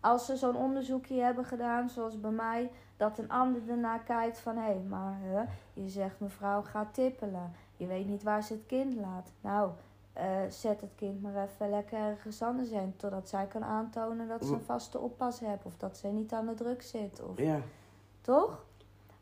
Als 0.00 0.26
ze 0.26 0.36
zo'n 0.36 0.56
onderzoekje 0.56 1.20
hebben 1.22 1.44
gedaan, 1.44 1.88
zoals 1.88 2.20
bij 2.20 2.30
mij, 2.30 2.70
dat 2.96 3.18
een 3.18 3.30
ander 3.30 3.62
ernaar 3.68 4.02
kijkt 4.02 4.38
van, 4.38 4.56
hé, 4.56 4.62
hey, 4.62 4.82
maar 4.88 5.16
hè, 5.20 5.42
je 5.82 5.88
zegt 5.88 6.20
mevrouw 6.20 6.62
gaat 6.62 6.94
tippelen. 6.94 7.52
Je 7.76 7.86
weet 7.86 8.06
niet 8.06 8.22
waar 8.22 8.42
ze 8.42 8.52
het 8.52 8.66
kind 8.66 8.94
laat. 8.94 9.30
Nou, 9.40 9.70
eh, 10.12 10.26
zet 10.48 10.80
het 10.80 10.90
kind 10.94 11.22
maar 11.22 11.42
even 11.42 11.70
lekker 11.70 11.98
ergens 11.98 12.42
anders 12.42 12.70
heen, 12.70 12.96
totdat 12.96 13.28
zij 13.28 13.46
kan 13.46 13.64
aantonen 13.64 14.28
dat 14.28 14.44
ze 14.44 14.52
een 14.52 14.60
vaste 14.64 14.98
oppas 14.98 15.40
heeft 15.40 15.64
of 15.64 15.76
dat 15.76 15.96
ze 15.96 16.08
niet 16.08 16.32
aan 16.32 16.46
de 16.46 16.54
druk 16.54 16.82
zit. 16.82 17.22
Of 17.22 17.38
Ja. 17.38 17.60
toch? 18.20 18.64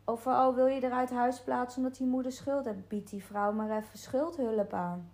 Of 0.05 0.27
oh, 0.27 0.55
wil 0.55 0.67
je 0.67 0.83
eruit 0.85 1.11
huis 1.11 1.41
plaatsen 1.41 1.83
omdat 1.83 1.99
die 1.99 2.07
moeder 2.07 2.33
schuld 2.33 2.65
heeft? 2.65 2.89
Bied 2.89 3.11
die 3.11 3.25
vrouw 3.25 3.53
maar 3.53 3.71
even 3.71 3.99
schuldhulp 3.99 4.73
aan. 4.73 5.11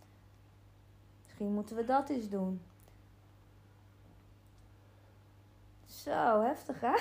Misschien 1.23 1.53
moeten 1.53 1.77
we 1.77 1.85
dat 1.85 2.09
eens 2.09 2.29
doen. 2.29 2.61
Zo, 6.05 6.43
heftig 6.43 6.81
hè? 6.81 6.93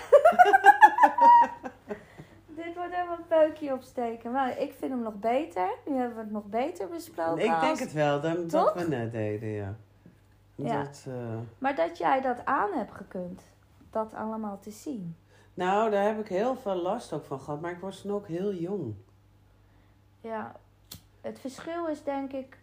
Dit 2.64 2.76
wordt 2.76 2.94
helemaal 2.94 3.18
een 3.18 3.28
peukje 3.28 3.74
opsteken. 3.74 4.32
Maar 4.32 4.58
ik 4.58 4.74
vind 4.74 4.92
hem 4.92 5.02
nog 5.02 5.16
beter. 5.16 5.70
Nu 5.86 5.96
hebben 5.96 6.16
we 6.16 6.22
het 6.22 6.32
nog 6.32 6.46
beter 6.46 6.88
besproken. 6.88 7.44
Ik 7.44 7.60
denk 7.60 7.80
het 7.80 7.94
wel, 7.94 8.20
Toch? 8.22 8.48
dat 8.48 8.74
we 8.74 8.88
net 8.88 9.12
deden, 9.12 9.50
ja. 9.50 9.76
Ja. 10.56 10.84
Dat, 10.84 11.06
eh, 11.08 11.38
Maar 11.58 11.76
dat 11.76 11.98
jij 11.98 12.22
dat 12.22 12.46
aan 12.46 12.72
hebt 12.74 12.94
gekund. 12.94 13.42
Dat 13.90 14.14
allemaal 14.14 14.60
te 14.60 14.72
zien. 14.72 15.16
nou, 15.54 15.90
daar 15.92 16.06
heb 16.06 16.20
ik 16.20 16.28
heel 16.28 16.56
veel 16.56 16.76
last 16.76 17.14
ook 17.14 17.26
van 17.26 17.40
gehad, 17.40 17.62
maar 17.62 17.72
ik 17.72 17.80
was 17.80 18.02
toen 18.02 18.12
ook 18.12 18.28
heel 18.28 18.54
jong. 18.54 18.96
Ja, 20.22 20.56
het 21.22 21.40
verschil 21.40 21.88
is 21.88 22.04
denk 22.04 22.32
ik 22.32 22.58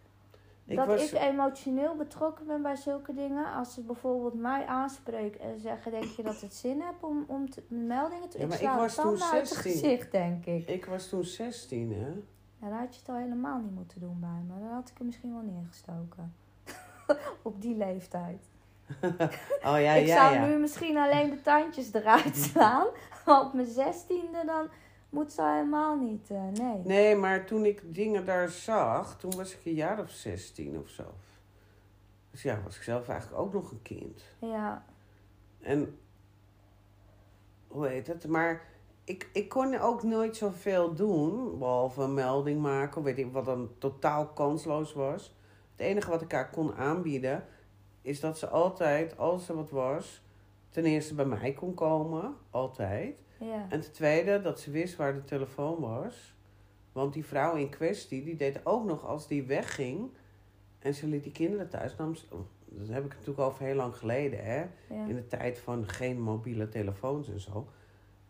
Ik 0.65 0.77
dat 0.77 0.87
was, 0.87 1.11
ik 1.11 1.19
emotioneel 1.19 1.95
betrokken 1.95 2.45
ben 2.45 2.61
bij 2.61 2.75
zulke 2.75 3.13
dingen. 3.13 3.53
Als 3.53 3.73
ze 3.73 3.81
bijvoorbeeld 3.81 4.33
mij 4.33 4.65
aanspreken 4.65 5.39
en 5.39 5.59
zeggen: 5.59 5.91
Denk 5.91 6.03
je 6.03 6.23
dat 6.23 6.41
het 6.41 6.53
zin 6.53 6.81
hebt 6.81 7.03
om, 7.03 7.23
om 7.27 7.49
te, 7.49 7.63
meldingen 7.67 8.29
te 8.29 8.37
Ja, 8.37 8.43
Ik 8.43 8.49
maar 8.49 8.61
ik 8.61 8.67
was 8.67 8.95
toen 8.95 9.03
tanden 9.03 9.31
uit 9.31 9.49
het 9.49 9.49
16. 9.49 9.71
gezicht, 9.71 10.11
denk 10.11 10.45
ik. 10.45 10.67
ik 10.67 10.85
was 10.85 11.09
toen 11.09 11.23
16, 11.23 11.93
hè? 11.93 12.07
Ja, 12.61 12.69
dan 12.69 12.77
had 12.77 12.93
je 12.93 12.99
het 12.99 13.09
al 13.09 13.15
helemaal 13.15 13.59
niet 13.59 13.75
moeten 13.75 13.99
doen 13.99 14.19
bij 14.19 14.43
me. 14.47 14.59
Dan 14.59 14.71
had 14.71 14.89
ik 14.89 14.99
er 14.99 15.05
misschien 15.05 15.33
wel 15.33 15.41
neergestoken. 15.41 16.33
Op 17.41 17.61
die 17.61 17.75
leeftijd. 17.75 18.49
Oh 19.63 19.79
ja, 19.79 19.93
ik 19.93 20.07
ja, 20.07 20.15
zou 20.15 20.33
ja. 20.33 20.45
nu 20.45 20.57
misschien 20.57 20.97
alleen 20.97 21.29
de 21.29 21.41
tandjes 21.41 21.93
eruit 21.93 22.35
slaan. 22.51 22.87
Maar 23.25 23.41
op 23.41 23.53
mijn 23.53 23.67
zestiende 23.67 24.45
dan 24.45 24.67
moet 25.11 25.31
ze 25.31 25.41
helemaal 25.43 25.97
niet. 25.97 26.29
eh, 26.29 26.47
nee. 26.47 26.81
Nee, 26.83 27.15
maar 27.15 27.45
toen 27.45 27.65
ik 27.65 27.81
dingen 27.95 28.25
daar 28.25 28.49
zag, 28.49 29.17
toen 29.17 29.35
was 29.35 29.53
ik 29.53 29.65
een 29.65 29.73
jaar 29.73 29.99
of 29.99 30.09
16 30.09 30.77
of 30.79 30.89
zo. 30.89 31.03
Dus 32.31 32.41
ja, 32.41 32.61
was 32.63 32.75
ik 32.75 32.83
zelf 32.83 33.07
eigenlijk 33.07 33.41
ook 33.41 33.53
nog 33.53 33.71
een 33.71 33.81
kind. 33.81 34.23
Ja, 34.39 34.85
En 35.59 35.97
hoe 37.67 37.87
heet 37.87 38.07
het? 38.07 38.27
Maar 38.27 38.67
ik, 39.03 39.29
ik 39.33 39.49
kon 39.49 39.79
ook 39.79 40.03
nooit 40.03 40.35
zoveel 40.37 40.93
doen, 40.93 41.57
behalve 41.59 42.01
een 42.01 42.13
melding 42.13 42.61
maken, 42.61 43.03
weet 43.03 43.17
ik 43.17 43.31
wat 43.31 43.45
dan 43.45 43.69
totaal 43.77 44.27
kansloos 44.27 44.93
was. 44.93 45.35
Het 45.71 45.79
enige 45.79 46.09
wat 46.09 46.21
ik 46.21 46.31
haar 46.31 46.49
kon 46.49 46.73
aanbieden, 46.75 47.45
is 48.01 48.19
dat 48.19 48.37
ze 48.37 48.47
altijd, 48.47 49.17
als 49.17 49.49
er 49.49 49.55
wat 49.55 49.69
was, 49.69 50.23
ten 50.69 50.85
eerste 50.85 51.15
bij 51.15 51.25
mij 51.25 51.53
kon 51.53 51.73
komen, 51.73 52.35
altijd. 52.49 53.15
Ja. 53.41 53.65
En 53.69 53.81
ten 53.81 53.91
tweede, 53.91 54.41
dat 54.41 54.59
ze 54.59 54.71
wist 54.71 54.95
waar 54.95 55.13
de 55.13 55.23
telefoon 55.23 55.79
was. 55.79 56.35
Want 56.91 57.13
die 57.13 57.25
vrouw 57.25 57.55
in 57.55 57.69
kwestie, 57.69 58.23
die 58.23 58.35
deed 58.35 58.65
ook 58.65 58.85
nog 58.85 59.05
als 59.05 59.27
die 59.27 59.43
wegging 59.43 60.09
en 60.79 60.93
ze 60.93 61.07
liet 61.07 61.23
die 61.23 61.31
kinderen 61.31 61.69
thuis, 61.69 61.95
nam 61.95 62.15
ze, 62.15 62.25
oh, 62.29 62.39
dat 62.65 62.87
heb 62.87 63.05
ik 63.05 63.11
natuurlijk 63.13 63.39
over 63.39 63.63
heel 63.63 63.75
lang 63.75 63.95
geleden, 63.95 64.43
hè. 64.43 64.59
Ja. 64.59 65.05
In 65.07 65.15
de 65.15 65.27
tijd 65.27 65.59
van 65.59 65.87
geen 65.89 66.21
mobiele 66.21 66.69
telefoons 66.69 67.29
en 67.29 67.39
zo, 67.39 67.67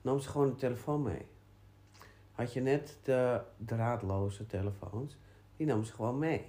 nam 0.02 0.20
ze 0.20 0.30
gewoon 0.30 0.50
de 0.50 0.56
telefoon 0.56 1.02
mee. 1.04 1.26
Had 2.32 2.54
je 2.54 2.62
net 2.62 2.98
de 3.04 3.42
draadloze 3.58 4.46
telefoons, 4.46 5.18
die 5.58 5.68
nam 5.68 5.84
ze 5.84 5.94
gewoon 5.94 6.20
mee. 6.20 6.46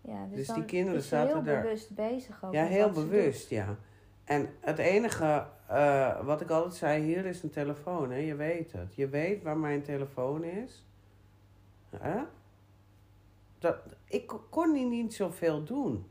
Ja, 0.00 0.26
dus, 0.26 0.46
Dus 0.46 0.54
die 0.56 0.64
kinderen 0.64 1.02
zaten 1.02 1.34
heel 1.34 1.42
daar. 1.42 1.62
bewust 1.62 1.94
bezig 1.94 2.44
ook 2.44 2.52
Ja, 2.52 2.64
heel 2.64 2.90
bewust, 2.90 3.50
ja. 3.50 3.76
En 4.24 4.48
het 4.60 4.78
enige 4.78 5.46
eh, 5.70 6.20
wat 6.24 6.40
ik 6.40 6.50
altijd 6.50 6.74
zei, 6.74 7.02
hier 7.02 7.26
is 7.26 7.42
een 7.42 7.50
telefoon, 7.50 8.10
hè? 8.10 8.16
je 8.16 8.34
weet 8.34 8.72
het. 8.72 8.94
Je 8.94 9.08
weet 9.08 9.42
waar 9.42 9.56
mijn 9.56 9.82
telefoon 9.82 10.44
is. 10.44 10.84
Hè? 11.96 12.22
Dat, 13.58 13.76
ik 14.04 14.32
kon 14.50 14.88
niet 14.88 15.14
zoveel 15.14 15.64
doen. 15.64 16.06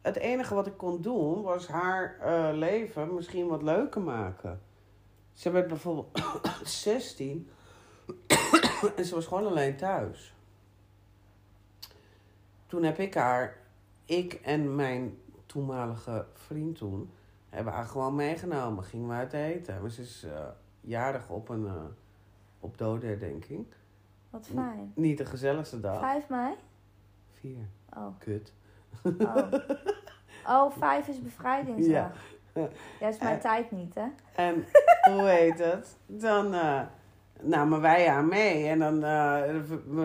Het 0.00 0.16
enige 0.16 0.54
wat 0.54 0.66
ik 0.66 0.76
kon 0.76 1.02
doen, 1.02 1.42
was 1.42 1.66
haar 1.66 2.18
eh, 2.20 2.56
leven 2.56 3.14
misschien 3.14 3.46
wat 3.46 3.62
leuker 3.62 4.00
maken. 4.00 4.60
Ze 5.32 5.50
werd 5.50 5.68
bijvoorbeeld 5.68 6.18
16 6.64 7.50
en 8.96 9.04
ze 9.04 9.14
was 9.14 9.26
gewoon 9.26 9.46
alleen 9.46 9.76
thuis. 9.76 10.34
Toen 12.66 12.82
heb 12.82 12.98
ik 12.98 13.14
haar, 13.14 13.58
ik 14.04 14.32
en 14.32 14.74
mijn 14.74 15.18
toenmalige 15.46 16.26
vriend 16.32 16.76
toen, 16.76 17.10
hebben 17.54 17.72
haar 17.72 17.84
gewoon 17.84 18.14
meegenomen. 18.14 18.84
Gingen 18.84 19.08
we 19.08 19.14
uit 19.14 19.32
eten. 19.32 19.80
Maar 19.80 19.90
ze 19.90 20.00
is 20.00 20.26
jarig 20.80 21.28
op 21.28 21.48
een 21.48 21.66
eh, 21.66 21.72
op 22.60 22.78
dodenherdenking. 22.78 23.58
doet. 23.58 23.74
Wat 24.30 24.46
fijn. 24.54 24.92
Niet 24.94 25.18
de 25.18 25.24
gezelligste 25.24 25.80
dag. 25.80 26.00
5 26.00 26.28
mei? 26.28 26.54
Vier. 27.32 27.68
Oh. 27.96 28.06
Kut. 28.18 28.52
Oh. 29.18 29.52
oh, 30.48 30.70
5 30.78 31.08
is 31.08 31.22
bevrijdingsdag. 31.22 31.92
Ja. 32.54 32.68
Ja, 33.00 33.08
is 33.08 33.18
mijn 33.18 33.34
Eh. 33.34 33.40
tijd 33.40 33.70
niet, 33.70 33.94
hè? 33.94 34.06
En 34.34 34.64
hoe 35.12 35.28
heet 35.28 35.58
het? 35.58 35.96
Dan 36.06 36.54
eh 36.54 36.82
namen 37.40 37.80
wij 37.80 38.08
haar 38.08 38.24
mee. 38.24 38.66
En 38.68 38.78
dan, 38.78 39.00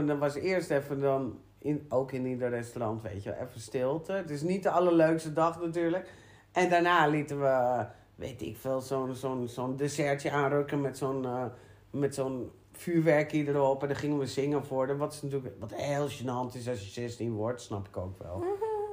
dan 0.06 0.18
was 0.20 0.36
eerst 0.36 0.70
even 0.72 1.00
dan, 1.00 1.40
in, 1.60 1.86
ook 1.90 2.12
in 2.12 2.26
ieder 2.26 2.50
restaurant, 2.50 3.02
weet 3.02 3.24
je, 3.24 3.30
wel, 3.30 3.40
even 3.40 3.62
stilte. 3.62 4.12
Het 4.12 4.30
is 4.30 4.42
niet 4.42 4.64
de 4.64 4.70
allerleukste 4.70 5.34
dag 5.34 5.62
natuurlijk. 5.62 6.10
En 6.52 6.70
daarna 6.70 7.08
lieten 7.08 7.40
we, 7.40 7.86
weet 8.16 8.42
ik 8.42 8.58
veel, 8.58 8.82
zo'n 8.82 9.16
zo'n 9.16 9.48
zo'n 9.48 9.76
dessertje 9.76 10.32
aanrukken 10.32 10.82
met 10.82 10.98
zo'n 10.98 11.26
eh, 11.26 11.46
met 11.90 12.16
zo'n 12.16 12.52
vuurwerkje 12.72 13.48
erop. 13.48 13.82
En 13.82 13.88
dan 13.88 13.98
gingen 13.98 14.18
we 14.18 14.28
zingen 14.28 14.66
voor 14.66 14.88
haar. 14.88 14.98
Wat, 14.98 15.14
is 15.14 15.22
natuurlijk, 15.22 15.56
wat 15.60 15.74
heel 15.74 16.10
gênant 16.10 16.56
is 16.56 16.70
als 16.70 16.84
je 16.84 16.90
16 16.90 17.34
wordt, 17.34 17.62
snap 17.62 17.88
ik 17.88 17.98
ook 17.98 18.18
wel. 18.18 18.44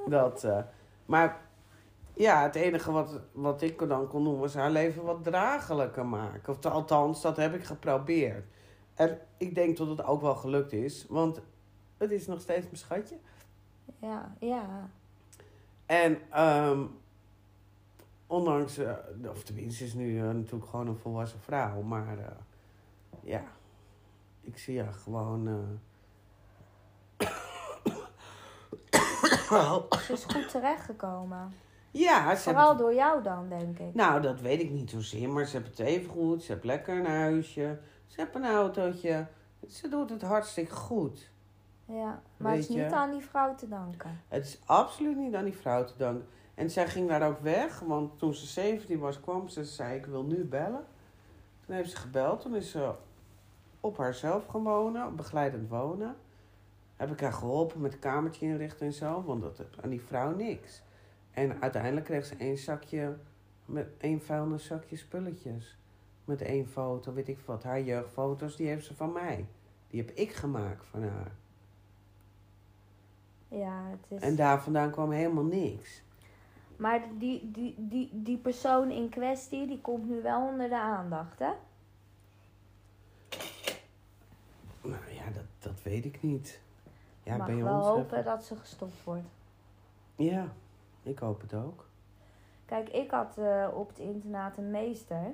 Dat, 0.07 0.43
eh, 0.43 0.59
maar 1.05 1.41
ja, 2.13 2.43
het 2.43 2.55
enige 2.55 2.91
wat, 2.91 3.21
wat 3.31 3.61
ik 3.61 3.87
dan 3.87 4.07
kon 4.07 4.23
doen 4.23 4.39
was 4.39 4.53
haar 4.53 4.71
leven 4.71 5.03
wat 5.03 5.23
draaglijker 5.23 6.05
maken. 6.05 6.53
Of 6.53 6.65
althans, 6.65 7.21
dat 7.21 7.37
heb 7.37 7.53
ik 7.53 7.63
geprobeerd. 7.63 8.45
En 8.93 9.19
ik 9.37 9.55
denk 9.55 9.77
dat 9.77 9.87
het 9.87 10.03
ook 10.03 10.21
wel 10.21 10.35
gelukt 10.35 10.73
is, 10.73 11.05
want 11.09 11.41
het 11.97 12.11
is 12.11 12.27
nog 12.27 12.41
steeds 12.41 12.65
mijn 12.65 12.77
schatje. 12.77 13.17
Ja, 14.01 14.35
ja. 14.39 14.89
En 15.85 16.17
ehm, 16.31 16.85
ondanks, 18.27 18.77
eh, 18.77 18.93
of 19.29 19.43
tenminste, 19.43 19.83
is 19.83 19.93
nu 19.93 20.19
eh, 20.19 20.25
natuurlijk 20.25 20.65
gewoon 20.69 20.87
een 20.87 20.97
volwassen 20.97 21.39
vrouw, 21.39 21.81
maar 21.81 22.17
eh, 22.17 22.25
ja, 23.21 23.43
ik 24.41 24.57
zie 24.57 24.81
haar 24.83 24.93
gewoon. 24.93 25.67
Ze 30.05 30.13
is 30.13 30.23
goed 30.23 30.49
terechtgekomen. 30.49 31.53
ja, 31.91 32.35
ze 32.35 32.41
Vooral 32.43 32.67
heeft- 32.67 32.79
door 32.79 32.93
jou 32.93 33.23
dan, 33.23 33.49
denk 33.49 33.79
ik. 33.79 33.93
Nou, 33.93 34.21
dat 34.21 34.41
weet 34.41 34.61
ik 34.61 34.69
niet 34.71 34.89
zozeer, 34.89 35.29
maar 35.29 35.45
ze 35.45 35.57
heeft 35.57 35.69
het 35.77 35.87
even 35.87 36.09
goed. 36.09 36.43
Ze 36.43 36.51
heeft 36.51 36.63
lekker 36.63 36.97
een 36.99 37.05
huisje. 37.05 37.79
Ze 38.07 38.21
heeft 38.21 38.35
een 38.35 38.45
autootje. 38.45 39.27
Ze 39.67 39.87
doet 39.89 40.09
het 40.09 40.21
hartstikke 40.21 40.75
goed. 40.75 41.29
Ja, 41.85 42.21
maar 42.37 42.51
het 42.51 42.59
is 42.61 42.75
je. 42.75 42.83
niet 42.83 42.91
aan 42.91 43.11
die 43.11 43.21
vrouw 43.21 43.55
te 43.55 43.67
danken. 43.67 44.21
Het 44.27 44.45
is 44.45 44.59
absoluut 44.65 45.17
niet 45.17 45.35
aan 45.35 45.43
die 45.43 45.57
vrouw 45.57 45.85
te 45.85 45.93
danken. 45.97 46.27
En 46.55 46.69
zij 46.69 46.87
ging 46.87 47.09
daar 47.09 47.27
ook 47.27 47.39
weg, 47.39 47.79
want 47.79 48.19
toen 48.19 48.33
ze 48.33 48.45
17 48.45 48.99
was, 48.99 49.19
kwam 49.19 49.47
ze 49.47 49.59
en 49.59 49.65
zei: 49.65 49.97
Ik 49.97 50.05
wil 50.05 50.23
nu 50.23 50.43
bellen. 50.43 50.85
Toen 51.65 51.75
heeft 51.75 51.89
ze 51.89 51.97
gebeld, 51.97 52.41
toen 52.41 52.55
is 52.55 52.71
ze 52.71 52.93
op 53.79 53.97
haarzelf 53.97 54.45
gaan 54.45 54.63
wonen, 54.63 55.15
begeleidend 55.15 55.69
wonen. 55.69 56.15
Heb 56.95 57.11
ik 57.11 57.19
haar 57.19 57.33
geholpen 57.33 57.81
met 57.81 57.99
kamertje 57.99 58.45
inrichten 58.45 58.85
en 58.85 58.93
zo, 58.93 59.23
want 59.23 59.41
dat 59.41 59.61
aan 59.81 59.89
die 59.89 60.01
vrouw 60.01 60.35
niks. 60.35 60.81
En 61.31 61.61
uiteindelijk 61.61 62.05
kreeg 62.05 62.25
ze 62.25 62.35
één 62.35 62.57
zakje, 62.57 63.17
met 63.65 63.87
één 63.97 64.21
vuilniszakje 64.21 64.95
spulletjes. 64.95 65.77
Met 66.25 66.41
één 66.41 66.67
foto, 66.67 67.13
weet 67.13 67.27
ik 67.27 67.39
wat. 67.45 67.63
Haar 67.63 67.81
jeugdfoto's, 67.81 68.55
die 68.55 68.67
heeft 68.67 68.85
ze 68.85 68.95
van 68.95 69.11
mij. 69.11 69.45
Die 69.87 70.01
heb 70.01 70.11
ik 70.15 70.33
gemaakt 70.33 70.85
van 70.85 71.03
haar. 71.03 71.31
Ja, 73.47 73.89
het 73.89 74.05
is... 74.07 74.21
En 74.21 74.35
daar 74.35 74.61
vandaan 74.63 74.91
kwam 74.91 75.11
helemaal 75.11 75.43
niks. 75.43 76.03
Maar 76.77 77.01
die, 77.17 77.51
die, 77.51 77.75
die, 77.77 78.09
die 78.13 78.37
persoon 78.37 78.91
in 78.91 79.09
kwestie, 79.09 79.67
die 79.67 79.81
komt 79.81 80.09
nu 80.09 80.21
wel 80.21 80.47
onder 80.47 80.69
de 80.69 80.79
aandacht, 80.79 81.39
hè? 81.39 81.51
Nou 84.81 85.03
ja, 85.15 85.23
dat, 85.33 85.43
dat 85.59 85.83
weet 85.83 86.05
ik 86.05 86.21
niet. 86.21 86.59
Ja, 87.23 87.37
mag 87.37 87.47
bij 87.47 87.63
wel 87.63 87.75
ons 87.77 87.85
hopen 87.85 88.17
even- 88.19 88.23
dat 88.31 88.43
ze 88.43 88.55
gestopt 88.55 89.03
wordt. 89.03 89.27
Ja, 90.15 90.47
ik 91.03 91.19
hoop 91.19 91.41
het 91.41 91.53
ook. 91.53 91.87
Kijk, 92.65 92.89
ik 92.89 93.11
had 93.11 93.37
eh, 93.37 93.67
op 93.73 93.87
het 93.89 93.99
internaat 93.99 94.57
een 94.57 94.71
meester. 94.71 95.33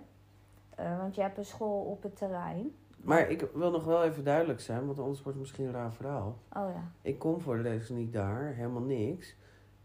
eh, 0.75 0.97
want 0.97 1.15
je 1.15 1.21
hebt 1.21 1.37
een 1.37 1.45
school 1.45 1.83
op 1.83 2.03
het 2.03 2.15
terrein. 2.17 2.75
Maar 2.97 3.29
ik 3.29 3.47
wil 3.53 3.71
nog 3.71 3.83
wel 3.83 4.03
even 4.03 4.23
duidelijk 4.23 4.59
zijn, 4.59 4.85
want 4.85 4.99
anders 4.99 5.17
wordt 5.21 5.37
het 5.37 5.47
misschien 5.47 5.65
een 5.65 5.71
raar 5.73 5.93
verhaal. 5.93 6.37
Oh 6.53 6.69
ja. 6.73 6.91
Ik 7.01 7.19
kom 7.19 7.41
voor 7.41 7.55
de 7.55 7.61
rest 7.61 7.89
niet 7.89 8.13
daar, 8.13 8.53
helemaal 8.53 8.81
niks. 8.81 9.35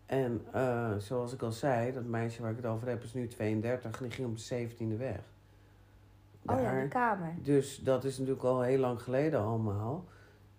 En 0.07 0.47
eh, 0.53 0.97
zoals 0.97 1.33
ik 1.33 1.43
al 1.43 1.53
zei, 1.53 1.93
dat 1.93 2.05
meisje 2.05 2.43
waar 2.43 2.51
ik 2.51 2.57
het 2.57 2.67
over 2.67 2.89
heb 2.89 3.03
is 3.03 3.15
nu 3.15 3.29
32 3.29 4.01
en 4.01 4.03
die 4.03 4.11
ging 4.11 4.29
op 4.29 4.37
de 4.37 4.69
17e 4.69 4.99
weg. 4.99 5.21
Oh 6.47 6.57
ja, 6.57 6.63
Daar. 6.63 6.83
de 6.83 6.89
kamer. 6.89 7.35
Dus 7.43 7.77
dat 7.77 8.05
is 8.05 8.19
natuurlijk 8.19 8.45
al 8.45 8.63
heel 8.63 8.79
lang 8.79 9.03
geleden 9.03 9.41
allemaal. 9.41 10.05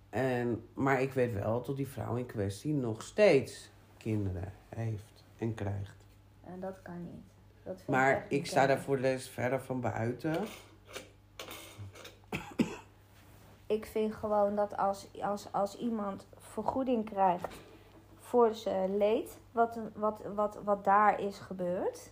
En, 0.09 0.67
maar 0.73 1.01
ik 1.01 1.13
weet 1.13 1.33
wel 1.33 1.63
dat 1.63 1.75
die 1.75 1.87
vrouw 1.87 2.15
in 2.15 2.25
kwestie 2.25 2.73
nog 2.73 3.01
steeds 3.01 3.71
kinderen 3.97 4.53
heeft 4.69 5.23
en 5.37 5.53
krijgt. 5.53 5.95
En 6.43 6.59
dat 6.59 6.81
kan 6.81 7.03
niet. 7.03 7.23
Dat 7.63 7.75
vind 7.75 7.87
Maar 7.87 8.25
ik 8.29 8.45
sta 8.45 8.65
daar 8.65 8.79
voor 8.79 8.95
de 8.95 9.01
rest 9.01 9.29
verder 9.29 9.61
van 9.61 9.81
buiten. 9.81 10.35
Ik 13.65 13.85
vind 13.85 14.15
gewoon 14.15 14.55
dat 14.55 14.77
als, 14.77 15.07
als, 15.21 15.51
als 15.51 15.77
iemand 15.77 16.27
vergoeding 16.37 17.05
krijgt 17.05 17.55
voor 18.27 18.53
zijn 18.53 18.97
leed, 18.97 19.37
wat, 19.51 19.79
wat, 19.95 20.21
wat, 20.35 20.57
wat 20.63 20.83
daar 20.83 21.19
is 21.19 21.39
gebeurd, 21.39 22.11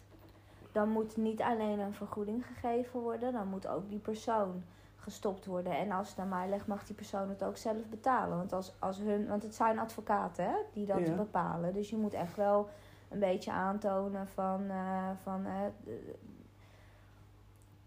dan 0.71 0.89
moet 0.89 1.17
niet 1.17 1.41
alleen 1.41 1.79
een 1.79 1.93
vergoeding 1.93 2.45
gegeven 2.45 2.99
worden, 2.99 3.33
dan 3.33 3.47
moet 3.47 3.67
ook 3.67 3.89
die 3.89 3.99
persoon 3.99 4.63
gestopt 4.95 5.45
worden. 5.45 5.77
En 5.77 5.91
als 5.91 6.07
het 6.07 6.17
naar 6.17 6.27
mij 6.27 6.49
ligt, 6.49 6.67
mag 6.67 6.85
die 6.85 6.95
persoon 6.95 7.29
het 7.29 7.43
ook 7.43 7.57
zelf 7.57 7.85
betalen. 7.89 8.37
Want, 8.37 8.53
als, 8.53 8.73
als 8.79 8.97
hun, 8.97 9.27
want 9.27 9.43
het 9.43 9.55
zijn 9.55 9.79
advocaten 9.79 10.45
hè, 10.45 10.55
die 10.73 10.85
dat 10.85 11.07
Ja. 11.07 11.13
bepalen. 11.15 11.73
Dus 11.73 11.89
je 11.89 11.97
moet 11.97 12.13
echt 12.13 12.35
wel 12.35 12.69
een 13.09 13.19
beetje 13.19 13.51
aantonen 13.51 14.27
van. 14.27 14.69
eh, 14.69 15.09
van 15.23 15.45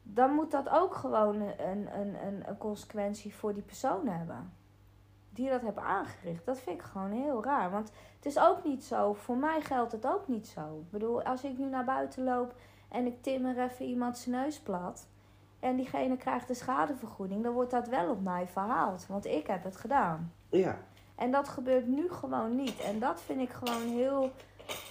dan 0.02 0.30
moet 0.30 0.50
dat 0.50 0.68
ook 0.68 0.94
gewoon 0.94 1.40
een, 1.40 1.98
een, 1.98 2.26
een, 2.26 2.48
een 2.48 2.58
consequentie 2.58 3.34
voor 3.34 3.54
die 3.54 3.62
persoon 3.62 4.06
hebben. 4.06 4.52
Die 5.38 5.50
dat 5.50 5.62
hebben 5.62 5.82
aangericht. 5.82 6.46
Dat 6.46 6.58
vind 6.58 6.78
ik 6.78 6.84
gewoon 6.84 7.10
heel 7.10 7.44
raar. 7.44 7.70
Want 7.70 7.90
het 8.16 8.26
is 8.26 8.38
ook 8.38 8.64
niet 8.64 8.84
zo, 8.84 9.12
voor 9.12 9.36
mij 9.36 9.60
geldt 9.60 9.92
het 9.92 10.06
ook 10.06 10.28
niet 10.28 10.46
zo. 10.46 10.60
Ik 10.60 10.90
bedoel, 10.90 11.22
als 11.22 11.44
ik 11.44 11.58
nu 11.58 11.68
naar 11.68 11.84
buiten 11.84 12.24
loop 12.24 12.54
en 12.88 13.06
ik 13.06 13.22
timmer 13.22 13.58
even 13.58 13.84
iemand 13.84 14.18
zijn 14.18 14.34
neus 14.34 14.58
plat. 14.58 15.06
En 15.60 15.76
diegene 15.76 16.16
krijgt 16.16 16.48
een 16.48 16.56
schadevergoeding, 16.56 17.42
dan 17.42 17.52
wordt 17.52 17.70
dat 17.70 17.88
wel 17.88 18.10
op 18.10 18.22
mij 18.22 18.46
verhaald. 18.46 19.06
Want 19.06 19.26
ik 19.26 19.46
heb 19.46 19.64
het 19.64 19.76
gedaan. 19.76 20.32
Ja. 20.48 20.78
En 21.14 21.30
dat 21.30 21.48
gebeurt 21.48 21.86
nu 21.86 22.10
gewoon 22.10 22.56
niet. 22.56 22.80
En 22.80 22.98
dat 22.98 23.20
vind 23.20 23.40
ik 23.40 23.50
gewoon 23.50 23.82
heel 23.82 24.30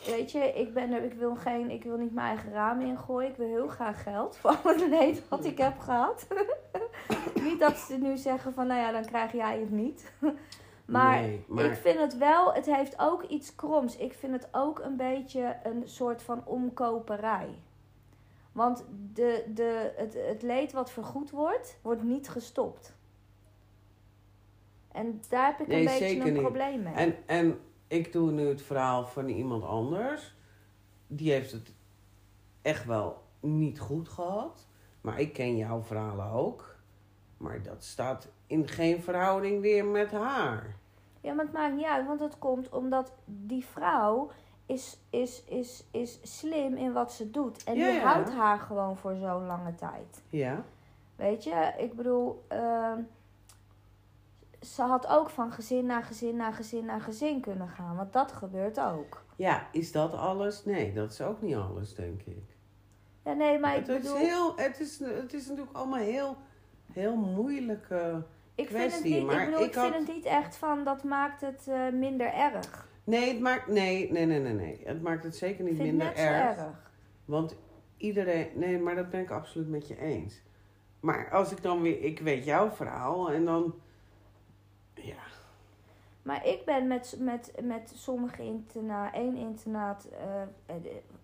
weet 0.05 0.31
je, 0.31 0.39
ik, 0.39 0.73
ben 0.73 0.91
er, 0.91 1.03
ik, 1.03 1.13
wil 1.13 1.35
geen, 1.35 1.71
ik 1.71 1.83
wil 1.83 1.97
niet 1.97 2.13
mijn 2.13 2.27
eigen 2.27 2.51
raam 2.51 2.81
ingooien. 2.81 3.29
Ik 3.29 3.37
wil 3.37 3.47
heel 3.47 3.67
graag 3.67 4.03
geld 4.03 4.37
voor 4.37 4.49
al 4.49 4.71
het 4.71 4.87
leed 4.89 5.23
wat 5.29 5.45
ik 5.45 5.57
heb 5.57 5.79
gehad. 5.79 6.27
niet 7.57 7.69
dat 7.69 7.77
ze 7.77 7.97
nu 7.97 8.17
zeggen 8.17 8.53
van, 8.53 8.67
nou 8.67 8.79
ja, 8.79 8.91
dan 8.91 9.05
krijg 9.05 9.31
jij 9.31 9.59
het 9.59 9.71
niet. 9.71 10.11
maar, 10.85 11.21
Nee, 11.21 11.43
maar 11.47 11.65
ik 11.65 11.75
vind 11.75 11.99
het 11.99 12.17
wel, 12.17 12.53
het 12.53 12.65
heeft 12.65 12.99
ook 12.99 13.23
iets 13.23 13.55
kroms. 13.55 13.97
Ik 13.97 14.13
vind 14.13 14.33
het 14.33 14.47
ook 14.51 14.79
een 14.79 14.95
beetje 14.95 15.57
een 15.63 15.83
soort 15.85 16.21
van 16.23 16.41
omkoperij. 16.45 17.49
Want 18.51 18.85
de, 19.13 19.45
de, 19.53 19.93
het, 19.95 20.13
het 20.13 20.41
leed 20.41 20.71
wat 20.71 20.91
vergoed 20.91 21.31
wordt, 21.31 21.79
wordt 21.81 22.03
niet 22.03 22.29
gestopt. 22.29 22.95
En 24.91 25.21
daar 25.29 25.45
heb 25.45 25.59
ik 25.59 25.67
Nee, 25.67 25.79
een 25.79 25.85
beetje 25.85 26.19
een 26.27 26.33
niet. 26.33 26.41
probleem 26.41 26.83
mee. 26.83 26.93
En, 26.93 27.15
en 27.25 27.59
ik 27.87 28.11
doe 28.11 28.31
nu 28.31 28.47
het 28.47 28.61
verhaal 28.61 29.05
van 29.05 29.27
iemand 29.27 29.63
anders. 29.63 30.35
Die 31.07 31.31
heeft 31.31 31.51
het 31.51 31.71
echt 32.61 32.85
wel 32.85 33.23
niet 33.39 33.79
goed 33.79 34.09
gehad. 34.09 34.67
Maar 35.01 35.19
ik 35.19 35.33
ken 35.33 35.57
jouw 35.57 35.81
verhalen 35.81 36.31
ook. 36.31 36.76
Maar 37.37 37.61
dat 37.61 37.83
staat 37.83 38.27
in 38.47 38.67
geen 38.67 39.01
verhouding 39.01 39.61
weer 39.61 39.85
met 39.85 40.11
haar. 40.11 40.75
Ja, 41.21 41.33
maar 41.33 41.45
het 41.45 41.53
maakt 41.53 41.75
niet 41.75 41.85
uit, 41.85 42.07
want 42.07 42.19
het 42.19 42.37
komt 42.37 42.69
omdat 42.69 43.11
die 43.25 43.65
vrouw 43.65 44.31
is, 44.65 44.99
is, 45.09 45.43
is, 45.45 45.83
is 45.91 46.19
slim 46.39 46.75
in 46.75 46.93
wat 46.93 47.13
ze 47.13 47.31
doet. 47.31 47.63
En 47.63 47.75
Ja, 47.75 47.85
die 47.85 47.99
ja. 47.99 48.05
houdt 48.05 48.29
haar 48.33 48.59
gewoon 48.59 48.97
voor 48.97 49.15
zo'n 49.15 49.45
lange 49.45 49.75
tijd. 49.75 50.21
Ja? 50.29 50.63
Weet 51.15 51.43
je, 51.43 51.73
ik 51.77 51.95
bedoel, 51.95 52.45
ehm, 52.47 52.99
ze 54.61 54.81
had 54.81 55.07
ook 55.07 55.29
van 55.29 55.51
gezin 55.51 55.85
naar 55.85 56.03
gezin 56.03 56.35
naar 56.35 56.53
gezin 56.53 56.85
naar 56.85 57.01
gezin 57.01 57.41
kunnen 57.41 57.67
gaan, 57.69 57.95
want 57.95 58.13
dat 58.13 58.31
gebeurt 58.31 58.79
ook. 58.79 59.25
Ja, 59.35 59.67
is 59.71 59.91
dat 59.91 60.13
alles? 60.13 60.65
Nee, 60.65 60.93
dat 60.93 61.11
is 61.11 61.21
ook 61.21 61.41
niet 61.41 61.55
alles, 61.55 61.95
denk 61.95 62.21
ik. 62.21 62.55
Ja, 63.23 63.33
nee, 63.33 63.59
maar 63.59 63.77
ik 63.77 63.85
het, 63.87 64.01
bedoel, 64.01 64.17
is 64.17 64.27
heel, 64.27 64.57
het, 64.57 64.79
is, 64.79 64.99
het 64.99 65.33
is 65.33 65.47
natuurlijk 65.47 65.77
allemaal 65.77 65.99
heel, 65.99 66.37
heel 66.93 67.15
moeilijk. 67.15 67.85
eh. 67.89 68.15
ik 68.55 68.67
vind 68.67 68.81
het 68.81 68.89
kwestie, 68.91 69.13
niet, 69.15 69.25
maar 69.25 69.39
ik 69.41 69.45
bedoel, 69.45 69.59
ik 69.61 69.67
ik 69.67 69.73
vind 69.73 69.93
had- 69.93 70.05
het 70.05 70.15
niet 70.15 70.25
echt 70.25 70.55
van, 70.55 70.83
dat 70.83 71.03
maakt 71.03 71.41
het 71.41 71.67
eh, 71.67 71.89
minder 71.93 72.33
erg. 72.33 72.87
Nee, 73.03 73.29
het 73.31 73.39
maakt, 73.39 73.67
nee, 73.67 74.11
nee, 74.11 74.25
nee, 74.25 74.39
nee, 74.39 74.53
nee. 74.53 74.81
Het 74.83 75.01
maakt 75.01 75.23
het 75.23 75.35
zeker 75.35 75.63
niet 75.63 75.75
vind 75.75 75.87
minder 75.87 76.15
erg. 76.15 76.57
erg. 76.57 76.91
Want 77.25 77.55
iedereen, 77.97 78.47
nee, 78.53 78.79
maar 78.79 78.95
dat 78.95 79.09
ben 79.09 79.21
ik 79.21 79.29
absoluut 79.31 79.69
met 79.69 79.87
je 79.87 79.99
eens. 79.99 80.41
Maar 80.99 81.29
als 81.31 81.51
ik 81.51 81.61
dan 81.61 81.81
weer, 81.81 82.03
ik 82.03 82.19
weet 82.19 82.45
jouw 82.45 82.69
verhaal 82.71 83.31
en 83.31 83.45
dan, 83.45 83.75
ja, 84.93 85.15
Maar 86.21 86.45
ik 86.47 86.65
ben 86.65 86.87
met, 86.87 87.15
met, 87.19 87.51
met 87.63 87.91
sommige 87.95 88.43
internaat, 88.43 89.13
één 89.13 89.35
internaat, 89.35 90.05
eh, 90.05 90.75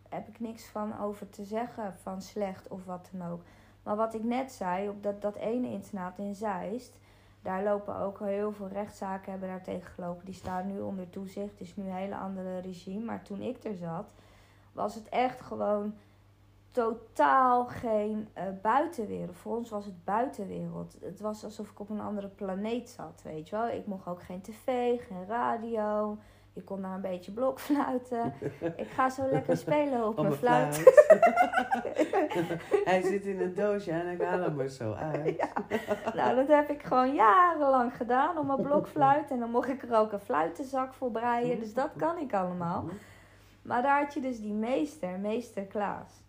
heb 0.10 0.28
ik 0.28 0.40
niks 0.40 0.66
van 0.66 1.00
over 1.00 1.30
te 1.30 1.44
zeggen, 1.46 1.94
van 2.02 2.22
slecht 2.22 2.68
of 2.68 2.86
wat 2.86 3.10
dan 3.12 3.32
ook. 3.32 3.42
Maar 3.84 3.96
wat 3.96 4.14
ik 4.14 4.24
net 4.24 4.52
zei, 4.52 4.90
op 4.90 5.04
dat, 5.04 5.22
dat 5.22 5.36
ene 5.36 5.68
internaat 5.68 6.18
in 6.18 6.36
Zeist, 6.36 6.98
daar 7.42 7.64
lopen 7.64 7.98
ook 7.98 8.20
heel 8.20 8.52
veel 8.52 8.68
rechtszaken 8.68 9.32
hebben 9.32 9.50
daar 9.50 9.64
tegen 9.64 9.92
gelopen. 9.92 10.26
Die 10.26 10.34
staan 10.34 10.68
nu 10.68 10.80
onder 10.80 11.10
toezicht, 11.10 11.52
het 11.52 11.62
is 11.62 11.76
nu 11.76 11.84
een 11.84 11.96
hele 11.96 12.16
andere 12.16 12.60
regime. 12.60 13.06
Maar 13.06 13.24
toen 13.24 13.42
ik 13.42 13.64
er 13.64 13.76
zat, 13.76 14.06
was 14.72 14.96
het 14.96 15.10
echt 15.10 15.42
gewoon 15.42 15.94
totaal 16.72 17.66
geen 17.66 18.28
eh, 18.34 18.44
buitenwereld. 18.62 19.36
Voor 19.36 19.58
ons 19.58 19.70
was 19.70 19.86
het 19.86 20.04
buitenwereld. 20.04 20.98
Het 21.02 21.20
was 21.20 21.44
alsof 21.44 21.70
ik 21.70 21.80
op 21.80 21.90
een 21.90 22.02
andere 22.02 22.28
planeet 22.28 22.90
zat, 22.90 23.22
weet 23.24 23.50
je 23.50 23.56
wel. 23.56 23.68
Ik 23.68 23.86
mocht 23.86 24.08
ook 24.08 24.24
geen 24.24 24.42
tv, 24.42 25.00
geen 25.08 25.26
radio. 25.28 26.18
Je 26.54 26.64
kon 26.64 26.82
daar 26.82 26.94
een 26.94 27.02
beetje 27.02 27.32
blokfluiten. 27.32 28.34
ik 28.76 28.88
ga 28.88 29.10
zo 29.10 29.30
lekker 29.32 29.58
spelen 29.68 30.08
op, 30.08 30.18
op 30.18 30.24
mijn 30.24 30.34
fluit. 30.34 30.78
fluit. 30.78 32.62
Hij 32.90 33.02
zit 33.02 33.26
in 33.26 33.42
een 33.42 33.54
doosje 33.54 33.92
en 33.92 34.08
ik 34.08 34.22
haal 34.22 34.42
hem 34.42 34.60
er 34.60 34.70
zo 34.70 34.94
uit. 34.94 35.38
Ja. 35.38 35.52
Nou, 36.14 36.36
dat 36.36 36.48
heb 36.48 36.70
ik 36.70 36.84
gewoon 36.84 37.14
jarenlang 37.14 37.96
gedaan 37.96 38.38
op 38.38 38.46
mijn 38.46 38.62
blokfluit. 38.62 39.32
En 39.32 39.40
dan 39.40 39.52
mocht 39.52 39.70
ik 39.70 39.84
er 39.84 39.98
ook 39.98 40.12
een 40.12 40.20
fluitenzak 40.20 40.94
voor 40.94 41.12
breien. 41.12 41.60
Dus 41.60 41.74
dat 41.74 41.90
kan 41.98 42.18
ik 42.18 42.34
allemaal. 42.34 42.86
Maar 43.62 43.82
daar 43.82 44.04
had 44.04 44.14
je 44.14 44.22
dus 44.22 44.42
die 44.42 44.54
meester, 44.54 45.20
meester 45.20 45.64
Klaas. 45.64 46.22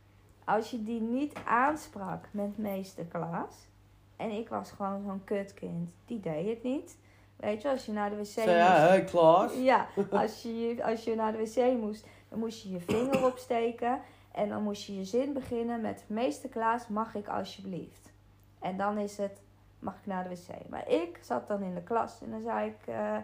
Als 0.45 0.70
je 0.70 0.83
die 0.83 1.01
niet 1.01 1.35
aansprak 1.45 2.29
met 2.31 2.59
meester 2.59 3.05
Klaas. 3.05 3.68
En 4.16 4.31
ik 4.31 4.49
was 4.49 4.70
gewoon 4.70 5.03
zo'n 5.03 5.25
kutkind. 5.25 5.91
Die 6.05 6.20
deed 6.20 6.49
het 6.49 6.62
niet. 6.62 6.97
Weet 7.37 7.62
je, 7.62 7.68
als 7.70 7.87
je 7.87 7.93
naar 7.93 8.11
de 8.11 8.16
wc 8.16 8.24
Zo, 8.26 8.51
ja, 8.51 8.68
moest. 8.70 8.89
hey 8.89 9.05
Klaas. 9.05 9.53
Ja, 9.55 9.87
als 10.22 10.43
je, 10.43 10.80
als 10.85 11.05
je 11.05 11.14
naar 11.14 11.32
de 11.32 11.39
wc 11.39 11.78
moest, 11.78 12.07
dan 12.28 12.39
moest 12.39 12.62
je 12.62 12.70
je 12.70 12.80
vinger 12.80 13.24
opsteken. 13.26 14.01
En 14.32 14.49
dan 14.49 14.62
moest 14.62 14.87
je 14.87 14.97
je 14.97 15.05
zin 15.05 15.32
beginnen 15.32 15.80
met... 15.80 16.05
Meester 16.07 16.49
Klaas, 16.49 16.89
mag 16.89 17.14
ik 17.14 17.28
alsjeblieft? 17.28 18.12
En 18.61 18.76
dan 18.76 18.99
is 18.99 19.16
het, 19.16 19.41
mag 19.78 19.95
ik 19.95 20.07
naar 20.07 20.28
de 20.28 20.30
wc? 20.30 20.68
Maar 20.68 20.89
ik 20.89 21.18
zat 21.22 21.49
dan 21.49 21.62
in 21.62 21.74
de 21.74 21.82
klas 21.82 22.20
en 22.22 22.30
dan 22.30 22.41
zei 22.41 22.68
ik... 22.68 22.95
eh, 22.95 23.16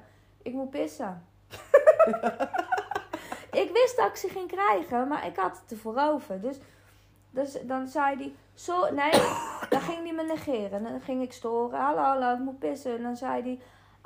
ik 0.43 0.53
moet 0.53 0.71
pissen. 0.71 1.25
ik 3.63 3.71
wist 3.73 3.97
dat 3.97 4.07
ik 4.09 4.17
ze 4.17 4.29
ging 4.29 4.49
krijgen, 4.49 5.09
maar 5.09 5.27
ik 5.27 5.37
had 5.37 5.61
het 5.63 5.71
ervoor 5.71 5.99
over. 5.99 6.41
Dus, 6.41 6.59
dus 7.31 7.59
dan 7.63 7.89
zei 7.89 8.17
hij... 8.17 8.35
Zo, 8.55 8.95
nee, 8.95 9.11
dan 9.69 9.81
ging 9.81 10.03
hij 10.03 10.13
me 10.13 10.23
negeren. 10.23 10.73
En 10.73 10.83
dan 10.83 11.01
ging 11.01 11.23
ik 11.23 11.33
storen. 11.33 11.81
Hallo, 11.81 12.01
hallo, 12.01 12.33
ik 12.33 12.39
moet 12.39 12.59
pissen. 12.59 12.97
En 12.97 13.03
dan 13.03 13.17
zei 13.17 13.43
hij... 13.43 13.61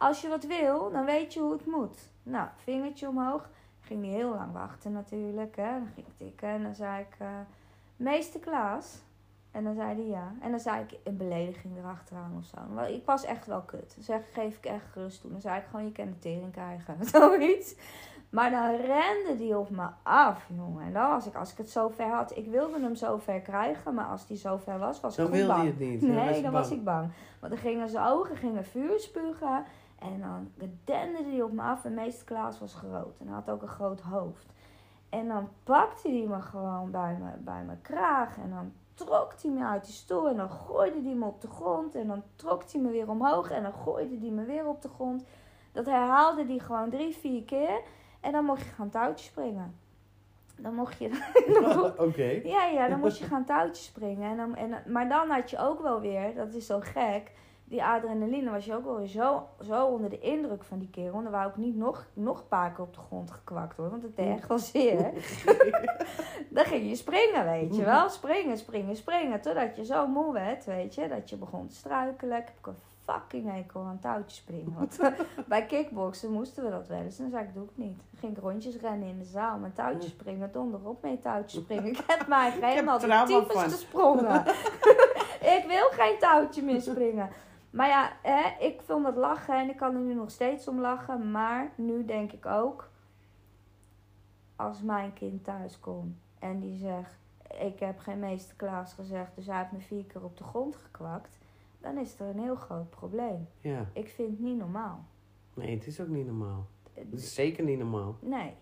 Als 0.04 0.20
je 0.20 0.28
wat 0.28 0.44
wil, 0.44 0.90
dan 0.90 1.04
weet 1.04 1.34
je 1.34 1.40
hoe 1.40 1.52
het 1.52 1.66
moet. 1.66 1.98
Nou, 2.22 2.48
vingertje 2.56 3.08
omhoog. 3.08 3.48
Ging 3.80 4.04
hij 4.04 4.12
heel 4.12 4.30
lang 4.34 4.52
wachten 4.52 4.92
natuurlijk. 4.92 5.56
Hè. 5.56 5.70
Dan 5.70 5.88
ging 5.94 6.06
ik 6.06 6.12
tikken 6.16 6.48
en 6.48 6.62
dan 6.62 6.74
zei 6.74 7.00
ik... 7.00 7.14
eh, 7.18 7.28
Meester 7.96 8.40
Klaas. 8.40 9.02
En 9.50 9.64
dan 9.64 9.74
zei 9.74 9.86
hij 9.94 10.06
ja. 10.06 10.32
En 10.40 10.50
dan 10.50 10.60
zei 10.60 10.82
ik 10.88 10.98
een 11.04 11.16
belediging 11.16 11.76
erachteraan 11.78 12.34
of 12.38 12.44
zo. 12.44 12.82
Ik 12.92 13.04
was 13.04 13.24
echt 13.24 13.46
wel 13.46 13.60
kut. 13.60 13.92
Dan 13.94 14.04
zeg, 14.04 14.22
geef 14.32 14.56
ik 14.56 14.64
echt 14.64 14.84
gerust 14.92 15.20
toe. 15.20 15.30
Dan 15.30 15.40
zei 15.40 15.58
ik 15.60 15.64
gewoon, 15.70 15.84
je 15.84 15.92
kan 15.92 16.06
de 16.06 16.18
tering 16.18 16.52
krijgen. 16.52 16.96
Zoiets. 17.12 17.74
Maar 18.30 18.50
dan 18.50 18.76
rende 18.76 19.36
die 19.36 19.58
op 19.58 19.70
me 19.70 19.86
af, 20.02 20.46
jongen. 20.56 20.84
En 20.86 20.92
dan 20.92 21.08
was 21.10 21.26
ik, 21.26 21.34
als 21.34 21.52
ik 21.52 21.58
het 21.58 21.70
zo 21.70 21.88
ver 21.88 22.08
had... 22.10 22.36
Ik 22.36 22.46
wilde 22.46 22.80
hem 22.80 22.94
zo 22.94 23.18
ver 23.18 23.40
krijgen. 23.40 23.94
Maar 23.94 24.06
als 24.06 24.26
die 24.26 24.36
zo 24.36 24.56
ver 24.56 24.78
was, 24.78 25.00
was 25.00 25.16
Dan 25.16 25.26
ik 25.26 25.32
gewoon 25.32 25.46
wilde 25.46 25.62
bang. 25.62 25.78
je 25.78 25.84
het 25.84 25.90
niet. 25.92 26.00
Dan 26.00 26.10
Nee, 26.10 26.32
dan 26.32 26.42
bang. 26.42 26.54
was 26.54 26.70
ik 26.70 26.84
bang. 26.84 27.10
Want 27.40 27.52
dan 27.52 27.62
gingen 27.62 27.88
zijn 27.88 28.06
ogen 28.06 28.36
gingen 28.36 28.64
vuur 28.64 28.98
spugen. 29.00 29.64
En 30.04 30.20
dan 30.20 30.52
dende 30.84 31.22
hij 31.22 31.42
op 31.42 31.52
me 31.52 31.62
af. 31.62 31.84
En 31.84 31.94
meester 31.94 32.26
Klaas 32.26 32.58
was 32.58 32.74
groot. 32.74 33.18
En 33.18 33.26
hij 33.26 33.34
had 33.34 33.50
ook 33.50 33.62
een 33.62 33.68
groot 33.68 34.00
hoofd. 34.00 34.46
En 35.08 35.28
dan 35.28 35.48
pakte 35.62 36.08
hij 36.08 36.26
me 36.26 36.40
gewoon 36.40 36.90
bij, 36.90 37.16
me, 37.20 37.30
bij 37.38 37.62
mijn 37.64 37.82
kraag. 37.82 38.38
En 38.38 38.50
dan 38.50 38.72
trok 38.94 39.34
hij 39.42 39.50
me 39.50 39.64
uit 39.64 39.84
die 39.84 39.94
stoel. 39.94 40.28
En 40.28 40.36
dan 40.36 40.50
gooide 40.50 41.02
hij 41.02 41.14
me 41.14 41.24
op 41.24 41.40
de 41.40 41.48
grond. 41.48 41.94
En 41.94 42.06
dan 42.06 42.22
trok 42.36 42.62
hij 42.72 42.80
me 42.80 42.90
weer 42.90 43.10
omhoog. 43.10 43.50
En 43.50 43.62
dan 43.62 43.72
gooide 43.72 44.18
hij 44.18 44.30
me 44.30 44.44
weer 44.44 44.66
op 44.66 44.82
de 44.82 44.88
grond. 44.88 45.24
Dat 45.72 45.86
herhaalde 45.86 46.46
hij 46.46 46.58
gewoon 46.58 46.90
drie, 46.90 47.16
vier 47.16 47.42
keer. 47.42 47.80
En 48.20 48.32
dan 48.32 48.44
mocht 48.44 48.62
je 48.62 48.70
gaan 48.70 48.90
touwtje 48.90 49.26
springen. 49.26 49.78
Dan 50.56 50.74
mocht 50.74 50.98
je... 50.98 51.32
Oké. 52.08 52.40
Ja, 52.44 52.64
ja, 52.64 52.88
dan 52.88 53.00
moest 53.00 53.18
je 53.18 53.24
gaan 53.24 53.44
touwtjes 53.44 53.84
springen. 53.84 54.30
En 54.30 54.36
dan, 54.36 54.56
en, 54.56 54.92
maar 54.92 55.08
dan 55.08 55.30
had 55.30 55.50
je 55.50 55.58
ook 55.58 55.80
wel 55.80 56.00
weer, 56.00 56.34
dat 56.34 56.54
is 56.54 56.66
zo 56.66 56.80
gek, 56.80 57.32
die 57.64 57.84
adrenaline 57.84 58.50
was 58.50 58.64
je 58.64 58.74
ook 58.74 58.84
wel 58.84 59.06
zo, 59.06 59.48
zo 59.60 59.86
onder 59.86 60.10
de 60.10 60.18
indruk 60.18 60.64
van 60.64 60.78
die 60.78 60.90
kerel. 60.90 61.22
Dan 61.22 61.32
wou 61.32 61.48
ik 61.48 61.56
niet 61.56 61.76
nog, 61.76 62.06
nog 62.12 62.38
een 62.38 62.48
paar 62.48 62.72
keer 62.72 62.84
op 62.84 62.94
de 62.94 63.00
grond 63.00 63.30
gekwakt 63.30 63.76
worden, 63.76 64.00
want 64.00 64.02
het 64.02 64.16
deed 64.16 64.38
echt 64.38 64.48
wel 64.48 64.58
zeer. 64.58 65.12
dan 66.56 66.64
ging 66.64 66.88
je 66.88 66.96
springen, 66.96 67.44
weet 67.44 67.76
je 67.76 67.84
wel. 67.84 68.08
Springen, 68.08 68.58
springen, 68.58 68.96
springen. 68.96 69.40
Totdat 69.40 69.76
je 69.76 69.84
zo 69.84 70.06
moe 70.06 70.32
werd, 70.32 70.64
weet 70.64 70.94
je, 70.94 71.08
dat 71.08 71.30
je 71.30 71.36
begon 71.36 71.66
te 71.66 71.74
struikelen. 71.74 72.38
Ik 72.38 72.46
heb 72.46 72.66
een 72.66 72.74
fucking 73.04 73.52
hekel 73.52 73.80
aan 73.80 73.98
touwtjes 74.00 74.38
springen. 74.38 74.74
Want 74.74 74.98
bij 75.46 75.66
kickboksen 75.66 76.32
moesten 76.32 76.64
we 76.64 76.70
dat 76.70 76.88
wel 76.88 77.00
eens. 77.00 77.18
En 77.18 77.22
dan 77.22 77.32
zei 77.32 77.44
ik, 77.44 77.54
doe 77.54 77.64
ik 77.64 77.70
niet. 77.74 77.96
Dan 77.96 78.20
ging 78.20 78.36
ik 78.36 78.42
rondjes 78.42 78.76
rennen 78.76 79.08
in 79.08 79.18
de 79.18 79.24
zaal. 79.24 79.58
Met 79.58 79.74
touwtjes 79.74 80.10
springen, 80.10 80.52
donderop 80.52 81.02
mee 81.02 81.18
touwtjes 81.18 81.62
springen. 81.62 81.86
Ik 81.94 82.04
heb 82.06 82.26
mij 82.26 82.50
helemaal 82.60 82.98
de 82.98 83.22
tyfus 83.26 83.62
gesprongen. 83.62 84.44
ik 85.56 85.64
wil 85.68 85.88
geen 85.90 86.18
touwtje 86.18 86.62
meer 86.62 86.80
springen. 86.80 87.28
Maar 87.74 87.88
ja, 87.88 88.12
hè, 88.22 88.64
ik 88.66 88.80
vond 88.82 89.06
het 89.06 89.16
lachen 89.16 89.54
en 89.60 89.68
ik 89.70 89.76
kan 89.76 89.94
er 89.94 90.00
nu 90.00 90.14
nog 90.14 90.30
steeds 90.30 90.68
om 90.68 90.80
lachen. 90.80 91.30
Maar 91.30 91.72
nu 91.74 92.04
denk 92.04 92.32
ik 92.32 92.46
ook, 92.46 92.90
als 94.56 94.82
mijn 94.82 95.12
kind 95.12 95.44
thuis 95.44 95.80
komt 95.80 96.16
en 96.38 96.60
die 96.60 96.76
zegt, 96.76 97.18
ik 97.60 97.80
heb 97.80 97.98
geen 97.98 98.18
meester 98.18 98.56
Klaas 98.56 98.92
gezegd, 98.92 99.36
dus 99.36 99.46
hij 99.46 99.58
heeft 99.58 99.72
me 99.72 99.80
vier 99.80 100.04
keer 100.04 100.24
op 100.24 100.36
de 100.36 100.44
grond 100.44 100.76
gekwakt. 100.76 101.38
Dan 101.80 101.98
is 101.98 102.20
er 102.20 102.26
een 102.26 102.38
heel 102.40 102.56
groot 102.56 102.90
probleem. 102.90 103.48
Ja, 103.60 103.86
Ik 103.92 104.08
vind 104.08 104.30
het 104.30 104.40
niet 104.40 104.58
normaal. 104.58 105.04
nee, 105.54 105.74
het 105.74 105.86
is 105.86 106.00
ook 106.00 106.08
niet 106.08 106.26
normaal. 106.26 106.66
Het 106.92 107.12
is 107.12 107.34
zeker 107.34 107.64
niet 107.64 107.78
normaal. 107.78 108.16
Nee. 108.20 108.54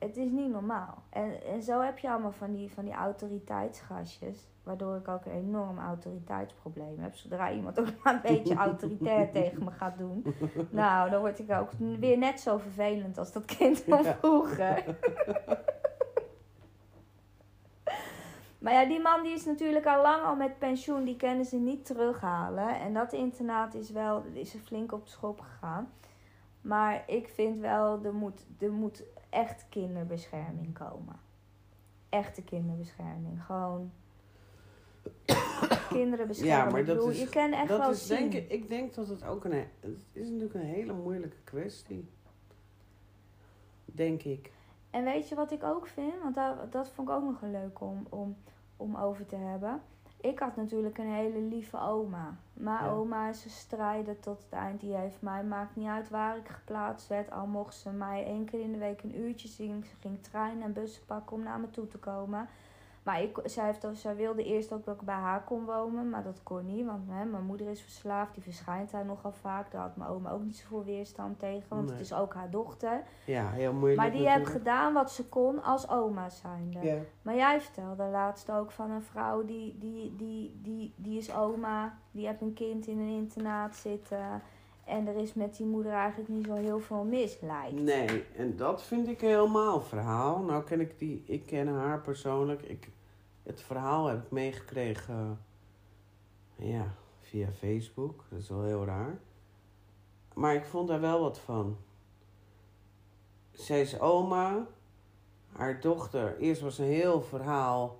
Het 0.00 0.16
is 0.16 0.30
niet 0.30 0.50
normaal. 0.50 1.02
En, 1.10 1.44
en 1.44 1.62
zo 1.62 1.80
heb 1.80 1.98
je 1.98 2.10
allemaal 2.10 2.32
van 2.32 2.52
die, 2.52 2.70
van 2.72 2.84
die 2.84 2.94
autoriteitsgastjes. 2.94 4.48
Waardoor 4.62 4.96
ik 4.96 5.08
ook 5.08 5.24
een 5.24 5.32
enorm 5.32 5.78
autoriteitsprobleem 5.78 6.98
heb. 6.98 7.14
Zodra 7.14 7.52
iemand 7.52 7.80
ook 7.80 7.86
maar 8.04 8.14
een 8.14 8.20
beetje 8.22 8.54
autoritair 8.68 9.30
tegen 9.30 9.64
me 9.64 9.70
gaat 9.70 9.98
doen. 9.98 10.24
Nou, 10.70 11.10
dan 11.10 11.20
word 11.20 11.38
ik 11.38 11.50
ook 11.52 11.70
weer 11.98 12.18
net 12.18 12.40
zo 12.40 12.58
vervelend 12.58 13.18
als 13.18 13.32
dat 13.32 13.44
kind 13.44 13.80
van 13.80 14.02
Ja. 14.02 14.14
vroeger. 14.14 14.84
Maar 18.58 18.72
ja, 18.72 18.84
die 18.84 19.00
man 19.00 19.22
die 19.22 19.32
is 19.32 19.44
natuurlijk 19.44 19.86
al 19.86 20.02
lang 20.02 20.22
al 20.24 20.36
met 20.36 20.58
pensioen. 20.58 21.04
Die 21.04 21.16
kunnen 21.16 21.44
ze 21.44 21.56
niet 21.56 21.86
terughalen. 21.86 22.80
En 22.80 22.94
dat 22.94 23.12
internaat 23.12 23.74
is 23.74 23.90
wel, 23.90 24.22
is 24.32 24.54
er 24.54 24.60
flink 24.60 24.92
op 24.92 25.04
de 25.04 25.10
schop 25.10 25.40
gegaan. 25.40 25.92
Maar 26.60 27.02
ik 27.06 27.28
vind 27.28 27.60
wel, 27.60 28.04
er 28.04 28.14
moet, 28.14 28.46
er 28.58 28.72
moet 28.72 29.04
echt 29.30 29.66
kinderbescherming 29.68 30.74
komen. 30.74 31.16
Echte 32.08 32.42
kinderbescherming. 32.42 33.44
Gewoon 33.44 33.90
kinderen 35.88 36.26
beschermen. 36.26 36.56
Ja, 36.56 36.70
maar 36.70 36.84
dat 36.84 36.96
bedoel, 36.96 37.10
is- 37.10 37.20
je 37.20 37.28
kan 37.28 37.52
echt 37.52 37.68
dat 37.68 37.78
wel 37.78 37.90
is 37.90 38.06
zien. 38.06 38.18
denk 38.30 38.32
ik, 38.32 38.50
ik 38.50 38.68
denk 38.68 38.94
dat 38.94 39.08
het 39.08 39.24
ook 39.24 39.44
een, 39.44 39.52
het 39.80 40.06
is 40.12 40.26
natuurlijk 40.26 40.54
een 40.54 40.60
hele 40.60 40.92
moeilijke 40.92 41.40
kwestie. 41.44 42.08
Denk 43.84 44.22
ik. 44.22 44.52
En 44.90 45.04
weet 45.04 45.28
je 45.28 45.34
wat 45.34 45.52
ik 45.52 45.62
ook 45.64 45.86
vind? 45.86 46.12
Want 46.22 46.34
dat, 46.34 46.72
dat 46.72 46.90
vond 46.90 47.08
ik 47.08 47.14
ook 47.14 47.22
nog 47.24 47.42
een 47.42 47.50
leuk 47.50 47.80
om, 47.80 48.06
om, 48.08 48.36
om 48.76 48.96
over 48.96 49.26
te 49.26 49.36
hebben. 49.36 49.82
Ik 50.20 50.38
had 50.38 50.56
natuurlijk 50.56 50.98
een 50.98 51.12
hele 51.12 51.38
lieve 51.40 51.78
oma. 51.80 52.36
Mijn 52.52 52.84
Ja. 52.84 52.90
oma 52.90 53.28
is 53.28 53.44
een 53.44 53.50
strijder 53.50 54.20
tot 54.20 54.42
het 54.42 54.52
eind. 54.52 54.80
Die 54.80 54.94
heeft 54.94 55.22
mij, 55.22 55.44
maakt 55.44 55.76
niet 55.76 55.88
uit 55.88 56.10
waar 56.10 56.36
ik 56.36 56.48
geplaatst 56.48 57.08
werd. 57.08 57.30
Al 57.30 57.46
mocht 57.46 57.74
ze 57.74 57.90
mij 57.90 58.24
één 58.24 58.44
keer 58.44 58.60
in 58.60 58.72
de 58.72 58.78
week 58.78 59.02
een 59.02 59.18
uurtje 59.20 59.48
zien. 59.48 59.84
Ze 59.84 59.94
ging 60.00 60.22
treinen 60.22 60.62
en 60.62 60.72
bussen 60.72 61.04
pakken 61.04 61.36
om 61.36 61.42
naar 61.42 61.60
me 61.60 61.70
toe 61.70 61.88
te 61.88 61.98
komen. 61.98 62.48
Maar 63.02 63.22
ik, 63.22 63.38
zij, 63.44 63.64
heeft, 63.64 63.86
zij 63.92 64.16
wilde 64.16 64.44
eerst 64.44 64.72
ook 64.72 64.84
dat 64.84 64.94
ik 64.94 65.02
bij 65.02 65.14
haar 65.14 65.44
kon 65.44 65.64
wonen. 65.64 66.10
Maar 66.10 66.22
dat 66.22 66.42
kon 66.42 66.66
niet. 66.66 66.86
Want 66.86 67.08
hè, 67.08 67.24
mijn 67.24 67.44
moeder 67.44 67.68
is 67.68 67.82
verslaafd. 67.82 68.34
Die 68.34 68.42
verschijnt 68.42 68.90
daar 68.90 69.04
nogal 69.04 69.32
vaak. 69.32 69.70
Daar 69.70 69.80
had 69.80 69.96
mijn 69.96 70.10
oma 70.10 70.30
ook 70.30 70.42
niet 70.42 70.56
zoveel 70.56 70.84
weerstand 70.84 71.38
tegen. 71.38 71.68
Want 71.68 71.82
Nee. 71.82 71.92
het 71.92 72.00
is 72.00 72.12
ook 72.12 72.34
haar 72.34 72.50
dochter. 72.50 73.02
Ja, 73.24 73.50
heel 73.50 73.72
moeilijk. 73.72 74.00
Maar 74.00 74.10
die 74.12 74.28
heeft 74.28 74.48
gedaan 74.48 74.92
wat 74.92 75.10
ze 75.10 75.28
kon 75.28 75.62
als 75.62 75.88
oma 75.88 76.28
zijnde. 76.28 76.80
Ja. 76.86 76.96
Maar 77.22 77.34
jij 77.34 77.60
vertelde 77.60 78.04
laatst 78.04 78.50
ook 78.50 78.70
van 78.70 78.90
een 78.90 79.02
vrouw 79.02 79.44
die, 79.44 79.78
die, 79.78 80.16
die, 80.16 80.58
die, 80.62 80.94
die 80.96 81.18
is 81.18 81.34
oma. 81.34 81.98
Die 82.10 82.26
heeft 82.26 82.40
een 82.40 82.54
kind 82.54 82.86
in 82.86 82.98
een 82.98 83.08
internaat 83.08 83.76
zitten. 83.76 84.42
En 84.90 85.06
er 85.06 85.16
is 85.16 85.34
met 85.34 85.56
die 85.56 85.66
moeder 85.66 85.92
eigenlijk 85.92 86.28
niet 86.28 86.46
zo 86.46 86.54
heel 86.54 86.80
veel 86.80 87.04
mis. 87.04 87.38
Nee, 87.72 88.24
en 88.36 88.56
dat 88.56 88.82
vind 88.82 89.08
ik 89.08 89.20
helemaal 89.20 89.80
verhaal. 89.80 90.42
Nou 90.42 90.64
ken 90.64 90.80
ik 90.80 90.98
die, 90.98 91.22
ik 91.26 91.46
ken 91.46 91.68
haar 91.68 92.00
persoonlijk. 92.00 92.62
Ik, 92.62 92.88
het 93.42 93.62
verhaal 93.62 94.06
heb 94.06 94.22
ik 94.24 94.30
meegekregen, 94.30 95.40
ja, 96.56 96.94
via 97.20 97.48
Facebook. 97.52 98.24
Dat 98.30 98.38
is 98.38 98.48
wel 98.48 98.62
heel 98.62 98.84
raar. 98.84 99.18
Maar 100.34 100.54
ik 100.54 100.64
vond 100.64 100.88
daar 100.88 101.00
wel 101.00 101.20
wat 101.20 101.38
van. 101.38 101.76
Zij 103.50 103.80
is 103.80 104.00
oma. 104.00 104.66
Haar 105.52 105.80
dochter, 105.80 106.38
eerst 106.38 106.60
was 106.60 106.78
een 106.78 106.84
heel 106.84 107.22
verhaal 107.22 107.98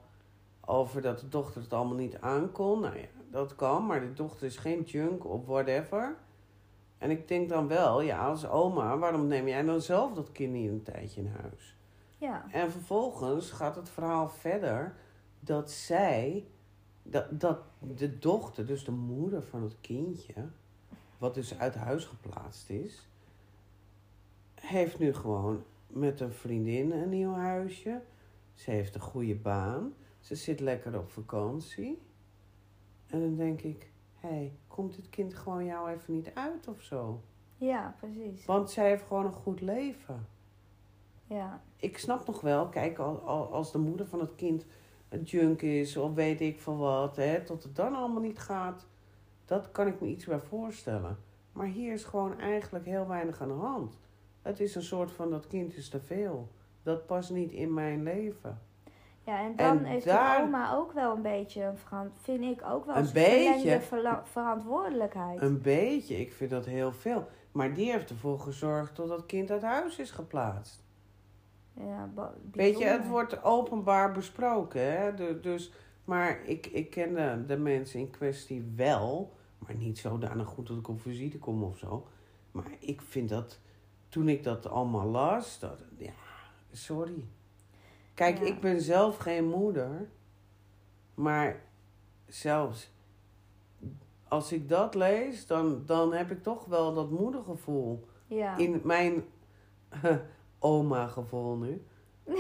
over 0.64 1.02
dat 1.02 1.18
de 1.18 1.28
dochter 1.28 1.62
het 1.62 1.72
allemaal 1.72 1.96
niet 1.96 2.20
aankon. 2.20 2.80
Nou 2.80 2.98
ja, 2.98 3.06
dat 3.30 3.54
kan, 3.54 3.86
maar 3.86 4.00
de 4.00 4.12
dochter 4.12 4.46
is 4.46 4.56
geen 4.56 4.82
junk 4.82 5.24
of 5.24 5.46
whatever. 5.46 6.16
En 7.00 7.10
ik 7.10 7.28
denk 7.28 7.48
dan 7.48 7.68
wel, 7.68 8.00
ja, 8.00 8.26
als 8.26 8.48
oma, 8.48 8.98
waarom 8.98 9.26
neem 9.26 9.48
jij 9.48 9.62
dan 9.62 9.80
zelf 9.80 10.12
dat 10.12 10.32
kind 10.32 10.52
niet 10.52 10.70
een 10.70 10.82
tijdje 10.82 11.20
in 11.20 11.32
huis? 11.40 11.76
Ja, 12.18 12.44
En 12.50 12.70
vervolgens 12.70 13.50
gaat 13.50 13.76
het 13.76 13.90
verhaal 13.90 14.28
verder 14.28 14.94
dat 15.40 15.70
zij, 15.70 16.46
dat, 17.02 17.40
dat 17.40 17.58
de 17.78 18.18
dochter, 18.18 18.66
dus 18.66 18.84
de 18.84 18.90
moeder 18.90 19.42
van 19.42 19.62
het 19.62 19.76
kindje, 19.80 20.48
wat 21.18 21.34
dus 21.34 21.58
uit 21.58 21.74
huis 21.74 22.04
geplaatst 22.04 22.70
is, 22.70 23.08
heeft 24.54 24.98
nu 24.98 25.14
gewoon 25.14 25.62
met 25.86 26.20
een 26.20 26.32
vriendin 26.32 26.92
een 26.92 27.08
nieuw 27.08 27.32
huisje. 27.32 28.00
Ze 28.54 28.70
heeft 28.70 28.94
een 28.94 29.00
goede 29.00 29.34
baan. 29.34 29.94
Ze 30.20 30.34
zit 30.34 30.60
lekker 30.60 30.98
op 30.98 31.10
vakantie. 31.10 32.02
En 33.06 33.20
dan 33.20 33.36
denk 33.36 33.60
ik, 33.60 33.90
hé, 34.14 34.28
hey, 34.28 34.52
komt 34.80 34.94
dit 34.96 35.10
kind 35.10 35.34
gewoon 35.34 35.64
jou 35.64 35.90
even 35.90 36.14
niet 36.14 36.30
uit 36.34 36.68
of 36.68 36.82
zo? 36.82 37.20
ja, 37.56 37.94
precies. 37.98 38.44
Want 38.44 38.70
zij 38.70 38.88
heeft 38.88 39.06
gewoon 39.06 39.24
een 39.24 39.32
goed 39.32 39.60
leven. 39.60 40.26
Ja, 41.26 41.62
Ik 41.76 41.98
snap 41.98 42.26
nog 42.26 42.40
wel, 42.40 42.68
kijk, 42.68 42.98
al- 42.98 43.20
al- 43.20 43.52
als 43.52 43.72
de 43.72 43.78
moeder 43.78 44.06
van 44.06 44.20
het 44.20 44.34
kind 44.34 44.66
een 45.08 45.22
junk 45.22 45.62
is 45.62 45.96
of 45.96 46.14
weet 46.14 46.40
ik 46.40 46.60
van 46.60 46.78
wat, 46.78 47.16
hè, 47.16 47.44
tot 47.44 47.62
het 47.62 47.76
dan 47.76 47.94
allemaal 47.94 48.22
niet 48.22 48.38
gaat, 48.38 48.86
dat 49.44 49.70
kan 49.72 49.86
ik 49.86 50.00
me 50.00 50.06
iets 50.08 50.24
bij 50.24 50.38
voorstellen. 50.38 51.18
Maar 51.52 51.66
hier 51.66 51.92
is 51.92 52.04
gewoon 52.04 52.38
eigenlijk 52.38 52.84
heel 52.84 53.06
weinig 53.08 53.40
aan 53.40 53.48
de 53.48 53.54
hand. 53.54 53.98
Het 54.42 54.60
is 54.60 54.74
een 54.74 54.82
soort 54.82 55.10
van 55.12 55.30
dat 55.30 55.46
kind 55.46 55.76
is 55.76 55.88
te 55.88 56.00
veel. 56.00 56.48
Dat 56.82 57.06
past 57.06 57.30
niet 57.30 57.52
in 57.52 57.74
mijn 57.74 58.02
leven. 58.02 58.58
Ja 59.30 59.40
en 59.44 59.56
dan 59.56 59.78
En 59.78 59.84
heeft 59.84 60.04
daar- 60.06 60.36
de 60.38 60.42
oma 60.46 60.74
ook 60.74 60.92
wel 60.92 61.14
een 61.16 61.22
beetje, 61.22 61.62
een 61.90 62.10
vind 62.20 62.42
ik 62.44 62.62
ook 62.64 62.84
wel 62.86 62.96
Een 62.96 63.10
beetje. 63.12 63.80
verla- 63.80 64.22
verantwoordelijkheid. 64.24 65.40
Een 65.42 65.60
beetje, 65.62 66.16
ik 66.20 66.32
vind 66.32 66.50
dat 66.50 66.64
heel 66.66 66.92
veel. 66.92 67.28
Maar 67.52 67.74
die 67.74 67.90
heeft 67.90 68.10
ervoor 68.10 68.40
gezorgd 68.40 68.96
dat 68.96 69.08
dat 69.08 69.26
kind 69.26 69.50
uit 69.50 69.62
huis 69.62 69.98
is 69.98 70.10
geplaatst. 70.10 70.82
ja, 71.74 72.10
ba- 72.14 72.34
Weet 72.52 72.78
je, 72.78 72.84
het 72.84 73.08
wordt 73.08 73.42
openbaar 73.44 74.12
besproken. 74.12 74.92
Hè? 75.00 75.14
Du- 75.14 75.40
dus, 75.40 75.72
maar 76.04 76.40
ik, 76.44 76.66
ik 76.66 76.90
ken 76.90 77.14
de, 77.14 77.44
de 77.46 77.56
mensen 77.56 78.00
in 78.00 78.10
kwestie 78.10 78.72
wel. 78.76 79.32
Maar 79.58 79.74
niet 79.74 79.98
zodanig 79.98 80.46
goed 80.48 80.66
dat 80.66 80.76
ik 80.78 80.88
op 80.88 81.00
visite 81.00 81.38
kom 81.38 81.62
of 81.62 81.78
zo. 81.78 82.06
Maar 82.52 82.64
ik 82.78 83.00
vind 83.02 83.28
dat, 83.28 83.58
toen 84.08 84.28
ik 84.28 84.42
dat 84.42 84.66
allemaal 84.68 85.06
las, 85.06 85.58
dat, 85.58 85.84
ja, 85.98 86.12
sorry. 86.72 87.24
Kijk, 88.20 88.38
Ja. 88.38 88.44
ik 88.46 88.60
ben 88.60 88.80
zelf 88.80 89.16
geen 89.16 89.48
moeder. 89.48 90.08
Maar 91.14 91.60
zelfs 92.26 92.92
als 94.28 94.52
ik 94.52 94.68
dat 94.68 94.94
lees, 94.94 95.46
dan, 95.46 95.82
dan 95.86 96.12
heb 96.12 96.30
ik 96.30 96.42
toch 96.42 96.64
wel 96.64 96.94
dat 96.94 97.10
moedergevoel. 97.10 98.06
Ja. 98.26 98.56
In 98.56 98.80
mijn 98.84 99.24
oma-gevoel 100.58 101.56
nu. 101.56 101.84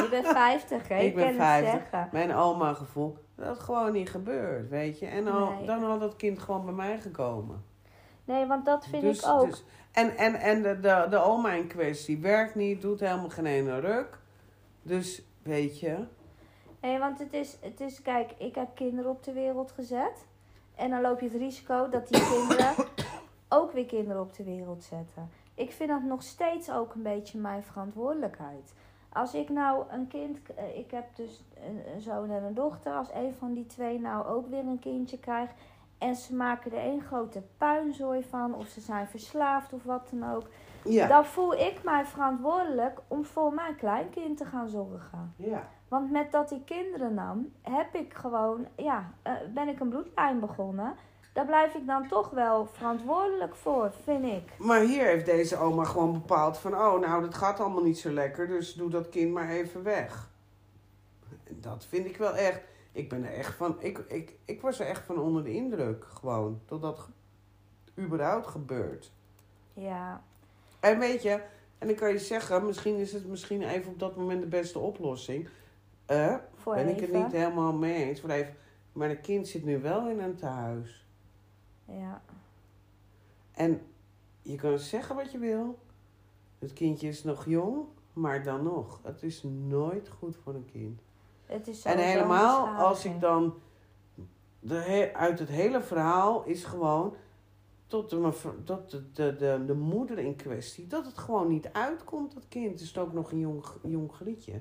Je 0.00 0.06
bent 0.10 0.26
50, 0.26 0.88
hè? 0.88 0.98
Ik 0.98 1.02
Ik 1.06 1.14
ben 1.14 1.24
kan 1.24 1.34
50. 1.34 1.72
het 1.72 1.82
zeggen. 1.90 2.08
Mijn 2.12 2.34
oma-gevoel. 2.34 3.18
Dat 3.36 3.46
had 3.46 3.58
gewoon 3.60 3.92
niet 3.92 4.10
gebeurd, 4.10 4.68
weet 4.68 4.98
je. 4.98 5.06
En 5.06 5.26
al, 5.28 5.50
Nee. 5.50 5.66
dan 5.66 5.82
had 5.82 6.00
dat 6.00 6.16
kind 6.16 6.38
gewoon 6.38 6.64
bij 6.64 6.74
mij 6.74 7.00
gekomen. 7.00 7.64
Nee, 8.24 8.46
want 8.46 8.64
dat 8.64 8.86
vind 8.86 9.02
Dus- 9.02 9.22
ik 9.22 9.28
ook. 9.30 9.46
dus- 9.50 9.64
en 9.92 10.16
en, 10.16 10.34
en 10.34 10.62
de, 10.62 10.80
de, 10.80 11.06
de 11.10 11.16
oma 11.22 11.50
in 11.52 11.66
kwestie 11.66 12.18
werkt 12.18 12.54
niet, 12.54 12.82
doet 12.82 13.00
helemaal 13.00 13.28
geen 13.30 13.46
ene 13.46 13.78
ruk. 13.80 14.22
Dus, 14.84 15.22
weet 15.42 15.80
je. 15.80 16.04
Nee, 16.80 16.98
want 16.98 17.18
het 17.18 17.32
is, 17.32 17.56
het 17.60 17.80
is, 17.80 18.02
kijk, 18.02 18.32
ik 18.38 18.54
heb 18.54 18.68
kinderen 18.74 19.10
op 19.10 19.24
de 19.24 19.32
wereld 19.32 19.72
gezet. 19.72 20.26
En 20.74 20.90
dan 20.90 21.00
loop 21.00 21.20
je 21.20 21.26
het 21.28 21.36
risico 21.36 21.88
dat 21.88 22.08
die 22.08 22.22
kinderen 22.28 22.74
ook 23.58 23.72
weer 23.72 23.86
kinderen 23.86 24.22
op 24.22 24.34
de 24.34 24.44
wereld 24.44 24.84
zetten. 24.84 25.30
Ik 25.54 25.72
vind 25.72 25.88
dat 25.88 26.02
nog 26.02 26.22
steeds 26.22 26.70
ook 26.70 26.94
een 26.94 27.02
beetje 27.02 27.38
mijn 27.38 27.62
verantwoordelijkheid. 27.62 28.74
Als 29.12 29.34
ik 29.34 29.48
nou 29.48 29.84
een 29.90 30.08
kind, 30.08 30.38
eh, 30.54 30.78
ik 30.78 30.90
heb 30.90 31.16
dus 31.16 31.42
een, 31.66 31.82
een 31.94 32.00
zoon 32.00 32.30
en 32.30 32.42
een 32.42 32.54
dochter. 32.54 32.92
Als 32.92 33.12
een 33.14 33.34
van 33.38 33.52
die 33.52 33.66
twee 33.66 34.00
nou 34.00 34.26
ook 34.26 34.48
weer 34.48 34.66
een 34.66 34.78
kindje 34.78 35.18
krijgt. 35.18 35.54
En 35.98 36.16
ze 36.16 36.34
maken 36.34 36.72
er 36.72 36.78
één 36.78 37.02
grote 37.02 37.42
puinzooi 37.56 38.22
van. 38.22 38.54
Of 38.54 38.66
ze 38.66 38.80
zijn 38.80 39.06
verslaafd 39.06 39.72
of 39.72 39.82
wat 39.82 40.08
dan 40.10 40.34
ook. 40.34 40.48
Ja. 40.84 41.06
Dan 41.06 41.24
voel 41.24 41.54
ik 41.54 41.80
mij 41.82 42.04
verantwoordelijk 42.06 43.00
om 43.08 43.24
voor 43.24 43.52
mijn 43.54 43.76
kleinkind 43.76 44.36
te 44.36 44.44
gaan 44.44 44.68
zorgen. 44.68 45.34
ja. 45.36 45.68
Want 45.88 46.10
met 46.10 46.32
dat 46.32 46.50
ik 46.50 46.64
kinderen 46.64 47.14
nam, 47.14 47.52
heb 47.62 47.94
ik 47.94 48.14
gewoon, 48.14 48.66
ja, 48.76 49.12
eh, 49.22 49.32
ben 49.54 49.68
ik 49.68 49.80
een 49.80 49.88
bloedlijn 49.88 50.40
begonnen. 50.40 50.94
Daar 51.32 51.46
blijf 51.46 51.74
ik 51.74 51.86
dan 51.86 52.08
toch 52.08 52.30
wel 52.30 52.66
verantwoordelijk 52.66 53.54
voor, 53.54 53.92
vind 54.04 54.24
ik. 54.24 54.52
Maar 54.58 54.80
hier 54.80 55.04
heeft 55.04 55.26
deze 55.26 55.56
oma 55.56 55.84
gewoon 55.84 56.12
bepaald 56.12 56.58
van... 56.58 56.74
Oh, 56.74 57.00
nou, 57.00 57.22
dat 57.22 57.34
gaat 57.34 57.60
allemaal 57.60 57.82
niet 57.82 57.98
zo 57.98 58.10
lekker, 58.10 58.46
dus 58.46 58.74
doe 58.74 58.90
dat 58.90 59.08
kind 59.08 59.32
maar 59.32 59.48
even 59.48 59.82
weg. 59.82 60.30
En 61.44 61.60
Dat 61.60 61.84
vind 61.84 62.06
ik 62.06 62.16
wel 62.16 62.34
echt... 62.34 62.60
Ik 62.92 63.08
ben 63.08 63.24
er 63.24 63.32
echt 63.32 63.54
van... 63.54 63.76
Ik, 63.78 63.98
ik, 63.98 64.36
ik 64.44 64.60
was 64.60 64.80
er 64.80 64.86
echt 64.86 65.04
van 65.04 65.18
onder 65.18 65.44
de 65.44 65.54
indruk, 65.54 66.04
gewoon. 66.04 66.60
Dat 66.66 66.82
dat 66.82 67.08
überhaupt 67.98 68.46
gebeurt. 68.46 69.12
Ja, 69.72 70.22
En 70.84 70.98
weet 70.98 71.22
je, 71.22 71.40
en 71.78 71.88
ik 71.88 71.96
kan 71.96 72.10
je 72.10 72.18
zeggen, 72.18 72.66
misschien 72.66 72.96
is 72.96 73.12
het 73.12 73.26
misschien 73.26 73.62
even 73.62 73.92
op 73.92 73.98
dat 73.98 74.16
moment 74.16 74.40
de 74.40 74.46
beste 74.46 74.78
oplossing. 74.78 75.48
Eh, 76.06 76.36
voor 76.54 76.74
ben 76.74 76.86
even. 76.86 77.02
ik 77.02 77.12
het 77.12 77.22
niet 77.22 77.32
helemaal 77.32 77.72
mee 77.72 78.04
eens. 78.04 78.20
Voor 78.20 78.30
even, 78.30 78.56
maar 78.92 79.10
een 79.10 79.20
kind 79.20 79.48
zit 79.48 79.64
nu 79.64 79.80
wel 79.80 80.08
in 80.08 80.20
een 80.20 80.36
tehuis. 80.36 81.06
Ja, 81.84 82.22
En 83.52 83.82
je 84.42 84.56
kan 84.56 84.78
zeggen 84.78 85.16
wat 85.16 85.32
je 85.32 85.38
wil. 85.38 85.78
Het 86.58 86.72
kindje 86.72 87.08
is 87.08 87.24
nog 87.24 87.44
jong. 87.46 87.84
Maar 88.12 88.42
dan 88.42 88.62
nog, 88.62 89.00
het 89.02 89.22
is 89.22 89.42
nooit 89.42 90.08
goed 90.18 90.36
voor 90.36 90.54
een 90.54 90.68
kind. 90.72 91.00
Het 91.46 91.68
is 91.68 91.84
En 91.84 91.98
helemaal 91.98 92.66
als 92.66 93.04
ik 93.04 93.20
dan. 93.20 93.54
De 94.60 94.74
he- 94.74 95.12
uit 95.14 95.38
het 95.38 95.48
hele 95.48 95.80
verhaal 95.82 96.44
is 96.44 96.64
gewoon. 96.64 97.14
Tot, 97.86 98.10
de, 98.10 98.32
tot 98.64 98.90
de, 98.90 99.12
de, 99.12 99.36
de, 99.36 99.62
de 99.66 99.74
moeder 99.74 100.18
in 100.18 100.36
kwestie. 100.36 100.86
Dat 100.86 101.06
het 101.06 101.18
gewoon 101.18 101.48
niet 101.48 101.72
uitkomt, 101.72 102.34
dat 102.34 102.48
kind. 102.48 102.70
Het 102.70 102.80
is 102.80 102.98
ook 102.98 103.12
nog 103.12 103.32
een 103.32 103.38
jong, 103.38 103.64
jong 103.82 104.12
grietje. 104.12 104.60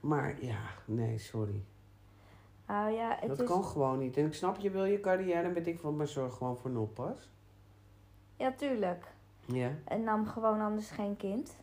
Maar 0.00 0.44
ja, 0.44 0.60
nee, 0.84 1.18
sorry. 1.18 1.64
Nou 2.66 2.90
ja, 2.90 3.16
het 3.20 3.28
dat 3.28 3.40
is... 3.40 3.46
kan 3.48 3.64
gewoon 3.64 3.98
niet. 3.98 4.16
En 4.16 4.26
ik 4.26 4.34
snap, 4.34 4.56
je 4.58 4.70
wil 4.70 4.84
je 4.84 5.00
carrière, 5.00 5.52
weet 5.52 5.66
ik 5.66 5.78
van, 5.78 5.96
maar 5.96 6.08
zorg 6.08 6.34
gewoon 6.34 6.56
voor 6.56 6.70
een 6.70 6.76
oppas. 6.78 7.30
Ja, 8.36 8.52
tuurlijk. 8.52 9.14
Ja, 9.44 9.70
En 9.84 10.04
nam 10.04 10.26
gewoon 10.26 10.60
anders 10.60 10.90
geen 10.90 11.16
kind. 11.16 11.56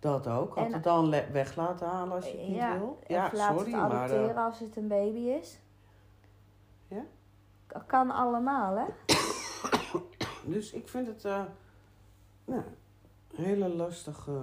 dat 0.00 0.26
ook. 0.28 0.54
Had 0.54 0.66
En- 0.66 0.72
het 0.72 0.82
dan 0.84 1.10
weg 1.10 1.56
laten 1.56 1.86
halen 1.86 2.14
als 2.14 2.24
je 2.30 2.38
het 2.38 2.46
niet 2.48 2.56
ja, 2.56 2.78
wil. 2.78 2.98
Of 3.02 3.08
Ja, 3.08 3.30
laat 3.32 3.56
sorry, 3.56 3.72
het 3.72 3.80
maar... 3.80 3.90
adopteren 3.90 4.36
eh, 4.36 4.44
als 4.44 4.58
het 4.60 4.76
een 4.76 4.88
baby 4.88 5.18
is. 5.18 5.58
Ja? 6.88 7.04
Kan 7.86 8.10
allemaal, 8.10 8.76
hè? 8.76 9.14
dus 10.52 10.72
ik 10.72 10.88
vind 10.88 11.06
het... 11.06 11.24
eh 11.24 11.42
nou, 12.44 12.62
een 13.36 13.44
hele 13.44 13.68
lastige... 13.68 14.40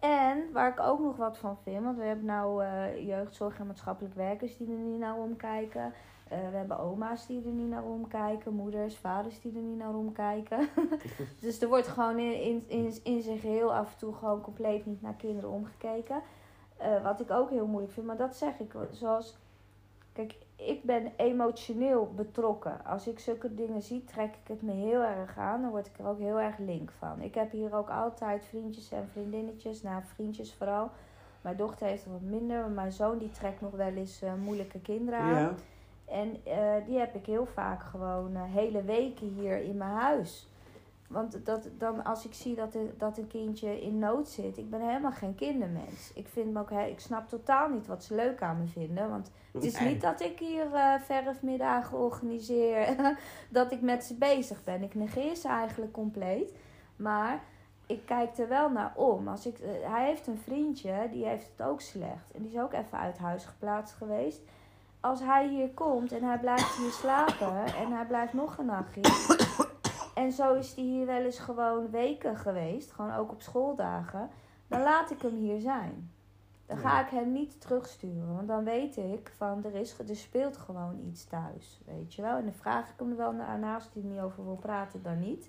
En 0.00 0.52
waar 0.52 0.70
ik 0.70 0.80
ook 0.80 1.00
nog 1.00 1.16
wat 1.16 1.38
van 1.38 1.58
vind, 1.62 1.84
want 1.84 1.96
we 1.96 2.04
hebben 2.04 2.24
nou 2.24 2.64
eh, 2.64 3.06
jeugdzorg 3.06 3.58
en 3.58 3.66
maatschappelijk 3.66 4.14
werkers 4.14 4.56
die 4.56 4.66
er 4.66 4.78
niet 4.78 4.98
naar 4.98 5.16
omkijken. 5.16 5.92
Eh, 6.28 6.38
we 6.50 6.56
hebben 6.56 6.78
oma's 6.78 7.26
die 7.26 7.44
er 7.44 7.50
niet 7.50 7.68
naar 7.68 7.84
omkijken, 7.84 8.52
moeders, 8.52 8.96
vaders 8.96 9.40
die 9.40 9.56
er 9.56 9.62
niet 9.62 9.78
naar 9.78 9.94
omkijken. 9.94 10.68
dus 11.40 11.60
er 11.60 11.68
wordt 11.68 11.88
gewoon 11.88 12.18
in, 12.18 12.40
in, 12.40 12.64
in, 12.68 12.94
in 13.02 13.22
zijn 13.22 13.38
geheel 13.38 13.74
af 13.74 13.92
en 13.92 13.98
toe 13.98 14.14
gewoon 14.14 14.40
compleet 14.40 14.86
niet 14.86 15.02
naar 15.02 15.14
kinderen 15.14 15.50
omgekeken. 15.50 16.22
Wat 17.02 17.20
ik 17.20 17.30
ook 17.30 17.50
heel 17.50 17.66
moeilijk 17.66 17.92
vind, 17.92 18.06
maar 18.06 18.16
dat 18.16 18.36
zeg 18.36 18.58
ik. 18.58 18.72
Zoals, 18.90 19.36
kijk, 20.12 20.34
ik 20.58 20.82
ben 20.82 21.12
emotioneel 21.16 22.12
betrokken. 22.14 22.84
Als 22.84 23.06
ik 23.06 23.18
zulke 23.18 23.54
dingen 23.54 23.82
zie, 23.82 24.04
trek 24.04 24.34
ik 24.42 24.48
het 24.48 24.62
me 24.62 24.72
heel 24.72 25.02
erg 25.02 25.38
aan. 25.38 25.62
Dan 25.62 25.70
word 25.70 25.86
ik 25.86 25.98
er 25.98 26.06
ook 26.06 26.18
heel 26.18 26.40
erg 26.40 26.58
link 26.58 26.90
van. 26.90 27.20
Ik 27.20 27.34
heb 27.34 27.50
hier 27.50 27.74
ook 27.74 27.90
altijd 27.90 28.44
vriendjes 28.44 28.92
en 28.92 29.08
vriendinnetjes. 29.12 29.82
Nou, 29.82 30.02
vriendjes 30.04 30.54
vooral. 30.54 30.90
Mijn 31.40 31.56
dochter 31.56 31.86
heeft 31.86 32.04
er 32.04 32.10
wat 32.10 32.20
minder. 32.20 32.60
Maar 32.60 32.70
mijn 32.70 32.92
zoon 32.92 33.18
die 33.18 33.30
trekt 33.30 33.60
nog 33.60 33.70
wel 33.70 33.92
eens 33.92 34.22
eh, 34.22 34.34
moeilijke 34.34 34.80
kinderen 34.80 35.20
aan. 35.20 35.34
Ja, 35.34 35.54
En 36.04 36.40
eh, 36.44 36.86
die 36.86 36.98
heb 36.98 37.14
ik 37.14 37.26
heel 37.26 37.46
vaak 37.46 37.82
gewoon 37.82 38.34
eh, 38.34 38.42
hele 38.42 38.82
weken 38.82 39.26
hier 39.26 39.62
in 39.62 39.76
mijn 39.76 39.90
huis. 39.90 40.47
Want 41.08 41.46
dat, 41.46 41.68
dan 41.78 42.04
als 42.04 42.24
ik 42.24 42.34
zie 42.34 42.54
dat, 42.54 42.76
dat 42.98 43.18
een 43.18 43.26
kindje 43.26 43.80
in 43.80 43.98
nood 43.98 44.28
zit, 44.28 44.58
ik 44.58 44.70
ben 44.70 44.80
helemaal 44.80 45.12
geen 45.12 45.34
kindermens. 45.34 46.12
Ik, 46.14 46.28
vind 46.28 46.52
me 46.52 46.60
ook, 46.60 46.70
ik 46.70 47.00
snap 47.00 47.28
totaal 47.28 47.68
niet 47.68 47.86
wat 47.86 48.04
ze 48.04 48.14
leuk 48.14 48.42
aan 48.42 48.58
me 48.58 48.66
vinden. 48.66 49.10
Want 49.10 49.30
het 49.52 49.64
is 49.64 49.80
niet 49.80 50.00
dat 50.00 50.20
ik 50.20 50.38
hier 50.38 50.74
eh 50.74 50.94
verfmiddagen 51.00 51.98
organiseer, 51.98 52.96
dat 53.50 53.72
ik 53.72 53.80
met 53.80 54.04
ze 54.04 54.14
bezig 54.14 54.64
ben. 54.64 54.82
Ik 54.82 54.94
negeer 54.94 55.34
ze 55.34 55.48
eigenlijk 55.48 55.92
compleet. 55.92 56.52
Maar 56.96 57.42
ik 57.86 58.06
kijk 58.06 58.38
er 58.38 58.48
wel 58.48 58.70
naar 58.70 58.92
om. 58.94 59.28
Als 59.28 59.46
ik, 59.46 59.58
eh, 59.58 59.70
hij 59.92 60.06
heeft 60.06 60.26
een 60.26 60.38
vriendje, 60.38 61.08
die 61.10 61.26
heeft 61.26 61.50
het 61.56 61.66
ook 61.66 61.80
slecht. 61.80 62.30
En 62.34 62.42
die 62.42 62.52
is 62.52 62.60
ook 62.60 62.72
even 62.72 62.98
uit 62.98 63.18
huis 63.18 63.44
geplaatst 63.44 63.94
geweest 63.94 64.40
als 65.00 65.20
hij 65.20 65.48
hier 65.48 65.68
komt 65.68 66.12
en 66.12 66.22
hij 66.22 66.38
blijft 66.38 66.76
hier 66.76 66.90
slapen 66.90 67.64
en 67.64 67.92
hij 67.92 68.06
blijft 68.06 68.32
nog 68.32 68.58
een 68.58 68.66
nachtje. 68.66 69.00
En 70.18 70.32
zo 70.32 70.54
is 70.54 70.74
hij 70.74 70.84
hier 70.84 71.06
wel 71.06 71.22
eens 71.24 71.38
gewoon 71.38 71.90
weken 71.90 72.36
geweest, 72.36 72.92
gewoon 72.92 73.14
ook 73.14 73.30
op 73.30 73.42
schooldagen. 73.42 74.30
Dan 74.68 74.82
laat 74.82 75.10
ik 75.10 75.22
hem 75.22 75.36
hier 75.36 75.60
zijn. 75.60 76.10
Dan 76.66 76.76
ga 76.78 76.98
Ja. 76.98 77.04
ik 77.04 77.10
hem 77.10 77.32
niet 77.32 77.60
terugsturen, 77.60 78.34
want 78.34 78.48
dan 78.48 78.64
weet 78.64 78.96
ik 78.96 79.32
van 79.36 79.64
er, 79.64 79.74
is, 79.74 79.98
er 79.98 80.16
speelt 80.16 80.56
gewoon 80.56 80.98
iets 81.06 81.24
thuis, 81.24 81.80
weet 81.86 82.14
je 82.14 82.22
wel. 82.22 82.36
En 82.36 82.44
dan 82.44 82.52
vraag 82.52 82.88
ik 82.88 82.94
hem 82.98 83.10
er 83.10 83.16
wel 83.16 83.32
naar, 83.32 83.58
naast 83.58 83.84
als 83.84 83.94
hij 83.94 84.02
er 84.02 84.08
niet 84.08 84.20
over 84.20 84.44
wil 84.44 84.56
praten, 84.56 85.02
dan 85.02 85.18
niet. 85.18 85.48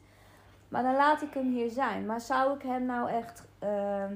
Maar 0.68 0.84
dan 0.84 0.96
laat 0.96 1.22
ik 1.22 1.34
hem 1.34 1.52
hier 1.52 1.70
zijn. 1.70 2.06
Maar 2.06 2.22
zou 2.22 2.56
ik 2.56 2.62
hem 2.62 2.86
nou 2.86 3.10
echt 3.10 3.48
ehm, 3.60 4.16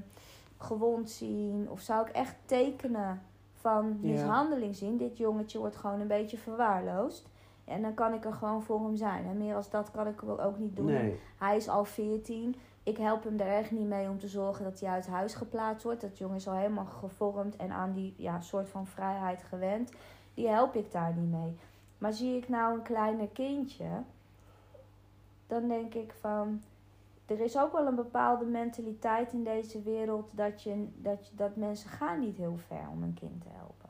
gewond 0.57 1.09
zien 1.09 1.69
of 1.69 1.79
zou 1.79 2.07
ik 2.07 2.13
echt 2.13 2.35
tekenen 2.45 3.21
van 3.53 3.99
mishandeling 4.01 4.75
zien. 4.75 4.97
Dit 4.97 5.17
jongetje 5.17 5.59
wordt 5.59 5.75
gewoon 5.75 5.99
een 5.99 6.07
beetje 6.07 6.37
verwaarloosd. 6.37 7.29
En 7.65 7.81
dan 7.81 7.93
kan 7.93 8.13
ik 8.13 8.25
er 8.25 8.33
gewoon 8.33 8.63
voor 8.63 8.81
hem 8.83 8.95
zijn. 8.95 9.25
En 9.25 9.37
meer 9.37 9.55
als 9.55 9.69
dat 9.69 9.91
kan 9.91 10.07
ik 10.07 10.23
ook 10.23 10.57
niet 10.57 10.75
doen. 10.75 10.85
nee. 10.85 11.19
Hij 11.37 11.55
is 11.55 11.69
al 11.69 11.85
14. 11.85 12.55
Ik 12.83 12.97
help 12.97 13.23
hem 13.23 13.39
er 13.39 13.47
echt 13.57 13.71
niet 13.71 13.87
mee 13.87 14.09
om 14.09 14.19
te 14.19 14.27
zorgen 14.27 14.63
dat 14.63 14.79
hij 14.79 14.89
uit 14.89 15.07
huis 15.07 15.33
geplaatst 15.33 15.83
wordt. 15.83 16.01
Dat 16.01 16.17
jongen 16.17 16.35
is 16.35 16.47
al 16.47 16.55
helemaal 16.55 16.85
gevormd 16.85 17.55
en 17.55 17.71
aan 17.71 17.93
die 17.93 18.13
ja, 18.17 18.41
soort 18.41 18.69
van 18.69 18.87
vrijheid 18.87 19.43
gewend. 19.43 19.91
Die 20.33 20.47
help 20.47 20.75
ik 20.75 20.91
daar 20.91 21.13
niet 21.13 21.31
mee. 21.31 21.55
Maar 21.97 22.13
zie 22.13 22.37
ik 22.37 22.49
nou 22.49 22.73
een 22.73 22.81
kleiner 22.81 23.27
kindje, 23.27 23.85
dan 25.47 25.67
denk 25.67 25.93
ik 25.93 26.13
van. 26.19 26.61
Er 27.25 27.39
is 27.39 27.57
ook 27.57 27.71
wel 27.71 27.87
een 27.87 27.95
bepaalde 27.95 28.45
mentaliteit 28.45 29.33
in 29.33 29.43
deze 29.43 29.81
wereld 29.81 30.29
dat, 30.31 30.63
je, 30.63 30.87
dat, 30.95 31.27
je, 31.27 31.35
dat 31.35 31.55
mensen 31.55 31.89
gaan 31.89 32.19
niet 32.19 32.37
heel 32.37 32.57
ver 32.67 32.87
om 32.91 33.03
een 33.03 33.13
kind 33.13 33.41
te 33.41 33.47
helpen. 33.51 33.89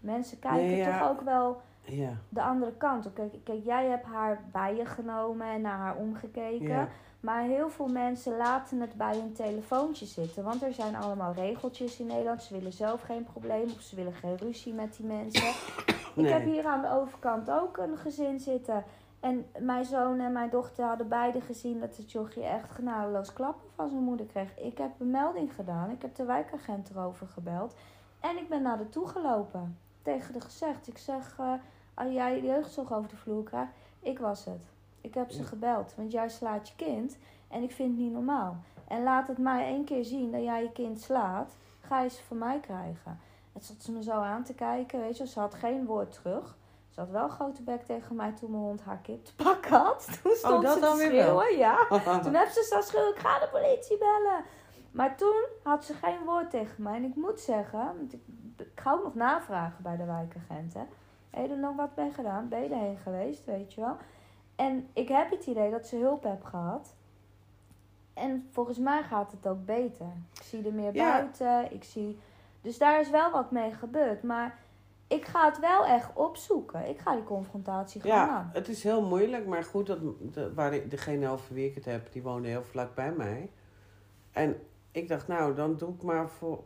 Mensen 0.00 0.38
kijken 0.38 0.66
Nee, 0.66 0.76
ja. 0.76 0.98
toch 0.98 1.08
ook 1.08 1.20
wel 1.20 1.60
Ja, 1.82 2.10
de 2.28 2.42
andere 2.42 2.72
kant 2.76 3.06
op. 3.06 3.14
Kijk, 3.14 3.34
kijk, 3.44 3.64
jij 3.64 3.86
hebt 3.86 4.06
haar 4.06 4.44
bij 4.52 4.76
je 4.76 4.84
genomen 4.84 5.46
en 5.46 5.60
naar 5.60 5.78
haar 5.78 5.96
omgekeken. 5.96 6.68
ja. 6.68 6.88
Maar 7.20 7.42
heel 7.42 7.70
veel 7.70 7.88
mensen 7.88 8.36
laten 8.36 8.80
het 8.80 8.94
bij 8.94 9.18
een 9.18 9.32
telefoontje 9.32 10.06
zitten. 10.06 10.44
Want 10.44 10.62
er 10.62 10.72
zijn 10.72 10.96
allemaal 10.96 11.32
regeltjes 11.32 12.00
in 12.00 12.06
Nederland. 12.06 12.42
Ze 12.42 12.54
willen 12.54 12.72
zelf 12.72 13.02
geen 13.02 13.24
probleem 13.24 13.64
of 13.64 13.80
ze 13.80 13.96
willen 13.96 14.12
geen 14.12 14.36
ruzie 14.36 14.72
met 14.72 14.96
die 14.96 15.06
mensen. 15.06 15.52
Ik 16.14 16.28
heb 16.28 16.44
hier 16.44 16.66
aan 16.66 16.82
de 16.82 16.90
overkant 16.90 17.50
ook 17.50 17.76
een 17.76 17.96
gezin 17.96 18.40
zitten. 18.40 18.84
En 19.20 19.46
mijn 19.58 19.84
zoon 19.84 20.20
en 20.20 20.32
mijn 20.32 20.50
dochter 20.50 20.84
hadden 20.84 21.08
beide 21.08 21.40
gezien 21.40 21.80
dat 21.80 21.96
het 21.96 22.12
jochie 22.12 22.44
echt 22.44 22.70
genadeloos 22.70 23.32
klappen 23.32 23.68
van 23.74 23.88
zijn 23.88 24.02
moeder 24.02 24.26
kreeg. 24.26 24.58
Ik 24.58 24.78
heb 24.78 24.90
een 24.98 25.10
melding 25.10 25.54
gedaan. 25.54 25.90
Ik 25.90 26.02
heb 26.02 26.14
de 26.14 26.24
wijkagent 26.24 26.90
erover 26.90 27.26
gebeld. 27.26 27.74
En 28.20 28.36
ik 28.38 28.48
ben 28.48 28.62
naar 28.62 28.78
de 28.78 28.88
toe 28.88 29.08
gelopen. 29.08 29.78
Tegen 30.02 30.32
de 30.32 30.40
gezegd. 30.40 30.88
Ik 30.88 30.98
zeg, 30.98 31.36
eh, 31.38 31.52
als 31.94 32.12
jij 32.12 32.40
jeugdzorg 32.42 32.92
over 32.92 33.10
de 33.10 33.16
vloer 33.16 33.42
krijgt, 33.42 33.72
ik 34.00 34.18
was 34.18 34.44
het. 34.44 34.70
Ik 35.00 35.14
heb 35.14 35.30
ze 35.30 35.44
gebeld. 35.44 35.94
Want 35.96 36.12
jij 36.12 36.28
slaat 36.28 36.68
je 36.68 36.74
kind. 36.76 37.16
En 37.48 37.62
ik 37.62 37.70
vind 37.72 37.90
het 37.90 37.98
niet 37.98 38.12
normaal. 38.12 38.56
En 38.88 39.02
laat 39.02 39.28
het 39.28 39.38
mij 39.38 39.64
één 39.64 39.84
keer 39.84 40.04
zien 40.04 40.30
dat 40.32 40.42
jij 40.42 40.62
je 40.62 40.72
kind 40.72 41.00
slaat. 41.00 41.52
Ga 41.80 42.00
je 42.00 42.08
ze 42.08 42.22
van 42.22 42.38
mij 42.38 42.60
krijgen. 42.60 43.20
Het 43.52 43.64
zat 43.64 43.76
ze 43.82 43.92
me 43.92 44.02
zo 44.02 44.12
aan 44.12 44.44
te 44.44 44.54
kijken, 44.54 45.00
weet 45.00 45.16
je. 45.16 45.26
Ze 45.26 45.40
had 45.40 45.54
geen 45.54 45.84
woord 45.86 46.12
terug. 46.12 46.56
Ze 46.88 47.00
had 47.00 47.08
wel 47.10 47.22
een 47.22 47.30
grote 47.30 47.62
bek 47.62 47.82
tegen 47.82 48.16
mij 48.16 48.32
toen 48.32 48.50
mijn 48.50 48.62
hond 48.62 48.80
haar 48.82 48.98
kip 49.02 49.24
te 49.24 49.34
pakken 49.34 49.76
had. 49.78 50.08
Toen 50.22 50.34
stond 50.34 50.54
Oh, 50.54 50.62
dat 50.62 50.74
ze 50.74 50.80
dan 50.80 50.96
te 50.96 51.08
weer 51.08 51.12
wel. 51.24 51.38
schreeuwen, 51.40 51.58
ja. 51.58 51.86
Toen 52.22 52.34
heb 52.34 52.48
ze 52.48 52.62
staan 52.62 52.82
schreeuwen, 52.82 53.14
ik 53.14 53.18
ga 53.20 53.38
de 53.38 53.48
politie 53.52 53.98
bellen. 53.98 54.44
Maar 54.90 55.16
toen 55.16 55.44
had 55.62 55.84
ze 55.84 55.94
geen 55.94 56.24
woord 56.24 56.50
tegen 56.50 56.82
mij. 56.82 56.94
En 56.96 57.04
ik 57.04 57.14
moet 57.16 57.40
zeggen, 57.40 57.78
want 57.78 58.12
ik, 58.12 58.20
ik 58.60 58.80
ga 58.80 58.92
ook 58.92 59.04
nog 59.04 59.14
navragen 59.14 59.82
bij 59.82 59.96
de 59.96 60.04
wijkagent. 60.04 60.74
Hè. 60.74 60.82
Heb 61.30 61.46
je 61.46 61.52
er 61.52 61.58
nog 61.58 61.76
wat 61.76 61.96
mee 61.96 62.10
gedaan? 62.12 62.48
Ben 62.48 62.62
je 62.62 62.68
erheen 62.68 62.96
geweest, 62.96 63.44
weet 63.44 63.72
je 63.74 63.80
wel? 63.80 63.96
En 64.56 64.88
ik 64.92 65.08
heb 65.08 65.30
het 65.30 65.46
idee 65.46 65.70
dat 65.70 65.86
ze 65.86 65.96
hulp 65.96 66.22
heeft 66.22 66.44
gehad. 66.44 66.94
En 68.14 68.48
volgens 68.50 68.78
mij 68.78 69.02
gaat 69.02 69.32
het 69.32 69.46
ook 69.46 69.64
beter. 69.64 70.06
Ik 70.34 70.42
zie 70.42 70.66
er 70.66 70.72
meer 70.72 70.94
Ja. 70.94 71.10
buiten. 71.10 71.72
Ik 71.72 71.84
zie... 71.84 72.18
Dus 72.60 72.78
daar 72.78 73.00
is 73.00 73.10
wel 73.10 73.30
wat 73.30 73.50
mee 73.50 73.72
gebeurd. 73.74 74.22
Maar 74.22 74.58
ik 75.06 75.24
ga 75.24 75.44
het 75.48 75.58
wel 75.58 75.84
echt 75.86 76.10
opzoeken. 76.14 76.88
Ik 76.88 76.98
ga 76.98 77.14
die 77.14 77.24
confrontatie 77.24 78.00
gewoon 78.00 78.16
Ja, 78.16 78.28
aan. 78.28 78.50
het 78.52 78.68
is 78.68 78.82
heel 78.82 79.02
moeilijk, 79.02 79.46
maar 79.46 79.64
goed, 79.64 79.86
dat, 79.86 79.98
de, 80.32 80.54
waar 80.54 80.72
ik, 80.74 80.90
degene 80.90 81.28
over 81.28 81.54
wie 81.54 81.68
ik 81.68 81.74
het 81.74 81.84
heb, 81.84 82.12
die 82.12 82.22
woonde 82.22 82.48
heel 82.48 82.62
vlak 82.62 82.94
bij 82.94 83.12
mij. 83.12 83.50
En 84.32 84.56
ik 84.92 85.08
dacht, 85.08 85.28
nou, 85.28 85.54
dan 85.54 85.76
doe 85.76 85.94
ik 85.94 86.02
maar 86.02 86.28
voor. 86.28 86.62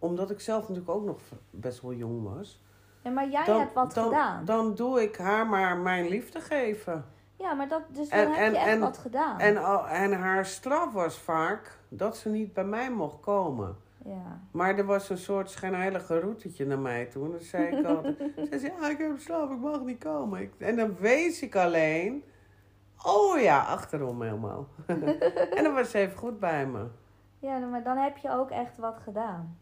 Omdat 0.00 0.30
ik 0.30 0.40
zelf 0.40 0.60
natuurlijk 0.60 0.90
ook 0.90 1.04
nog 1.04 1.18
best 1.50 1.80
wel 1.82 1.92
jong 1.92 2.22
was. 2.34 2.62
Ja, 3.02 3.10
maar 3.10 3.28
jij 3.28 3.44
dan, 3.44 3.58
hebt 3.60 3.72
wat 3.72 3.94
dan, 3.94 4.04
gedaan. 4.04 4.44
Dan 4.44 4.74
doe 4.74 5.02
ik 5.02 5.16
haar 5.16 5.46
maar 5.46 5.76
mijn 5.76 6.08
liefde 6.08 6.40
geven. 6.40 7.04
Ja, 7.36 7.52
maar 7.54 7.68
dat, 7.68 7.82
dus 7.88 8.08
dan 8.08 8.18
En- 8.18 8.28
heb 8.32 8.38
en- 8.38 8.50
je 8.52 8.56
echt 8.58 8.68
en- 8.68 8.80
wat 8.80 8.98
gedaan. 8.98 9.38
En, 9.40 9.56
en 9.88 10.12
haar 10.12 10.46
straf 10.46 10.92
was 10.92 11.18
vaak 11.18 11.78
dat 11.88 12.16
ze 12.16 12.28
niet 12.28 12.52
bij 12.52 12.64
mij 12.64 12.90
mocht 12.90 13.20
komen. 13.20 13.76
ja. 14.04 14.40
Maar 14.50 14.78
er 14.78 14.84
was 14.84 15.08
een 15.10 15.18
soort 15.18 15.50
schijnheilige 15.50 16.20
routetje 16.20 16.66
naar 16.66 16.78
mij 16.78 17.04
toe. 17.06 17.24
En 17.24 17.30
dan 17.30 17.40
zei 17.40 17.76
ik 17.76 17.84
altijd, 17.86 18.16
ze 18.50 18.58
zei, 18.58 18.72
ja, 18.80 18.88
ik 18.88 18.98
heb 18.98 19.18
straf, 19.18 19.50
ik 19.50 19.58
mag 19.58 19.80
niet 19.80 20.04
komen. 20.04 20.40
Ik- 20.40 20.54
en 20.58 20.76
dan 20.76 20.96
wees 20.98 21.42
ik 21.42 21.56
alleen, 21.56 22.24
oh 23.04 23.40
ja, 23.40 23.60
achterom 23.64 24.22
helemaal. 24.22 24.66
en 25.56 25.62
dan 25.64 25.74
was 25.74 25.90
ze 25.90 25.98
even 25.98 26.18
goed 26.18 26.40
bij 26.40 26.66
me. 26.66 26.86
ja, 27.38 27.58
maar 27.58 27.82
dan 27.82 27.96
heb 27.96 28.16
je 28.16 28.30
ook 28.30 28.50
echt 28.50 28.76
wat 28.78 28.98
gedaan. 29.02 29.58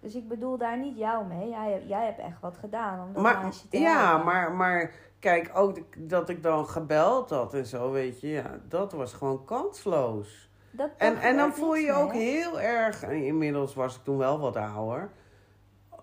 Dus 0.00 0.14
ik 0.14 0.28
bedoel 0.28 0.58
daar 0.58 0.78
niet 0.78 0.98
jou 0.98 1.26
mee. 1.26 1.48
Jij, 1.48 1.70
hebt- 1.72 1.88
jij 1.88 2.04
hebt 2.04 2.18
echt 2.18 2.40
wat 2.40 2.56
gedaan 2.56 3.06
om 3.06 3.12
dat 3.12 3.22
Maar, 3.22 3.42
meisje 3.42 3.68
te 3.68 3.78
ja, 3.78 4.06
helpen. 4.08 4.24
maar, 4.26 4.52
maar 4.52 4.92
kijk, 5.18 5.50
ook 5.54 5.78
dat 6.08 6.28
ik 6.28 6.42
dan 6.42 6.66
gebeld 6.66 7.30
had 7.30 7.54
en 7.54 7.66
zo, 7.66 7.90
weet 7.90 8.20
je, 8.20 8.28
ja, 8.28 8.58
dat 8.68 8.92
was 8.92 9.12
gewoon 9.12 9.44
kansloos. 9.44 10.50
Dat, 10.70 10.90
En, 10.96 11.16
en 11.20 11.36
dan 11.36 11.52
voel 11.52 11.74
je 11.74 11.84
je 11.86 11.92
ook 11.92 12.12
heel 12.12 12.60
erg. 12.60 13.02
en 13.02 13.24
Inmiddels 13.24 13.74
was 13.74 13.96
ik 13.96 14.02
toen 14.04 14.16
wel 14.18 14.38
wat 14.38 14.56
ouder. 14.56 15.10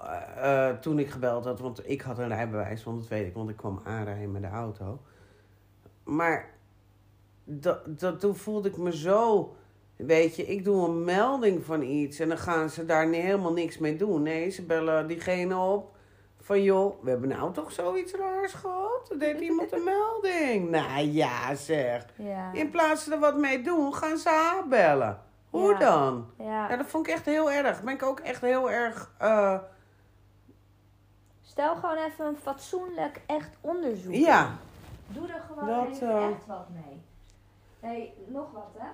Eh, 0.01 0.69
eh, 0.69 0.77
toen 0.77 0.99
ik 0.99 1.09
gebeld 1.09 1.45
had, 1.45 1.59
want 1.59 1.89
ik 1.89 2.01
had 2.01 2.17
een 2.17 2.27
rijbewijs, 2.27 2.83
want 2.83 2.99
dat 2.99 3.07
weet 3.07 3.27
ik, 3.27 3.33
want 3.33 3.49
ik 3.49 3.57
kwam 3.57 3.79
aanrijden 3.83 4.31
met 4.31 4.41
de 4.41 4.47
auto. 4.47 5.01
Maar 6.03 6.49
dat, 7.43 7.99
dat, 7.99 8.19
toen 8.19 8.35
voelde 8.35 8.69
ik 8.69 8.77
me 8.77 8.95
zo. 8.97 9.55
Weet 9.95 10.35
je, 10.35 10.45
ik 10.45 10.63
doe 10.63 10.87
een 10.87 11.03
melding 11.03 11.65
van 11.65 11.81
iets 11.81 12.19
en 12.19 12.27
dan 12.29 12.37
gaan 12.37 12.69
ze 12.69 12.85
daar 12.85 13.07
helemaal 13.07 13.53
niks 13.53 13.77
mee 13.77 13.95
doen. 13.95 14.21
Nee, 14.21 14.49
ze 14.49 14.61
bellen 14.65 15.07
diegene 15.07 15.57
op 15.57 15.93
van 16.41 16.63
joh, 16.63 17.03
we 17.03 17.09
hebben 17.09 17.29
nou 17.29 17.53
toch 17.53 17.71
zoiets 17.71 18.13
raars 18.13 18.53
gehad? 18.53 19.09
Er 19.11 19.19
deed 19.19 19.39
iemand 19.39 19.71
een 19.71 19.83
melding. 19.93 20.69
Nou 20.69 20.99
ja, 21.01 21.55
zeg. 21.55 22.05
Ja. 22.15 22.51
In 22.53 22.69
plaats 22.69 23.03
van 23.03 23.13
er 23.13 23.19
wat 23.19 23.37
mee 23.37 23.61
doen, 23.61 23.93
gaan 23.93 24.17
ze 24.17 24.29
haar 24.29 24.67
bellen. 24.67 25.21
Hoe 25.49 25.71
Ja. 25.71 25.77
dan? 25.79 26.29
ja. 26.37 26.69
Ja, 26.69 26.77
dat 26.77 26.85
vond 26.87 27.07
ik 27.07 27.13
echt 27.13 27.25
heel 27.25 27.51
erg. 27.51 27.83
Ben 27.83 27.93
ik 27.93 28.03
ook 28.03 28.19
echt 28.19 28.41
heel 28.41 28.71
erg. 28.71 29.11
eh, 29.17 29.59
Stel 31.41 31.75
gewoon 31.75 31.97
even 31.97 32.25
een 32.25 32.37
fatsoenlijk 32.37 33.21
echt 33.25 33.57
onderzoek. 33.61 34.13
ja, 34.13 34.55
Doe 35.07 35.27
er 35.27 35.41
gewoon 35.47 35.67
Dat, 35.67 35.95
even 35.95 36.09
eh, 36.09 36.25
echt 36.29 36.45
wat 36.47 36.67
mee. 36.69 37.01
Nee, 37.81 38.13
nog 38.27 38.51
wat 38.51 38.71
hè? 38.77 38.87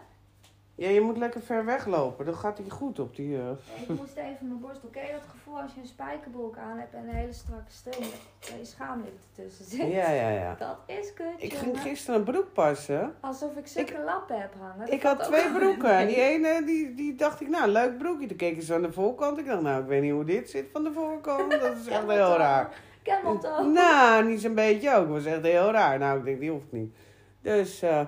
Ja, 0.82 0.90
je 0.90 1.02
moet 1.02 1.18
lekker 1.18 1.42
ver 1.42 1.66
weglopen. 1.66 2.26
Dan 2.26 2.36
gaat 2.36 2.58
hij 2.58 2.70
goed 2.70 3.00
op 3.00 3.16
die. 3.16 3.38
eh, 3.38 3.50
Ik 3.82 3.88
moest 3.88 4.16
even 4.16 4.48
mijn 4.48 4.60
borstel. 4.60 4.90
Ken 4.90 5.06
je 5.06 5.12
dat 5.12 5.22
gevoel 5.30 5.60
als 5.62 5.74
je 5.74 5.80
een 5.82 5.88
spijkerbroek 5.88 6.58
aan 6.58 6.78
hebt 6.78 6.94
en 6.94 7.08
een 7.08 7.16
hele 7.16 7.34
strakke 7.34 7.72
string? 7.72 8.12
Dat 8.40 8.50
je 8.60 8.66
schaamlip 8.66 9.14
ertussen 9.36 9.66
zit. 9.66 9.92
Ja, 9.92 10.12
ja, 10.12 10.30
ja. 10.30 10.56
Dat 10.60 10.78
is 10.86 11.14
kut, 11.14 11.26
Ik 11.38 11.52
jongen. 11.52 11.66
ging 11.66 11.80
gisteren 11.82 12.20
een 12.20 12.26
broek 12.26 12.54
passen. 12.54 13.14
Alsof 13.20 13.56
ik 13.56 13.68
zulke 13.68 14.02
lappen 14.06 14.40
heb 14.42 14.54
hangen. 14.60 14.80
Dat 14.80 14.92
Ik 14.94 15.04
had 15.04 15.24
twee 15.24 15.52
broeken. 15.52 15.92
En 15.98 16.08
die 16.08 16.22
ene, 16.22 16.64
die, 16.66 16.94
die 16.94 17.16
dacht 17.16 17.42
ik, 17.42 17.48
nou, 17.50 17.68
leuk 17.70 17.98
broekje. 17.98 18.28
Toen 18.28 18.38
keek 18.38 18.62
ze 18.62 18.74
aan 18.74 18.82
de 18.82 18.92
voorkant. 18.92 19.38
Ik 19.38 19.46
dacht, 19.46 19.62
nou, 19.62 19.82
ik 19.82 19.88
weet 19.88 20.02
niet 20.02 20.12
hoe 20.12 20.26
dit 20.26 20.50
zit 20.50 20.66
van 20.72 20.84
de 20.84 20.92
voorkant. 20.92 21.52
Dat 21.52 21.76
is 21.76 21.88
echt 21.88 22.08
heel 22.08 22.38
raar. 22.38 22.70
Camel 23.04 23.38
toe. 23.40 23.66
Nou, 23.72 24.26
niet 24.26 24.42
zo'n 24.42 24.56
beetje 24.56 24.90
ook. 24.96 25.02
Het 25.04 25.10
was 25.10 25.26
echt 25.26 25.42
heel 25.42 25.72
raar. 25.72 26.00
Nou, 26.00 26.18
ik 26.20 26.26
denk, 26.26 26.40
die 26.40 26.52
hoeft 26.52 26.72
niet. 26.72 26.96
Dus, 27.42 27.82
eh, 27.82 28.02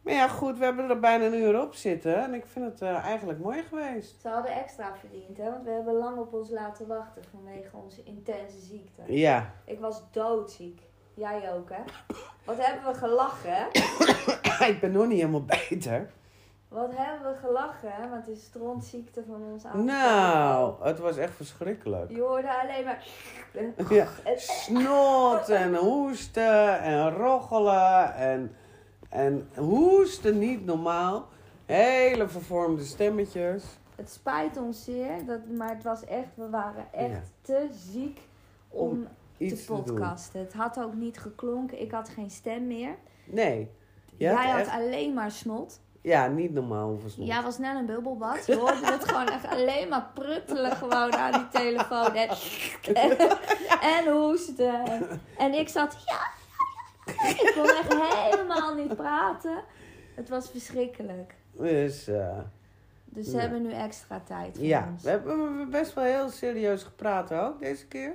maar 0.00 0.14
ja, 0.14 0.28
goed, 0.28 0.58
we 0.58 0.64
hebben 0.64 0.90
er 0.90 1.00
bijna 1.00 1.24
een 1.24 1.34
uur 1.34 1.60
op 1.60 1.74
zitten. 1.74 2.22
En 2.22 2.34
ik 2.34 2.46
vind 2.46 2.64
het 2.64 2.82
eh, 2.82 3.04
eigenlijk 3.04 3.38
mooi 3.38 3.62
geweest. 3.62 4.20
Ze 4.20 4.28
hadden 4.28 4.52
extra 4.52 4.94
verdiend, 4.96 5.36
hè? 5.36 5.50
Want 5.50 5.64
we 5.64 5.70
hebben 5.70 5.94
lang 5.94 6.18
op 6.18 6.32
ons 6.32 6.50
laten 6.50 6.86
wachten 6.86 7.22
vanwege 7.30 7.76
onze 7.76 8.02
intense 8.02 8.60
ziekte. 8.60 9.02
Ja, 9.06 9.52
Ik 9.64 9.80
was 9.80 10.02
doodziek. 10.10 10.80
Jij 11.14 11.52
ook, 11.52 11.70
hè? 11.70 11.82
Wat 12.44 12.56
hebben 12.66 12.92
we 12.92 12.98
gelachen, 12.98 13.50
hè? 13.52 13.66
ik 14.72 14.80
ben 14.80 14.92
nog 14.92 15.06
niet 15.06 15.18
helemaal 15.18 15.44
beter. 15.44 16.10
Wat 16.70 16.92
hebben 16.94 17.32
we 17.32 17.38
gelachen, 17.38 17.92
hè? 17.92 18.08
Want 18.08 18.26
het 18.26 18.36
is 18.36 18.44
strontziekte 18.44 19.24
van 19.26 19.42
ons 19.52 19.64
oude 19.64 19.82
Nou, 19.82 20.74
het 20.82 20.98
was 20.98 21.16
echt 21.16 21.34
verschrikkelijk. 21.34 22.10
Je 22.10 22.20
hoorde 22.20 22.60
alleen 22.60 22.84
maar... 22.84 23.06
Ja, 23.88 24.06
snot 24.36 25.48
en 25.48 25.74
hoesten 25.74 26.80
en 26.80 27.16
roggelen 27.16 28.14
en, 28.14 28.56
en 29.10 29.48
hoesten 29.56 30.38
niet 30.38 30.64
normaal. 30.64 31.28
Hele 31.66 32.28
vervormde 32.28 32.84
stemmetjes. 32.84 33.64
Het 33.96 34.10
spijt 34.10 34.56
ons 34.56 34.84
zeer, 34.84 35.24
dat, 35.26 35.40
maar 35.56 35.68
het 35.74 35.82
was 35.82 36.04
echt... 36.04 36.28
We 36.34 36.48
waren 36.48 36.86
echt 36.92 37.10
Ja. 37.10 37.20
te 37.40 37.68
ziek 37.92 38.20
om, 38.68 38.88
Om 38.88 39.06
Iets 39.36 39.64
te 39.64 39.72
podcasten. 39.72 40.40
Het 40.40 40.52
had 40.52 40.80
ook 40.80 40.94
niet 40.94 41.18
geklonken. 41.18 41.80
Ik 41.80 41.90
had 41.90 42.08
geen 42.08 42.30
stem 42.30 42.66
meer. 42.66 42.94
Nee. 43.24 43.70
Jij 44.16 44.48
had 44.48 44.68
alleen 44.68 45.14
maar 45.14 45.30
snot. 45.30 45.80
Ja, 46.02 46.26
niet 46.26 46.52
normaal 46.52 46.88
hoeveel 46.88 47.08
snot. 47.10 47.26
Jij 47.26 47.42
was 47.42 47.58
net 47.58 47.76
een 47.76 47.86
bubbelbad. 47.86 48.46
Je 48.46 48.56
hoorde 48.56 48.86
het 48.92 49.04
gewoon 49.08 49.28
echt 49.28 49.46
alleen 49.46 49.88
maar 49.88 50.10
pruttelen 50.14 50.72
gewoon 50.76 51.12
aan 51.12 51.32
die 51.32 51.48
telefoon. 51.60 52.14
En, 52.14 52.28
en, 52.94 53.16
en 53.96 54.12
hoesten. 54.12 54.84
En, 55.38 55.54
ik 55.54 55.68
zat, 55.68 55.96
ja. 56.06 56.20
Ik 57.44 57.52
kon 57.54 57.64
echt 57.68 57.94
helemaal 58.30 58.74
niet 58.74 58.96
praten. 58.96 59.62
Het 60.14 60.28
was 60.28 60.50
verschrikkelijk. 60.50 61.34
Dus 61.52 62.08
eh, 62.08 62.38
Dus 63.04 63.26
ze 63.26 63.32
Ja. 63.34 63.38
hebben 63.40 63.62
nu 63.62 63.72
extra 63.72 64.20
tijd 64.24 64.56
voor 64.56 64.66
ja, 64.66 64.88
ons. 64.92 65.02
we 65.02 65.10
hebben 65.10 65.36
we 65.36 65.42
hebben 65.44 65.70
best 65.70 65.94
wel 65.94 66.04
heel 66.04 66.28
serieus 66.30 66.82
gepraat 66.82 67.32
ook 67.32 67.60
deze 67.60 67.86
keer. 67.86 68.14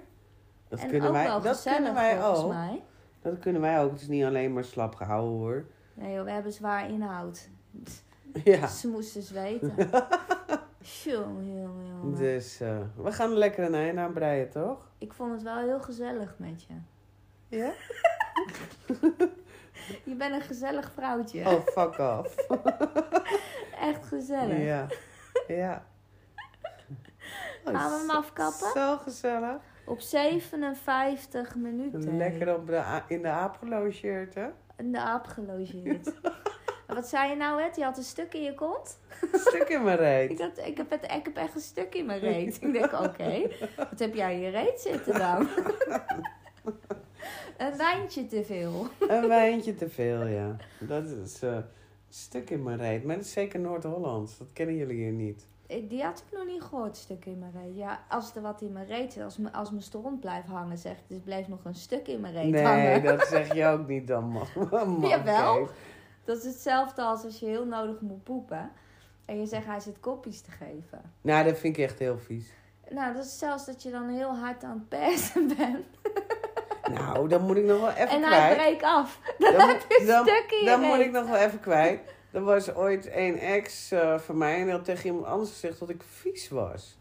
Dat 0.68 0.80
en 0.80 0.90
kunnen 0.90 1.08
ook 1.08 1.16
wij, 1.16 1.26
wel 1.26 1.42
dat 1.42 1.56
gezellig 1.56 1.78
kunnen 1.78 1.94
wij 1.96 2.20
volgens 2.20 2.44
ook. 2.44 2.50
mij. 2.52 2.84
Dat 3.22 3.40
kunnen 3.40 3.62
wij 3.62 3.82
ook. 3.84 3.92
Het 3.92 4.02
is 4.02 4.08
niet 4.08 4.24
alleen 4.24 4.54
maar 4.54 4.64
slap 4.64 4.96
gehouden 4.96 5.38
hoor. 5.40 5.66
Nee 5.94 6.14
joh, 6.14 6.24
we 6.24 6.32
hebben 6.32 6.52
zwaar 6.54 6.90
inhoud. 6.90 7.48
Ja. 8.44 8.68
Ze 8.68 8.88
moesten 8.88 9.20
eens 9.22 9.32
weten. 9.32 9.74
Jongen, 11.04 11.56
jongen, 11.56 11.88
jongen. 11.88 12.16
Dus 12.16 12.62
eh, 12.62 12.78
we 12.96 13.12
gaan 13.12 13.32
er 13.32 13.38
lekker 13.38 13.66
een 13.66 13.76
einde 13.76 14.02
aan 14.02 14.14
breien, 14.14 14.50
toch? 14.50 14.78
Ik 14.98 15.14
vond 15.14 15.32
het 15.32 15.42
wel 15.42 15.58
heel 15.58 15.80
gezellig 15.80 16.36
met 16.38 16.64
je. 16.64 16.74
Ja? 17.58 17.72
Je 20.04 20.16
bent 20.16 20.34
een 20.34 20.42
gezellig 20.42 20.92
vrouwtje. 20.96 21.46
Oh, 21.46 21.66
fuck 21.66 21.98
off. 22.00 22.36
Echt 23.90 24.06
gezellig. 24.06 24.58
Ja. 24.64 24.88
Ja. 25.48 25.86
Oh, 27.66 27.80
Gaan 27.80 27.92
we 27.92 27.98
hem 27.98 28.10
afkappen? 28.10 28.72
Zo 28.74 28.98
gezellig. 28.98 29.58
Op 29.86 30.00
57 30.00 31.56
minuten. 31.56 32.18
Lekker 32.18 32.56
op 32.56 32.68
de, 32.68 33.02
in 33.08 33.22
de 33.22 33.28
aap 33.28 33.58
gelogeerd, 33.58 34.34
hè? 34.36 34.48
In 34.78 34.92
de 34.92 35.00
aap 35.00 35.26
gelogeerd. 35.28 36.14
Wat 36.88 37.08
zei 37.08 37.30
je 37.30 37.36
nou, 37.36 37.62
Ed? 37.62 37.76
Je 37.76 37.84
had 37.84 37.98
een 37.98 38.04
stuk 38.04 38.34
in 38.34 38.44
je 38.44 38.54
kont? 38.54 39.00
Een 39.32 39.40
stuk 39.40 39.68
in 39.70 39.84
mijn 39.84 39.98
Ik, 39.98 40.04
reet. 40.04 40.38
dacht, 40.38 40.58
ik, 40.68 40.78
heb 40.78 40.90
het, 40.90 41.04
ik 41.04 41.26
heb 41.26 41.38
echt 41.38 41.56
een 41.56 41.62
stuk 41.62 41.96
in 41.96 42.06
mijn 42.06 42.20
reet. 42.20 42.58
Ik 42.62 42.74
denk, 42.74 42.94
oké. 42.94 43.48
Wat 43.76 44.00
heb 44.00 44.14
jij 44.14 44.34
in 44.34 44.40
je 44.40 44.50
reet 44.50 44.82
zitten 44.82 45.20
dan? 45.20 45.48
een 47.58 47.78
wijntje 47.78 48.26
te 48.28 48.44
veel. 48.44 48.88
Een 49.08 49.28
wijntje 49.28 49.76
te 49.76 49.90
veel, 49.90 50.26
ja. 50.26 50.56
Dat 50.80 51.06
is 51.06 51.42
eh, 51.42 51.50
een 51.56 51.64
stuk 52.10 52.50
in 52.50 52.64
mijn 52.64 52.78
reet. 52.78 53.04
Maar 53.04 53.16
dat 53.16 53.26
is 53.26 53.32
zeker 53.32 53.60
Noord-Hollands. 53.60 54.38
Dat 54.38 54.48
kennen 54.54 54.76
jullie 54.76 54.96
hier 54.96 55.12
niet. 55.12 55.46
Ik- 55.68 55.90
Die 55.90 56.04
had 56.04 56.24
ik 56.28 56.38
nog 56.38 56.46
niet 56.48 56.62
gehoord, 56.62 56.98
stuk 56.98 57.26
in 57.26 57.40
mijn 57.40 57.52
reet. 57.64 57.76
Ja, 57.78 58.00
als 58.10 58.36
er 58.36 58.42
wat 58.42 58.62
in 58.62 58.72
mijn 58.72 58.86
reet 58.88 59.14
zit, 59.14 59.24
als, 59.24 59.38
me- 59.38 59.52
als 59.54 59.70
mijn 59.72 59.84
stront 59.84 60.20
blijft 60.20 60.48
hangen, 60.48 60.78
zeg 60.78 60.92
ik, 60.92 61.04
dus 61.08 61.20
blijft 61.24 61.48
nog 61.48 61.66
een 61.66 61.76
stuk 61.76 62.08
in 62.08 62.20
mijn 62.20 62.34
reet 62.34 62.50
Nee, 62.52 62.64
hangen. 62.64 63.04
dat 63.18 63.28
zeg 63.28 63.54
je 63.54 63.66
ook 63.66 63.88
niet 63.88 64.08
dan, 64.08 64.24
man. 64.30 64.48
man 64.72 65.00
Jawel. 65.10 65.68
Dat 66.24 66.38
is 66.38 66.44
hetzelfde 66.44 67.02
als 67.02 67.24
als 67.24 67.40
je 67.40 67.46
heel 67.46 67.66
nodig 67.66 68.02
moet 68.02 68.24
poepen. 68.24 68.72
En 69.26 69.40
je 69.40 69.46
zegt 69.46 69.66
hij 69.66 69.80
zit 69.80 70.00
kopjes 70.00 70.42
te 70.42 70.52
geven. 70.52 71.02
Nou, 71.22 71.44
dat 71.46 71.58
vind 71.58 71.78
ik 71.78 71.84
echt 71.84 72.00
heel 72.00 72.18
vies. 72.18 72.52
Nou, 72.90 73.14
dat 73.16 73.26
is 73.26 73.38
zelfs 73.40 73.66
dat 73.66 73.84
je 73.84 73.92
dan 73.92 74.10
heel 74.10 74.36
hard 74.36 74.64
aan 74.64 74.78
het 74.78 74.90
persen 74.90 75.48
bent. 75.58 75.86
Nou, 76.94 77.28
dan 77.28 77.42
moet 77.42 77.56
ik 77.58 77.64
nog 77.66 77.80
wel 77.80 77.90
even 77.90 78.08
en 78.10 78.24
hij 78.24 78.54
kwijt. 78.54 78.56
breekt 78.58 78.84
af. 78.84 79.20
Dan, 79.38 79.54
Dan, 79.54 79.70
heb 79.70 79.82
je 79.90 79.98
een 80.00 80.06
dan, 80.06 80.26
dan 80.66 80.82
moet 80.82 81.00
ik 81.00 81.12
nog 81.12 81.28
wel 81.28 81.38
even 81.38 81.60
kwijt. 81.60 82.00
Er 82.32 82.44
was 82.44 82.74
ooit 82.74 83.10
een 83.14 83.40
ex 83.40 83.92
eh, 83.92 84.18
van 84.20 84.38
mij 84.38 84.58
en 84.58 84.64
die 84.64 84.72
had 84.72 84.86
tegen 84.86 85.06
iemand 85.06 85.26
anders 85.26 85.50
gezegd 85.50 85.80
dat 85.80 85.90
ik 85.90 86.04
vies 86.04 86.50
was. 86.50 86.98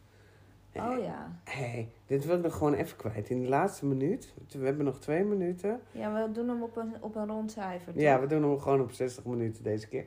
Oh 0.77 1.03
ja. 1.03 1.39
Hé, 1.45 1.65
hey, 1.65 1.89
dit 2.07 2.25
wil 2.25 2.37
ik 2.37 2.43
nog 2.43 2.57
gewoon 2.57 2.75
even 2.75 2.97
kwijt. 2.97 3.31
In 3.31 3.43
de 3.43 3.49
laatste 3.49 3.87
minuut. 3.87 4.33
We 4.49 4.65
hebben 4.65 4.85
nog 4.85 4.99
twee 4.99 5.25
minuten. 5.25 5.81
Ja, 5.93 6.13
we 6.13 6.33
doen 6.33 6.49
hem 6.49 6.63
op 6.63 6.77
een, 6.77 6.95
op 7.01 7.17
een 7.17 7.27
rond 7.27 7.53
cijfer. 7.53 7.93
toch? 7.93 8.03
Ja, 8.03 8.21
we 8.21 8.27
doen 8.27 8.43
hem 8.43 8.61
gewoon 8.61 8.81
op 8.81 8.93
60 8.93 9.25
minuten 9.25 9.63
deze 9.63 9.89
keer. 9.89 10.05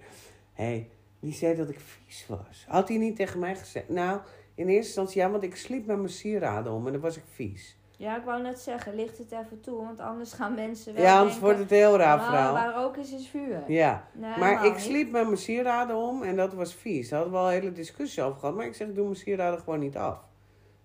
Hé, 0.54 0.64
hey, 0.64 0.90
die 1.20 1.34
zei 1.34 1.56
dat 1.56 1.70
ik 1.70 1.80
vies 1.80 2.26
was. 2.28 2.66
Had 2.68 2.88
hij 2.88 2.98
niet 2.98 3.16
tegen 3.16 3.40
mij 3.40 3.56
gezegd? 3.56 3.90
Nou, 3.90 4.20
in 4.56 4.68
eerste 4.68 4.86
instantie 4.86 5.22
ja, 5.22 5.30
want 5.30 5.44
ik 5.44 5.56
sliep 5.56 5.86
met 5.86 5.98
mijn 5.98 6.10
sieraden 6.10 6.72
om 6.72 6.86
en 6.86 6.92
dan 6.92 7.02
was 7.02 7.18
ik 7.18 7.24
vies. 7.34 7.78
Ja, 7.98 8.18
ik 8.18 8.24
wou 8.24 8.42
net 8.42 8.60
zeggen, 8.60 8.96
licht 8.96 9.18
het 9.18 9.32
even 9.32 9.62
toe, 9.62 9.84
want 9.86 10.00
anders 10.00 10.34
gaan 10.34 10.56
mensen 10.56 10.94
wel 10.94 11.04
Ja, 11.04 11.20
anders 11.20 11.40
wordt 11.40 11.60
het 11.60 11.70
heel 11.70 11.98
raar 11.98 12.18
"Nou, 12.18 12.30
verhaal. 12.30 12.54
waar 12.54 12.74
rook 12.74 12.98
is, 12.98 13.12
is 13.12 13.28
vuur. 13.28 13.64
Ja, 13.68 14.08
Nee, 14.14 14.38
maar 14.38 14.66
ik 14.66 14.74
niet. 14.74 14.82
sliep 14.82 15.12
met 15.12 15.24
mijn 15.26 15.38
sieraden 15.38 15.96
om 15.96 16.24
en 16.24 16.36
dat 16.36 16.54
was 16.54 16.74
vies. 16.76 17.10
Daar 17.10 17.20
hadden 17.20 17.38
we 17.40 17.44
al 17.46 17.52
een 17.54 17.60
hele 17.60 17.72
discussie 17.72 18.24
over 18.24 18.40
gehad. 18.40 18.56
Maar 18.56 18.66
ik 18.66 18.76
zeg, 18.76 18.88
ik 18.88 18.96
doe 18.96 19.04
mijn 19.04 19.16
sieraden 19.16 19.60
gewoon 19.60 19.80
niet 19.80 19.98
af. 19.98 20.20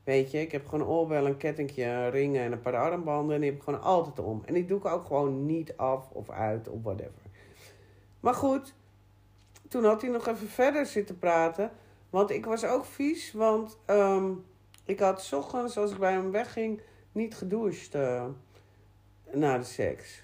Weet 0.05 0.31
je, 0.31 0.41
ik 0.41 0.53
heb 0.53 0.65
gewoon 0.69 0.81
een 0.81 0.93
oorbel, 0.93 1.27
een 1.27 1.37
kettingje, 1.37 1.85
een 1.85 2.11
ringen 2.11 2.43
en 2.45 2.53
een 2.53 2.61
paar 2.61 2.77
armbanden. 2.77 3.35
En 3.35 3.41
die 3.41 3.51
heb 3.51 3.59
ik 3.59 3.65
gewoon 3.65 3.83
altijd 3.83 4.19
om. 4.27 4.43
En 4.45 4.55
die 4.55 4.65
doe 4.67 4.79
ik 4.79 4.85
ook 4.85 5.07
gewoon 5.07 5.47
niet 5.47 5.77
af 5.77 6.11
of 6.13 6.31
uit 6.31 6.69
of 6.69 6.83
whatever. 6.83 7.23
Maar 8.21 8.35
goed, 8.35 8.75
toen 9.69 9.85
had 9.85 10.03
hij 10.03 10.11
nog 10.11 10.27
even 10.27 10.49
verder 10.49 10.87
zitten 10.87 11.19
praten. 11.19 11.71
Want 12.11 12.31
ik 12.31 12.45
was 12.47 12.65
ook 12.65 12.85
vies, 12.85 13.33
want 13.33 13.79
ehm, 13.85 14.31
ik 14.85 15.01
had 15.01 15.23
's 15.23 15.33
ochtends, 15.33 15.77
als 15.79 15.91
ik 15.93 15.99
bij 15.99 16.13
hem 16.13 16.31
wegging, 16.31 16.81
niet 17.13 17.35
gedoucht 17.35 17.95
eh, 17.95 18.25
na 19.33 19.59
de 19.59 19.65
seks. 19.65 20.23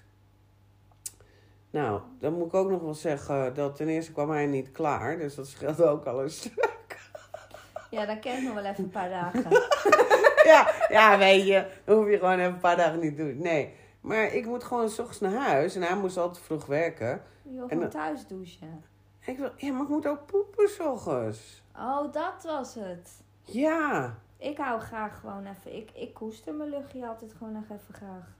Nou, 1.69 2.01
dan 2.19 2.33
moet 2.33 2.47
ik 2.47 2.53
ook 2.53 2.69
nog 2.69 2.81
wel 2.81 2.93
zeggen 2.93 3.53
dat 3.53 3.75
ten 3.75 3.87
eerste 3.87 4.11
kwam 4.11 4.29
hij 4.29 4.45
niet 4.45 4.71
klaar. 4.71 5.17
Dus 5.17 5.35
dat 5.35 5.47
scheelde 5.47 5.85
ook 5.85 6.05
al 6.05 6.21
een 6.21 6.29
stuk. 6.29 6.67
Ja, 7.91 8.05
dan 8.05 8.19
ken 8.19 8.37
ik 8.37 8.43
nog 8.43 8.53
wel 8.53 8.63
even 8.65 8.83
een 8.83 8.89
paar 8.89 9.09
dagen. 9.09 9.49
ja, 10.51 10.71
ja, 10.89 11.17
weet 11.17 11.45
je, 11.47 11.67
dan 11.85 11.97
hoef 11.97 12.09
je 12.09 12.17
gewoon 12.17 12.39
even 12.39 12.53
een 12.53 12.59
paar 12.59 12.77
dagen 12.77 12.99
niet 12.99 13.15
te 13.15 13.23
doen. 13.23 13.41
Nee, 13.41 13.73
maar 14.01 14.33
ik 14.33 14.45
moet 14.45 14.63
gewoon 14.63 14.89
s 14.89 14.99
ochtends 14.99 15.19
naar 15.19 15.47
huis. 15.47 15.75
En 15.75 15.81
hij 15.81 15.95
moest 15.95 16.17
altijd 16.17 16.45
vroeg 16.45 16.65
werken. 16.65 17.21
Je 17.43 17.49
wil 17.55 17.67
gewoon 17.67 17.79
dan- 17.83 17.89
thuis 17.89 18.27
douchen. 18.27 18.83
Ik 19.25 19.37
wil, 19.37 19.51
ja, 19.55 19.71
maar 19.73 19.81
ik 19.81 19.87
moet 19.87 20.07
ook 20.07 20.25
poepen 20.25 20.69
's 20.69 20.79
ochtends. 20.79 21.63
Oh, 21.77 22.13
dat 22.13 22.43
was 22.43 22.75
het. 22.75 23.09
Ja. 23.41 24.17
Ik 24.39 24.57
hou 24.57 24.79
graag 24.79 25.19
gewoon 25.19 25.45
even. 25.45 25.75
Ik, 25.75 25.89
ik 25.93 26.13
koester 26.13 26.53
mijn 26.53 26.69
luchtje 26.69 27.07
altijd 27.07 27.33
gewoon 27.37 27.53
nog 27.53 27.63
even 27.63 27.93
graag. 27.93 28.37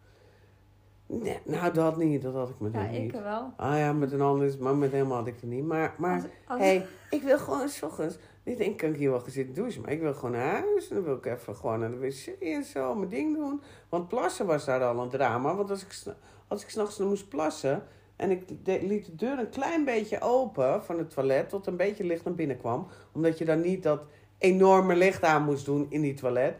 Nee, 1.05 1.39
nou, 1.45 1.73
dat 1.73 1.97
niet. 1.97 2.21
Dat 2.21 2.33
had 2.33 2.49
ik 2.49 2.59
met 2.59 2.73
Ja, 2.73 2.81
niet. 2.85 3.13
ik 3.13 3.21
wel. 3.21 3.53
Ah 3.57 3.77
ja, 3.77 3.93
met 3.93 4.11
een 4.11 4.21
ander 4.21 4.47
is, 4.47 4.57
maar 4.57 4.75
met 4.75 4.91
hem 4.91 5.11
had 5.11 5.27
ik 5.27 5.33
het 5.39 5.49
niet. 5.49 5.63
Maar, 5.65 5.95
maar 5.97 6.13
Als, 6.15 6.23
als, 6.47 6.59
hey, 6.59 6.85
ik 7.09 7.21
wil 7.23 7.37
gewoon 7.37 7.69
's 7.69 7.81
ochtends. 7.83 8.17
Niet 8.43 8.57
denk 8.57 8.77
kan 8.77 8.89
ik 8.89 8.95
hier 8.95 9.09
wel 9.09 9.19
gaan 9.19 9.29
zitten 9.31 9.55
douchen, 9.55 9.81
maar 9.81 9.91
ik 9.91 9.99
wil 10.01 10.13
gewoon 10.13 10.31
naar 10.31 10.51
huis. 10.61 10.89
En 10.89 10.95
dan 10.95 11.03
wil 11.03 11.15
ik 11.15 11.25
even 11.25 11.55
gewoon 11.55 11.79
naar 11.79 11.89
de 11.91 11.97
wc 11.97 12.25
en 12.41 12.63
zo, 12.63 12.95
mijn 12.95 13.09
ding 13.09 13.35
doen. 13.35 13.61
Want 13.89 14.07
plassen 14.07 14.45
was 14.45 14.65
daar 14.65 14.83
al 14.83 14.99
een 14.99 15.09
drama. 15.09 15.55
Want 15.55 15.69
als 15.69 15.83
ik, 15.83 16.13
als 16.47 16.63
ik 16.63 16.69
s'nachts 16.69 16.97
moest 16.97 17.29
plassen 17.29 17.83
en 18.15 18.31
ik 18.31 18.65
de- 18.65 18.83
liet 18.85 19.05
de 19.05 19.15
deur 19.15 19.39
een 19.39 19.49
klein 19.49 19.85
beetje 19.85 20.21
open 20.21 20.83
van 20.83 20.97
het 20.97 21.09
toilet, 21.09 21.49
tot 21.49 21.67
een 21.67 21.77
beetje 21.77 22.03
licht 22.03 22.23
naar 22.23 22.35
binnen 22.35 22.57
kwam. 22.57 22.87
Omdat 23.11 23.37
je 23.37 23.45
dan 23.45 23.61
niet 23.61 23.83
dat 23.83 24.01
enorme 24.39 24.95
licht 24.95 25.23
aan 25.23 25.43
moest 25.43 25.65
doen 25.65 25.85
in 25.89 26.01
die 26.01 26.13
toilet. 26.13 26.53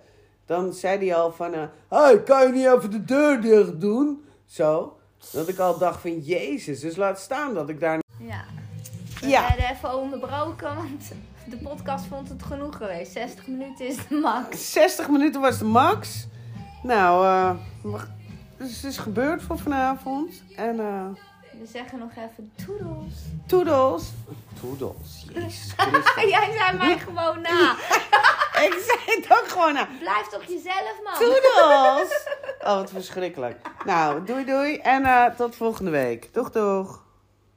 Dan 0.46 0.74
zei 0.74 0.98
hij 1.08 1.16
al 1.18 1.32
van, 1.32 1.54
eh 1.54 1.64
hey, 1.90 2.24
kan 2.24 2.48
je 2.48 2.54
niet 2.54 2.66
even 2.66 2.92
de 2.92 3.06
deur 3.06 3.42
dicht 3.42 3.82
doen? 3.82 4.24
Zo. 4.46 4.98
Dat 5.32 5.48
ik 5.48 5.60
al 5.60 5.78
dacht 5.78 6.02
van, 6.02 6.20
jezus, 6.20 6.80
dus 6.80 6.96
laat 6.96 7.20
staan 7.20 7.54
dat 7.54 7.70
ik 7.70 7.80
daar... 7.80 8.00
ja. 8.20 8.44
We 9.20 9.28
Ja. 9.28 9.42
werden 9.48 9.70
even 9.76 9.98
onderbroken, 9.98 10.76
want 10.76 11.12
de 11.46 11.58
podcast 11.58 12.06
vond 12.06 12.30
het 12.30 12.44
genoeg 12.44 12.78
geweest. 12.78 13.12
60 13.12 13.48
minuten 13.48 13.88
is 13.88 13.96
de 14.08 14.16
max. 14.16 14.72
60 14.72 15.10
minuten 15.10 15.42
was 15.42 15.58
de 15.58 15.66
max. 15.66 16.28
Nou, 16.84 17.26
eh, 17.26 17.52
wacht. 17.92 18.08
dus 18.58 18.76
het 18.82 18.92
is 18.92 18.98
gebeurd 18.98 19.42
voor 19.42 19.58
vanavond. 19.60 20.44
En 20.56 20.80
eh 20.80 21.06
We 21.60 21.66
zeggen 21.66 22.00
nog 22.00 22.10
even 22.18 22.52
toedels. 22.66 23.14
toedels. 23.48 24.04
Toedels, 24.60 25.26
jezus 25.34 25.74
Christus. 25.78 26.24
Jij 26.24 26.52
zei 26.58 26.78
mij 26.78 26.98
gewoon 27.00 27.42
na. 27.42 27.72
ik 28.68 28.84
zei 28.88 29.18
het 29.20 29.26
ook 29.32 29.48
gewoon 29.48 29.74
nou. 29.74 29.88
Blijf 30.00 30.28
toch 30.28 30.44
jezelf, 30.44 30.94
man. 31.04 31.14
Toedels. 31.14 32.10
Oh, 32.62 32.76
wat 32.76 32.90
verschrikkelijk. 32.90 33.62
Nou, 33.86 34.26
doei 34.26 34.46
doei 34.46 34.78
en 34.78 35.06
eh, 35.06 35.26
tot 35.26 35.56
volgende 35.56 35.92
week. 35.92 36.34
Doeg 36.34 36.52
doeg. 36.52 37.04